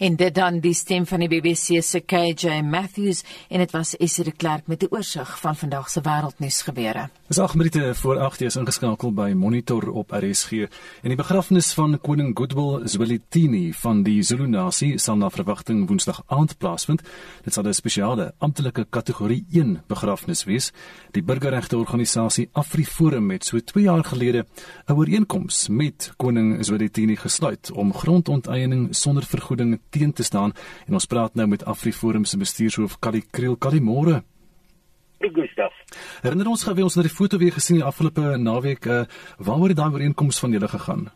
En 0.00 0.14
dit 0.16 0.34
dan 0.34 0.62
die 0.64 0.72
stem 0.72 1.04
van 1.04 1.20
die 1.20 1.28
BBC 1.28 1.82
se 1.84 2.00
KJ 2.00 2.62
Matthews 2.64 3.18
en 3.52 3.60
dit 3.60 3.72
was 3.76 3.90
Essie 4.00 4.24
de 4.24 4.32
Klerk 4.32 4.66
met 4.66 4.80
die 4.80 4.88
oorsig 4.88 5.28
van 5.40 5.56
vandag 5.56 5.90
se 5.92 6.00
wêreldnuus 6.00 6.62
gebeure. 6.64 7.10
Dis 7.28 7.38
8 7.38 7.54
minute 7.54 7.90
voor 7.94 8.18
8 8.18 8.40
is 8.40 8.56
ingeskakel 8.56 9.12
by 9.12 9.34
Monitor 9.36 9.90
op 9.90 10.14
RSG 10.16 10.52
en 11.02 11.12
die 11.12 11.18
begrafnis 11.20 11.72
van 11.76 11.98
koning 12.00 12.32
Goodwill 12.38 12.88
Zwelithini 12.88 13.74
van 13.82 14.00
die 14.02 14.22
Zulu 14.22 14.46
nasie 14.48 14.96
sal 14.98 15.18
na 15.20 15.28
verwagting 15.30 15.84
Woensdag 15.88 16.22
aand 16.26 16.56
plaasvind. 16.58 17.04
Dit 17.44 17.52
sal 17.52 17.68
'n 17.68 17.74
spesiale 17.74 18.32
amptelike 18.38 18.86
kategorie 18.90 19.44
1 19.52 19.82
begrafnis 19.86 20.44
wees. 20.44 20.72
Die 21.10 21.22
burgerregte 21.22 21.76
organisasie 21.76 22.48
AfriForum 22.52 23.30
het 23.30 23.44
so 23.44 23.58
2 23.58 23.84
jaar 23.84 24.04
gelede 24.04 24.46
'n 24.88 24.92
ooreenkoms 24.92 25.68
met 25.68 26.12
koning 26.16 26.64
Zwelithini 26.64 27.16
gesluit 27.16 27.70
om 27.70 27.92
grondonteiening 27.92 28.96
sonder 28.96 29.24
vergoeding 29.24 29.80
teen 29.90 30.12
te 30.12 30.22
staan 30.26 30.52
en 30.86 30.98
ons 30.98 31.06
praat 31.06 31.34
nou 31.34 31.46
met 31.50 31.64
AfriForum 31.64 32.24
se 32.24 32.38
bestuurshoof 32.38 32.98
Kali 32.98 33.22
Kriel 33.30 33.56
Kalimore. 33.56 34.22
Gustav. 35.20 35.72
Herinner 36.22 36.48
ons 36.48 36.62
gou 36.64 36.74
wie 36.74 36.84
ons 36.86 36.96
na 36.96 37.04
die 37.04 37.12
foto 37.12 37.38
weer 37.38 37.52
gesien 37.52 37.80
die 37.80 37.86
afgelope 37.86 38.36
naweek 38.40 38.86
uh, 38.86 39.02
waaroor 39.38 39.74
het 39.74 39.80
daai 39.80 39.92
ooreenkoms 39.92 40.40
van 40.40 40.56
julle 40.56 40.68
gegaan? 40.68 41.10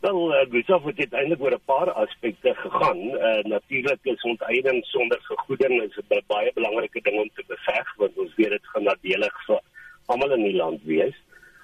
Wel, 0.00 0.20
uh, 0.32 0.40
Gustav 0.50 0.84
het 0.88 0.96
dit 0.96 1.12
eintlik 1.12 1.42
oor 1.44 1.54
'n 1.54 1.68
paar 1.70 1.90
aspekte 1.92 2.54
gegaan. 2.64 2.98
Uh, 2.98 3.42
Natuurlik 3.54 4.00
is 4.02 4.22
onteiening 4.22 4.84
sonder 4.84 5.20
vergoeding 5.28 5.82
is 5.82 5.96
'n 5.96 6.22
baie 6.26 6.50
belangrike 6.54 7.00
ding 7.02 7.20
om 7.20 7.30
te 7.34 7.44
beveg 7.46 7.96
want 7.96 8.18
ons 8.18 8.34
weet 8.36 8.50
dit 8.50 8.66
gaan 8.72 8.84
nadelig 8.84 9.36
vir 9.46 9.60
almal 10.06 10.32
in 10.32 10.44
die 10.44 10.56
land 10.56 10.82
wees. 10.84 11.16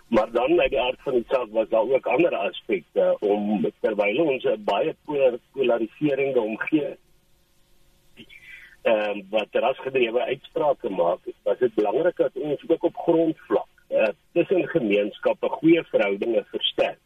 Maar 0.08 0.30
dan 0.32 0.60
uit 0.60 0.70
die 0.70 0.80
aard 0.80 1.00
van 1.02 1.12
die 1.12 1.24
saak 1.28 1.48
was 1.50 1.68
daar 1.68 1.88
ook 1.88 2.06
ander 2.06 2.36
aspekte 2.36 3.16
om 3.20 3.66
terwyl 3.80 4.22
ons 4.22 4.44
'n 4.44 4.62
baie 4.64 4.94
polariserende 5.52 6.40
omgewing 6.40 6.98
ehm 8.86 9.10
um, 9.10 9.26
wat 9.30 9.48
rasgedrewe 9.50 10.20
uitsprake 10.20 10.88
maak, 10.90 11.18
was 11.42 11.58
dit 11.58 11.74
belangrik 11.74 12.16
dat 12.16 12.30
ons 12.34 12.62
ook 12.68 12.84
op 12.84 12.96
grondvlak 12.96 13.68
uh, 13.90 14.08
tussen 14.32 14.68
gemeenskappe 14.68 15.48
goeie 15.48 15.82
verhoudinge 15.84 16.44
versterk. 16.50 17.00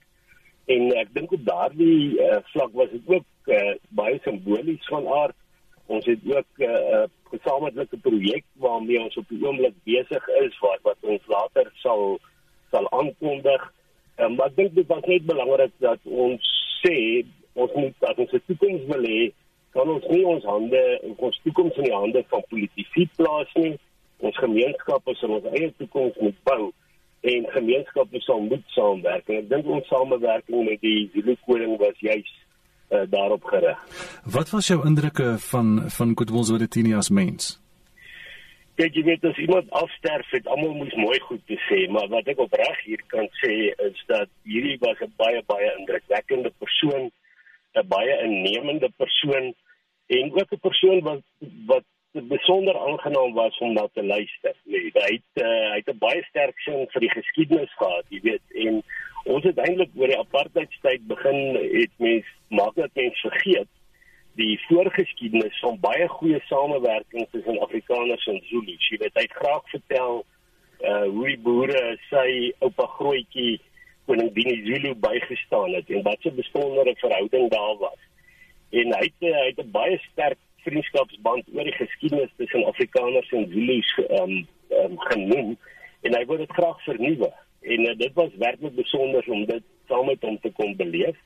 En 0.65 0.93
ek 1.01 1.15
dink 1.17 1.33
op 1.33 1.47
daardie 1.47 2.19
uh, 2.21 2.43
vlak 2.53 2.77
was 2.77 2.91
dit 2.93 3.09
ook 3.09 3.25
uh, 3.57 3.73
baie 3.89 4.19
simbolies 4.25 4.91
van 4.93 5.09
aard. 5.09 5.37
Ons 5.87 6.05
het 6.05 6.21
ook 6.35 6.61
'n 6.61 6.69
uh, 6.69 7.07
gesamentlike 7.33 7.97
projek 7.97 8.45
waarmee 8.67 9.01
ons 9.01 9.17
op 9.17 9.29
die 9.29 9.41
oomblik 9.47 9.75
besig 9.85 10.29
is 10.45 10.59
wat 10.59 10.85
wat 10.91 11.01
ons 11.01 11.27
later 11.27 11.73
sal 11.75 12.21
sal 12.71 12.89
aankondig. 12.91 13.69
Um, 14.21 14.35
maar 14.37 14.51
ek 14.51 14.57
dink 14.57 14.75
dit 14.75 14.89
was 14.89 15.05
net 15.09 15.27
belangrik 15.29 15.73
dat 15.85 16.01
ons 16.05 16.51
sê 16.81 16.97
ons 17.59 17.73
moet 17.75 17.95
dat 18.05 18.19
ons 18.19 18.33
'n 18.33 18.43
toekoms 18.47 18.85
wil 18.93 19.05
hê 19.05 19.33
kan 19.75 19.89
ons 19.89 20.05
nie 20.11 20.25
ons 20.27 20.45
hande 20.45 20.83
ons 21.17 21.41
toekoms 21.45 21.77
in 21.77 21.89
die 21.89 21.95
hande 21.95 22.25
van 22.33 22.43
politici 22.51 23.07
plaas 23.17 23.51
nie. 23.55 23.79
Ons 24.19 24.37
gemeenskappe 24.43 25.15
sal 25.15 25.37
ons 25.39 25.49
eie 25.55 25.71
toekoms 25.79 26.17
moet 26.21 26.39
bou 26.49 26.73
en 27.21 27.47
gemeenskappe 27.55 28.21
sal 28.21 28.41
moet 28.41 28.65
saamwerk. 28.75 29.29
En 29.29 29.43
ek 29.43 29.49
dink 29.49 29.67
ons 29.67 29.89
samewerking 29.93 30.67
met 30.67 30.81
die 30.85 31.09
Zulu 31.15 31.37
koning 31.47 31.77
was 31.81 31.99
juis 32.01 32.31
uh, 32.91 33.05
daarop 33.13 33.45
gerig. 33.45 33.79
Wat 34.25 34.51
was 34.51 34.71
jou 34.73 34.81
indrukke 34.87 35.37
van 35.51 35.91
van 35.91 36.17
Goodwill 36.19 36.45
Zwelithini 36.45 36.95
as 36.99 37.11
mens? 37.11 37.55
Kyk, 38.81 38.95
jy 38.97 39.03
weet 39.05 39.25
as 39.29 39.37
iemand 39.37 39.67
afsterf, 39.77 40.29
het 40.33 40.47
almal 40.49 40.71
moes 40.73 40.95
mooi 40.97 41.19
goed 41.27 41.41
te 41.51 41.57
sê, 41.67 41.83
maar 41.93 42.07
wat 42.09 42.29
ek 42.33 42.39
opreg 42.41 42.79
hier 42.87 43.03
kan 43.13 43.27
sê 43.37 43.51
is 43.87 43.99
dat 44.09 44.31
hierdie 44.49 44.79
was 44.81 44.97
'n 45.05 45.13
baie 45.21 45.43
baie 45.53 45.69
indrukwekkende 45.79 46.51
persoon 46.63 47.11
'n 47.77 47.87
baie 47.89 48.15
innemende 48.25 48.89
persoon 48.97 49.53
en 50.17 50.33
ook 50.33 50.53
'n 50.57 50.65
persoon 50.69 51.03
wat 51.09 51.21
wat 51.73 51.85
besonder 52.13 52.79
aangenaam 52.79 53.35
was 53.35 53.59
om 53.59 53.73
na 53.73 53.85
te 53.93 54.03
luister. 54.03 54.55
Nee, 54.65 54.91
hy 54.95 55.13
het 55.19 55.45
uh, 55.45 55.67
hy 55.73 55.77
het 55.83 55.93
'n 55.93 55.99
baie 55.99 56.23
sterk 56.31 56.59
sin 56.59 56.89
vir 56.93 57.01
die 57.01 57.15
geskiedenis 57.19 57.75
gehad, 57.83 58.07
jy 58.09 58.21
weet, 58.23 58.47
en 58.65 58.83
ons 59.25 59.45
het 59.45 59.59
eintlik 59.59 59.93
oor 59.95 60.09
die 60.09 60.23
apartheidstyd 60.25 61.07
begin 61.07 61.41
het 61.77 61.93
mens 61.99 62.33
maak 62.49 62.75
dat 62.75 62.91
mens 62.95 63.21
vergeet 63.21 63.69
die 64.41 64.57
voorgeskiedenis 64.67 65.59
van 65.63 65.79
baie 65.81 66.09
goeie 66.09 66.41
samewerking 66.49 67.27
tussen 67.31 67.61
Afrikaners 67.61 68.27
en 68.33 68.41
Zulu's. 68.49 68.89
Jy 68.89 68.99
weet, 69.03 69.17
hy 69.19 69.27
het 69.27 69.41
graag 69.41 69.65
vertel 69.73 70.23
uh 70.81 71.07
hoe 71.13 71.27
die 71.29 71.41
boere 71.45 71.83
sy 72.09 72.29
oupa 72.65 72.87
grootjie 72.97 73.59
koning 74.09 74.31
Bini 74.37 74.57
Zulu 74.65 74.95
bygestaan 75.05 75.75
het 75.77 75.91
en 75.93 76.07
wat 76.07 76.25
'n 76.25 76.35
besondere 76.35 76.95
verhouding 77.03 77.51
daar 77.51 77.77
was. 77.79 78.01
En 78.71 78.95
hy 78.97 79.05
het 79.09 79.21
hy 79.21 79.47
het 79.51 79.61
'n 79.61 79.71
baie 79.71 79.99
sterk 80.13 80.39
vriendskapsband 80.65 81.45
oor 81.55 81.65
die 81.65 81.77
geskiedenis 81.83 82.33
tussen 82.37 82.65
Afrikaners 82.65 83.31
en 83.31 83.47
Zulu's 83.53 83.91
um, 84.21 84.47
um, 84.71 84.99
genoem 84.99 85.57
en 86.01 86.17
hy 86.17 86.25
wil 86.27 86.37
dit 86.37 86.53
graag 86.53 86.83
vernuwe. 86.85 87.33
En 87.61 87.81
uh, 87.81 87.97
dit 87.99 88.13
was 88.15 88.31
werklik 88.39 88.75
besonder 88.75 89.25
om 89.27 89.45
dit 89.45 89.63
saam 89.89 90.07
met 90.07 90.23
hom 90.23 90.41
te 90.41 90.51
kom 90.51 90.77
beleef. 90.77 91.17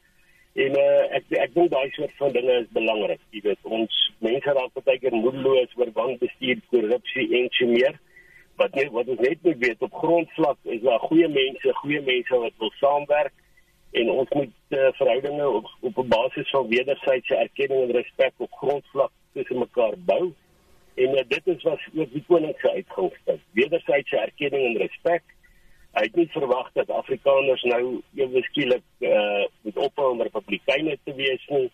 En 0.55 0.76
uh, 0.78 1.05
ek 1.18 1.32
ek 1.34 1.55
dink 1.55 1.70
daai 1.72 1.90
soort 1.96 2.12
van 2.20 2.34
dinge 2.34 2.57
is 2.62 2.74
belangrik. 2.76 3.22
Jy 3.34 3.40
weet 3.42 3.70
ons 3.78 3.94
mense 4.22 4.52
raak 4.59 4.82
baie 4.86 5.00
keer 5.02 5.16
moedeloos 5.16 5.72
oor 5.80 5.90
wanbestuur, 5.96 6.61
korrupsie 6.70 7.24
en 7.40 7.48
so 7.57 7.70
meer. 7.70 7.96
Wat 8.61 8.76
net 8.78 8.92
wat 8.94 9.11
ons 9.11 9.24
net 9.24 9.42
moet 9.42 9.59
weet 9.64 9.82
op 9.82 9.96
grondvlak 10.02 10.61
is 10.76 10.84
daar 10.84 11.02
goeie 11.09 11.26
mense, 11.28 11.74
goeie 11.80 12.02
mense 12.07 12.38
wat 12.44 12.62
wil 12.62 12.70
saamwerk 12.78 13.34
en 13.98 14.11
ons 14.11 14.30
moet 14.34 14.78
uh, 14.78 14.92
verhoudinge 15.00 15.48
op 15.59 15.66
op 15.88 15.98
'n 16.02 16.09
basis 16.09 16.50
van 16.50 16.68
wederwysige 16.68 17.36
erkenning 17.36 17.82
en 17.82 17.96
respek 17.98 18.32
op 18.36 18.52
grondvlak 18.62 19.12
tussen 19.32 19.59
mekaar 19.59 19.98
bou. 19.98 20.32
En 20.94 21.18
uh, 21.18 21.24
dit 21.28 21.46
is 21.46 21.62
wat 21.62 21.80
ook 21.94 22.12
die 22.12 22.24
koning 22.26 22.55
se 22.59 22.70
uitgangspunt. 22.70 23.42
Wederwysige 23.59 24.18
erkenning 24.18 24.64
en 24.66 24.82
respek. 24.86 25.22
Hy 25.95 26.03
het 26.09 26.16
nie 26.18 26.28
verwag 26.34 26.70
dat 26.74 26.90
Afrikaners 26.90 27.62
nou 27.70 28.01
ewe 28.18 28.42
skielik 28.42 28.82
uh, 28.99 29.45
moet 29.62 29.76
ophou 29.76 30.11
om 30.12 30.22
republikeine 30.22 30.97
te 31.05 31.14
wees 31.14 31.45
nie. 31.55 31.68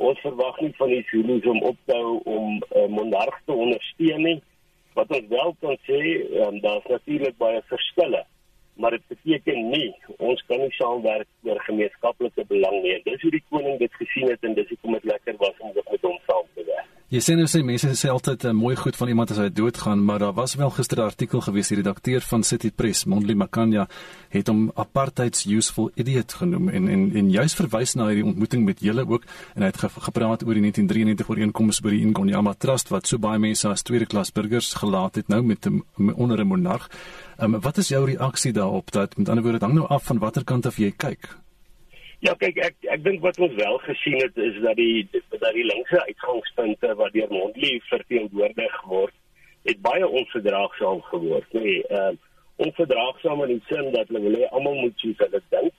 Ons 0.00 0.18
verwag 0.24 0.58
nie 0.60 0.72
van 0.78 0.90
die 0.90 1.04
Zulu's 1.10 1.46
om 1.46 1.62
op 1.62 1.76
te 1.86 1.94
hou 1.94 2.18
om 2.24 2.56
'n 2.58 2.62
uh, 2.76 2.86
monarg 2.88 3.36
te 3.44 3.52
ondersteun 3.52 4.22
nie. 4.22 4.40
Wat 4.98 5.10
ons 5.16 5.28
wel 5.28 5.54
kan 5.60 5.76
sê, 5.86 6.00
um, 6.42 6.60
daar's 6.60 6.86
natuurlik 6.88 7.36
baie 7.38 7.62
verskille 7.70 8.24
maar 8.80 8.96
dit 8.96 9.06
beteken 9.12 9.68
nie 9.70 9.88
ons 10.18 10.42
kan 10.48 10.62
nie 10.64 10.72
saamwerk 10.78 11.28
oor 11.48 11.60
gemeenskaplike 11.68 12.44
belang 12.52 12.80
nie. 12.84 12.96
Dis 13.04 13.22
hoe 13.22 13.34
die 13.36 13.44
koning 13.52 13.78
dit 13.78 14.00
gesien 14.02 14.32
het 14.32 14.48
en 14.48 14.56
dis 14.58 14.72
hoekom 14.72 14.96
dit 14.98 15.12
lekker 15.12 15.36
was 15.44 15.60
om 15.60 15.76
met 15.76 16.08
hom 16.08 16.18
saam 16.26 16.48
te 16.54 16.64
werk. 16.66 16.88
Jy 17.10 17.18
sê 17.26 17.34
nou 17.34 17.48
sê 17.50 17.58
mense 17.66 17.88
sê 17.98 18.06
altyd 18.06 18.44
uh, 18.46 18.52
mooi 18.54 18.76
goed 18.78 18.94
van 18.94 19.10
iemand 19.10 19.32
as 19.34 19.40
hy 19.42 19.48
doodgaan, 19.50 20.04
maar 20.06 20.20
daar 20.22 20.34
was 20.36 20.52
wel 20.54 20.70
gister 20.70 21.00
'n 21.00 21.10
artikel 21.10 21.40
gewees 21.42 21.68
die 21.72 21.78
redakteur 21.80 22.20
van 22.22 22.44
City 22.46 22.70
Press, 22.70 23.04
Mondli 23.04 23.34
Makanya, 23.34 23.88
het 24.28 24.46
hom 24.46 24.70
apartheid's 24.76 25.42
useful 25.44 25.90
idiot 25.96 26.32
genoem 26.32 26.68
en 26.68 26.88
en 26.88 27.10
en 27.16 27.30
juist 27.30 27.56
verwys 27.56 27.96
na 27.96 28.06
hierdie 28.06 28.30
ontmoeting 28.30 28.64
met 28.64 28.78
julle 28.80 29.02
ook 29.08 29.24
en 29.56 29.62
hy 29.62 29.72
het 29.72 29.80
ge 29.82 29.88
gepraat 29.88 30.46
oor 30.46 30.54
die 30.54 30.62
1993 30.62 31.28
ooreenkoms 31.28 31.80
by 31.80 31.90
die 31.90 32.02
Ingonyama 32.06 32.54
Trust 32.54 32.88
wat 32.90 33.06
so 33.06 33.18
baie 33.18 33.38
mense 33.38 33.68
as 33.68 33.82
tweede 33.82 34.06
klas 34.06 34.30
burgers 34.30 34.74
gelaat 34.74 35.14
het 35.16 35.28
nou 35.28 35.42
met 35.42 35.66
'n 35.66 35.82
onder 36.14 36.38
'n 36.38 36.46
monarg. 36.46 36.88
Um, 37.42 37.60
wat 37.60 37.78
is 37.80 37.88
jou 37.88 38.04
reaksie 38.04 38.52
daarop 38.70 38.90
dat 38.90 39.16
met 39.16 39.28
ander 39.28 39.44
woorde 39.44 39.64
hang 39.64 39.74
nou 39.74 39.88
af 39.88 40.04
van 40.04 40.18
watter 40.18 40.44
kant 40.44 40.66
af 40.66 40.76
jy 40.76 40.92
kyk? 40.96 41.28
Ja, 42.18 42.34
kyk 42.38 42.56
ek 42.56 42.76
ek 42.94 43.02
dink 43.04 43.20
wat 43.20 43.38
ons 43.38 43.54
wel 43.54 43.78
gesien 43.86 44.18
het 44.22 44.36
is 44.36 44.60
dat 44.62 44.76
die 44.76 45.08
dat 45.12 45.54
die 45.56 45.64
linkse 45.64 46.04
uitgangspunte 46.06 46.94
wat 46.94 47.12
deur 47.12 47.32
Mondley 47.32 47.80
verteenwoordig 47.88 48.76
word, 48.86 49.14
het 49.66 49.80
baie 49.82 50.08
onverdraagsaam 50.08 51.00
geword, 51.10 51.48
nê. 51.52 51.62
Nee, 51.62 51.82
ehm 51.88 52.14
uh, 52.14 52.26
onverdraagsaam 52.60 53.42
in 53.42 53.54
die 53.54 53.62
sin 53.68 53.86
dat 53.94 54.08
hulle 54.08 54.20
wil 54.26 54.36
hê 54.38 54.48
almal 54.50 54.76
moet 54.84 55.02
soos 55.02 55.22
hulle 55.24 55.40
dink. 55.54 55.74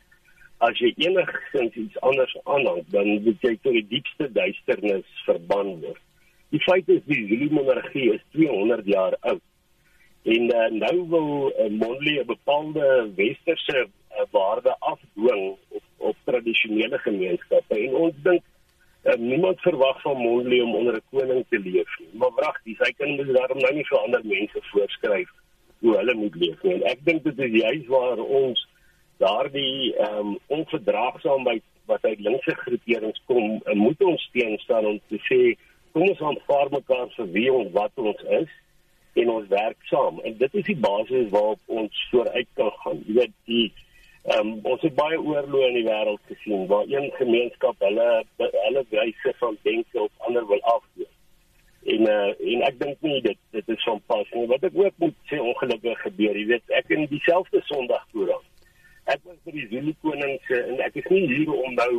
As 0.68 0.80
jy 0.82 0.90
enigsins 1.06 1.78
iets 1.84 2.00
anders 2.10 2.34
aanhang, 2.44 2.82
dan 2.96 3.08
moet 3.26 3.46
jy 3.48 3.54
tot 3.62 3.78
die 3.78 3.88
diepste 3.94 4.28
duisternis 4.34 5.22
verban 5.28 5.76
word. 5.86 6.02
Die 6.52 6.64
feit 6.66 6.90
is 6.90 7.06
die 7.06 7.22
Zulu 7.30 7.52
monargie 7.54 8.10
is 8.16 8.26
200 8.34 8.90
jaar 8.90 9.16
oud. 9.22 9.46
En 10.24 10.44
uh, 10.44 10.70
nou 10.70 11.08
wil 11.10 11.54
uh, 11.58 11.70
Mondley 11.70 12.20
'n 12.22 12.26
bepaalde 12.26 13.12
westerse 13.16 13.88
uh, 13.88 14.22
waarde 14.32 14.76
afdwing 14.80 15.58
op 15.70 15.82
op 16.02 16.16
tradisionele 16.24 16.98
gemeenskappe 16.98 17.78
en 17.78 17.96
ons 17.96 18.14
dink 18.24 18.42
uh, 19.04 19.14
niemand 19.14 19.60
verwag 19.62 20.02
van 20.02 20.18
Mondley 20.18 20.62
om 20.62 20.76
onder 20.76 20.96
'n 20.96 21.04
koning 21.10 21.46
te 21.50 21.60
leef 21.60 22.00
nie. 22.00 22.10
Maar 22.12 22.32
wag, 22.36 22.62
dis 22.64 22.78
hy 22.78 22.92
kan 22.98 23.16
dus 23.16 23.34
daarom 23.38 23.58
nou 23.58 23.74
nie 23.74 23.86
vir 23.86 23.98
ander 23.98 24.22
mense 24.24 24.60
voorskryf 24.62 25.30
hoe 25.80 25.96
hulle 25.98 26.14
moet 26.14 26.36
leef 26.36 26.64
nie. 26.64 26.74
En 26.74 26.84
ek 26.84 27.06
dink 27.06 27.24
dit 27.24 27.40
is 27.40 27.62
juist 27.62 27.88
waar 27.88 28.18
ons 28.18 28.68
daardie 29.18 29.94
um, 30.10 30.38
onverdraagsaamheid 30.48 31.64
wat 31.86 32.06
uit 32.06 32.20
linkse 32.20 32.56
groeperings 32.56 33.22
kom, 33.26 33.62
uh, 33.66 33.74
moet 33.74 34.02
ons 34.04 34.22
steun 34.30 34.58
staan 34.58 34.86
om 34.86 35.00
te 35.08 35.20
sê 35.30 35.42
kom 35.92 36.08
ons 36.10 36.22
aanvaar 36.22 36.70
mekaar 36.72 37.10
vir 37.16 37.32
wie 37.32 37.54
ons 37.54 37.72
wat 37.72 37.92
ons 37.96 38.22
is 38.42 38.52
en 39.14 39.30
ons 39.30 39.48
werk 39.52 39.78
saam 39.90 40.20
en 40.24 40.38
dit 40.38 40.60
is 40.62 40.68
die 40.68 40.80
basis 40.80 41.30
waarop 41.34 41.60
ons 41.82 42.04
vooruit 42.12 42.48
kan 42.60 42.72
gaan. 42.84 43.02
Jy 43.08 43.18
weet 43.20 43.40
die 43.50 43.72
Ehm 44.22 44.48
um, 44.48 44.60
ons 44.70 44.82
het 44.86 44.94
baie 44.94 45.18
oorloë 45.18 45.68
in 45.72 45.78
die 45.80 45.88
wêreld 45.88 46.28
gesien 46.30 46.68
waar 46.70 46.86
een 46.86 47.08
gemeenskap 47.18 47.80
hulle 47.82 48.10
hulle 48.38 48.84
wyse 48.92 49.32
van 49.40 49.56
denke 49.66 50.02
op 50.02 50.28
ander 50.28 50.46
wil 50.48 50.62
afdoen. 50.62 51.10
En 51.94 52.02
uh, 52.02 52.28
en 52.52 52.62
ek 52.68 52.78
dink 52.84 53.02
nie 53.08 53.22
dit 53.26 53.40
dit 53.58 53.72
is 53.76 53.88
van 53.90 54.02
pas 54.14 54.30
nie. 54.36 54.46
Wat 54.52 54.68
ek 54.70 54.78
ook 54.78 55.02
moet 55.02 55.18
sê 55.32 55.40
ongelukkig 55.42 56.04
gebeur, 56.06 56.38
jy 56.38 56.46
weet, 56.52 56.76
ek 56.82 56.94
in 56.94 57.08
dieselfde 57.10 57.64
Sondag 57.66 58.06
koerant. 58.12 58.46
Ek 59.10 59.26
was 59.26 59.40
by 59.42 59.56
die 59.56 59.66
Zulu 59.72 59.96
koning 60.06 60.38
se 60.46 60.62
en 60.70 60.86
ek 60.86 61.02
is 61.02 61.10
nie 61.10 61.24
hier 61.32 61.56
om 61.56 61.74
nou 61.80 61.92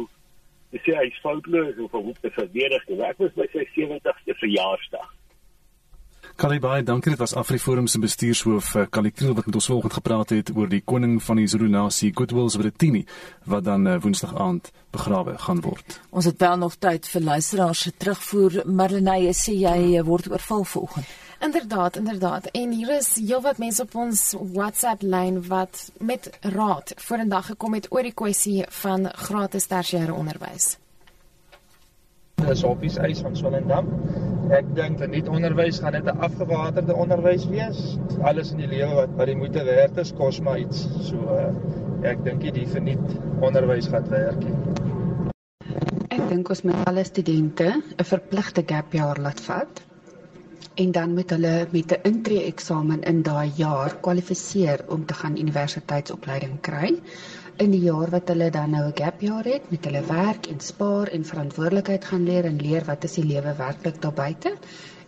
te 0.71 0.79
sê 0.87 0.95
hy's 1.01 1.19
foutloos 1.27 1.83
of 1.89 1.99
om 2.05 2.15
te 2.23 2.31
verdedig 2.39 2.87
nie. 2.87 3.01
Ek 3.09 3.19
was 3.19 3.35
by 3.35 3.51
sy 3.51 3.67
70ste 3.75 4.39
verjaarsdag. 4.45 5.11
Kali 6.37 6.59
baie 6.61 6.83
dankie. 6.83 7.11
Dit 7.13 7.21
was 7.21 7.35
Afriforum 7.35 7.87
se 7.87 7.99
bestuurshoof 7.99 8.73
Kali 8.91 9.09
eh, 9.09 9.15
Kriel 9.15 9.35
wat 9.35 9.47
met 9.47 9.55
ons 9.55 9.67
vanoggend 9.67 9.93
gepraat 9.93 10.31
het 10.31 10.51
oor 10.57 10.69
die 10.69 10.81
koning 10.85 11.23
van 11.23 11.37
die 11.37 11.47
Zulu 11.47 11.69
nasie, 11.69 12.13
Goodwills 12.15 12.57
Wetini, 12.57 13.05
wat 13.45 13.65
dan 13.65 13.87
uh, 13.87 13.99
Woensdag 14.01 14.35
aand 14.35 14.71
begrawe 14.91 15.37
gaan 15.39 15.61
word. 15.61 16.01
Ons 16.11 16.25
het 16.25 16.41
wel 16.41 16.57
nog 16.57 16.77
tyd 16.81 17.07
vir 17.09 17.23
luisteraars 17.23 17.85
se 17.85 17.93
terugvoer. 17.97 18.63
Marlenae 18.65 19.35
sê 19.37 19.59
jy 19.61 19.79
eh, 19.99 20.05
word 20.07 20.31
oorval 20.33 20.65
vanoggend. 20.65 21.17
Inderdaad, 21.43 21.97
inderdaad. 21.97 22.47
En 22.57 22.71
hier 22.71 22.97
is 22.97 23.17
heelwat 23.19 23.59
mense 23.59 23.83
op 23.83 23.95
ons 23.95 24.29
WhatsApp 24.55 25.03
lyn 25.03 25.43
wat 25.49 25.91
met 25.99 26.31
raad 26.41 26.95
vorendag 26.97 27.53
gekom 27.53 27.75
het 27.75 27.91
oor 27.91 28.07
die 28.07 28.15
kwessie 28.15 28.63
van 28.83 29.11
gratis 29.29 29.67
tersiêre 29.67 30.15
onderwys 30.15 30.77
is 32.51 32.63
Hoppies 32.63 32.97
Eis 32.99 33.21
van 33.21 33.37
Swellendam. 33.37 33.89
Ek 34.53 34.67
dink 34.77 34.99
dat 34.99 35.13
nie 35.13 35.23
onderwys 35.29 35.79
gaan 35.81 35.93
net 35.97 36.09
'n 36.11 36.19
afgewaterde 36.27 36.95
onderwys 36.95 37.47
wees. 37.49 37.99
Alles 38.23 38.51
in 38.53 38.59
die 38.65 38.69
lewe 38.69 38.95
wat 38.95 39.15
wat 39.17 39.27
die 39.27 39.37
moeite 39.37 39.65
werd 39.65 39.97
is, 39.97 40.13
kos 40.13 40.41
maar 40.41 40.59
iets. 40.59 40.89
So 41.09 41.17
uh, 41.17 41.53
ek 42.11 42.25
dink 42.25 42.43
die 42.55 42.67
verniet 42.67 43.17
onderwys 43.41 43.89
gaan 43.89 44.09
werk. 44.11 44.43
Ek 46.09 46.29
dink 46.29 46.49
ons 46.49 46.63
moet 46.63 46.85
alle 46.87 47.05
studente 47.05 47.71
'n 47.97 48.05
verpligte 48.05 48.63
gap 48.67 48.93
jaar 48.93 49.19
laat 49.21 49.41
vat 49.41 49.83
en 50.75 50.93
dan 50.93 51.15
met 51.15 51.31
hulle 51.31 51.67
met 51.71 51.93
'n 51.93 52.03
intree 52.09 52.45
eksamen 52.45 53.03
in 53.03 53.23
daai 53.23 53.51
jaar 53.57 53.97
kwalifiseer 54.01 54.85
om 54.89 55.07
te 55.07 55.15
gaan 55.15 55.39
universiteitsopleiding 55.39 56.61
kry 56.61 57.01
in 57.59 57.71
die 57.71 57.83
jaar 57.85 58.11
wat 58.11 58.29
hulle 58.33 58.51
dan 58.51 58.71
nou 58.71 58.87
'n 58.87 58.97
gap 58.97 59.21
jaar 59.21 59.45
het 59.45 59.71
met 59.71 59.85
hulle 59.85 60.03
werk 60.07 60.47
en 60.47 60.61
spaar 60.61 61.09
en 61.09 61.25
verantwoordelikheid 61.25 62.05
gaan 62.05 62.25
leer 62.25 62.45
en 62.45 62.57
leer 62.57 62.85
wat 62.85 63.05
is 63.05 63.13
die 63.13 63.25
lewe 63.25 63.55
werklik 63.57 64.01
daar 64.03 64.13
buite 64.13 64.57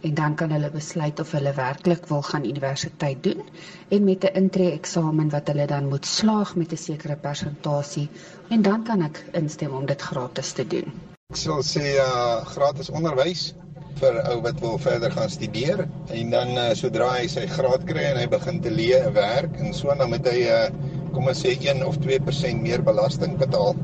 en 0.00 0.14
dan 0.14 0.34
kan 0.34 0.50
hulle 0.50 0.70
besluit 0.70 1.20
of 1.20 1.32
hulle 1.32 1.52
werklik 1.56 2.06
wil 2.06 2.22
gaan 2.22 2.44
universiteit 2.44 3.22
doen 3.22 3.42
en 3.88 4.04
met 4.04 4.24
'n 4.24 4.34
intree 4.34 4.72
eksamen 4.72 5.30
wat 5.30 5.48
hulle 5.48 5.66
dan 5.66 5.88
moet 5.88 6.06
slaag 6.06 6.56
met 6.56 6.72
'n 6.72 6.76
sekere 6.76 7.16
persentasie 7.16 8.08
en 8.48 8.62
dan 8.62 8.84
kan 8.84 9.02
ek 9.02 9.24
instem 9.32 9.72
om 9.72 9.86
dit 9.86 10.02
gratis 10.02 10.52
te 10.52 10.66
doen. 10.66 10.92
Ek 11.32 11.36
sal 11.36 11.62
sê 11.62 11.96
uh 11.96 12.44
gratis 12.44 12.90
onderwys 12.90 13.54
vir 14.00 14.20
ou 14.30 14.40
wat 14.42 14.60
wil 14.60 14.78
verder 14.78 15.10
gaan 15.10 15.30
studeer 15.30 15.88
en 16.08 16.30
dan 16.30 16.48
uh, 16.48 16.74
sodra 16.74 17.12
hy 17.12 17.26
sy 17.26 17.46
graad 17.46 17.84
kry 17.84 18.02
en 18.02 18.16
hy 18.16 18.28
begin 18.28 18.60
te 18.60 18.70
leer 18.70 19.12
werk 19.12 19.56
en 19.56 19.74
so 19.74 19.94
dan 19.94 20.10
moet 20.10 20.28
hy 20.28 20.40
uh 20.42 20.68
kom 21.14 21.30
ons 21.30 21.40
sê 21.44 21.54
1 21.54 21.84
of 21.86 21.98
2% 22.02 22.62
meer 22.62 22.82
belasting 22.82 23.38
betaal. 23.38 23.76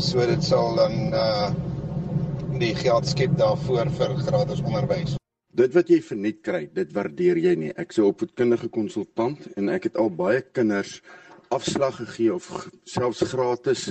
So 0.00 0.24
dit 0.26 0.44
sal 0.44 0.78
dan 0.80 1.12
uh 1.12 1.52
die 2.62 2.74
geld 2.78 3.08
skep 3.08 3.32
daarvoor 3.40 3.88
vir 3.96 4.12
gratis 4.22 4.60
onderwys. 4.62 5.16
Dit 5.56 5.72
wat 5.74 5.88
jy 5.90 5.98
verniet 6.04 6.42
kry, 6.46 6.60
dit 6.70 6.92
waardeer 6.94 7.40
jy 7.42 7.54
nie. 7.58 7.72
Ek 7.80 7.90
sou 7.92 8.06
opvoedkundige 8.12 8.68
konsultant 8.72 9.48
en 9.56 9.70
ek 9.72 9.88
het 9.88 9.98
al 9.98 10.12
baie 10.14 10.44
kinders 10.54 11.00
afslag 11.52 11.98
gegee 11.98 12.30
of 12.32 12.46
selfs 12.88 13.24
gratis 13.32 13.88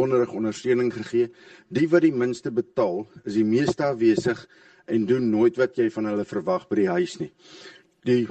onderrig 0.00 0.32
ondersteuning 0.36 0.90
gegee. 0.94 1.30
Die 1.68 1.86
wat 1.92 2.04
die 2.04 2.12
minste 2.12 2.50
betaal, 2.50 3.04
is 3.24 3.36
die 3.38 3.46
meeste 3.46 3.86
afwesig 3.92 4.42
en 4.90 5.06
doen 5.06 5.30
nooit 5.30 5.60
wat 5.60 5.78
jy 5.78 5.90
van 5.94 6.10
hulle 6.10 6.26
verwag 6.26 6.66
by 6.70 6.82
die 6.82 6.90
huis 6.90 7.18
nie. 7.22 7.30
Die 8.08 8.24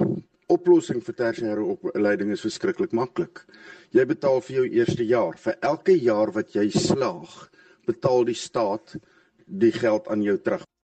oplossing 0.50 1.00
vir 1.04 1.16
tersiêre 1.16 1.64
opleiding 1.74 2.32
is 2.34 2.42
verskriklik 2.44 2.94
maklik. 2.96 3.44
Jy 3.90 4.04
betaal 4.06 4.38
vir 4.46 4.56
jou 4.60 4.66
eerste 4.70 5.04
jaar. 5.06 5.34
Vir 5.34 5.56
elke 5.66 5.96
jaar 5.98 6.30
wat 6.36 6.54
jy 6.54 6.68
slaag, 6.70 7.32
betaal 7.90 8.28
die 8.28 8.38
staat 8.38 8.94
die 9.50 9.72
geld 9.74 10.06
aan 10.06 10.22
jou 10.22 10.36
terug. 10.38 10.69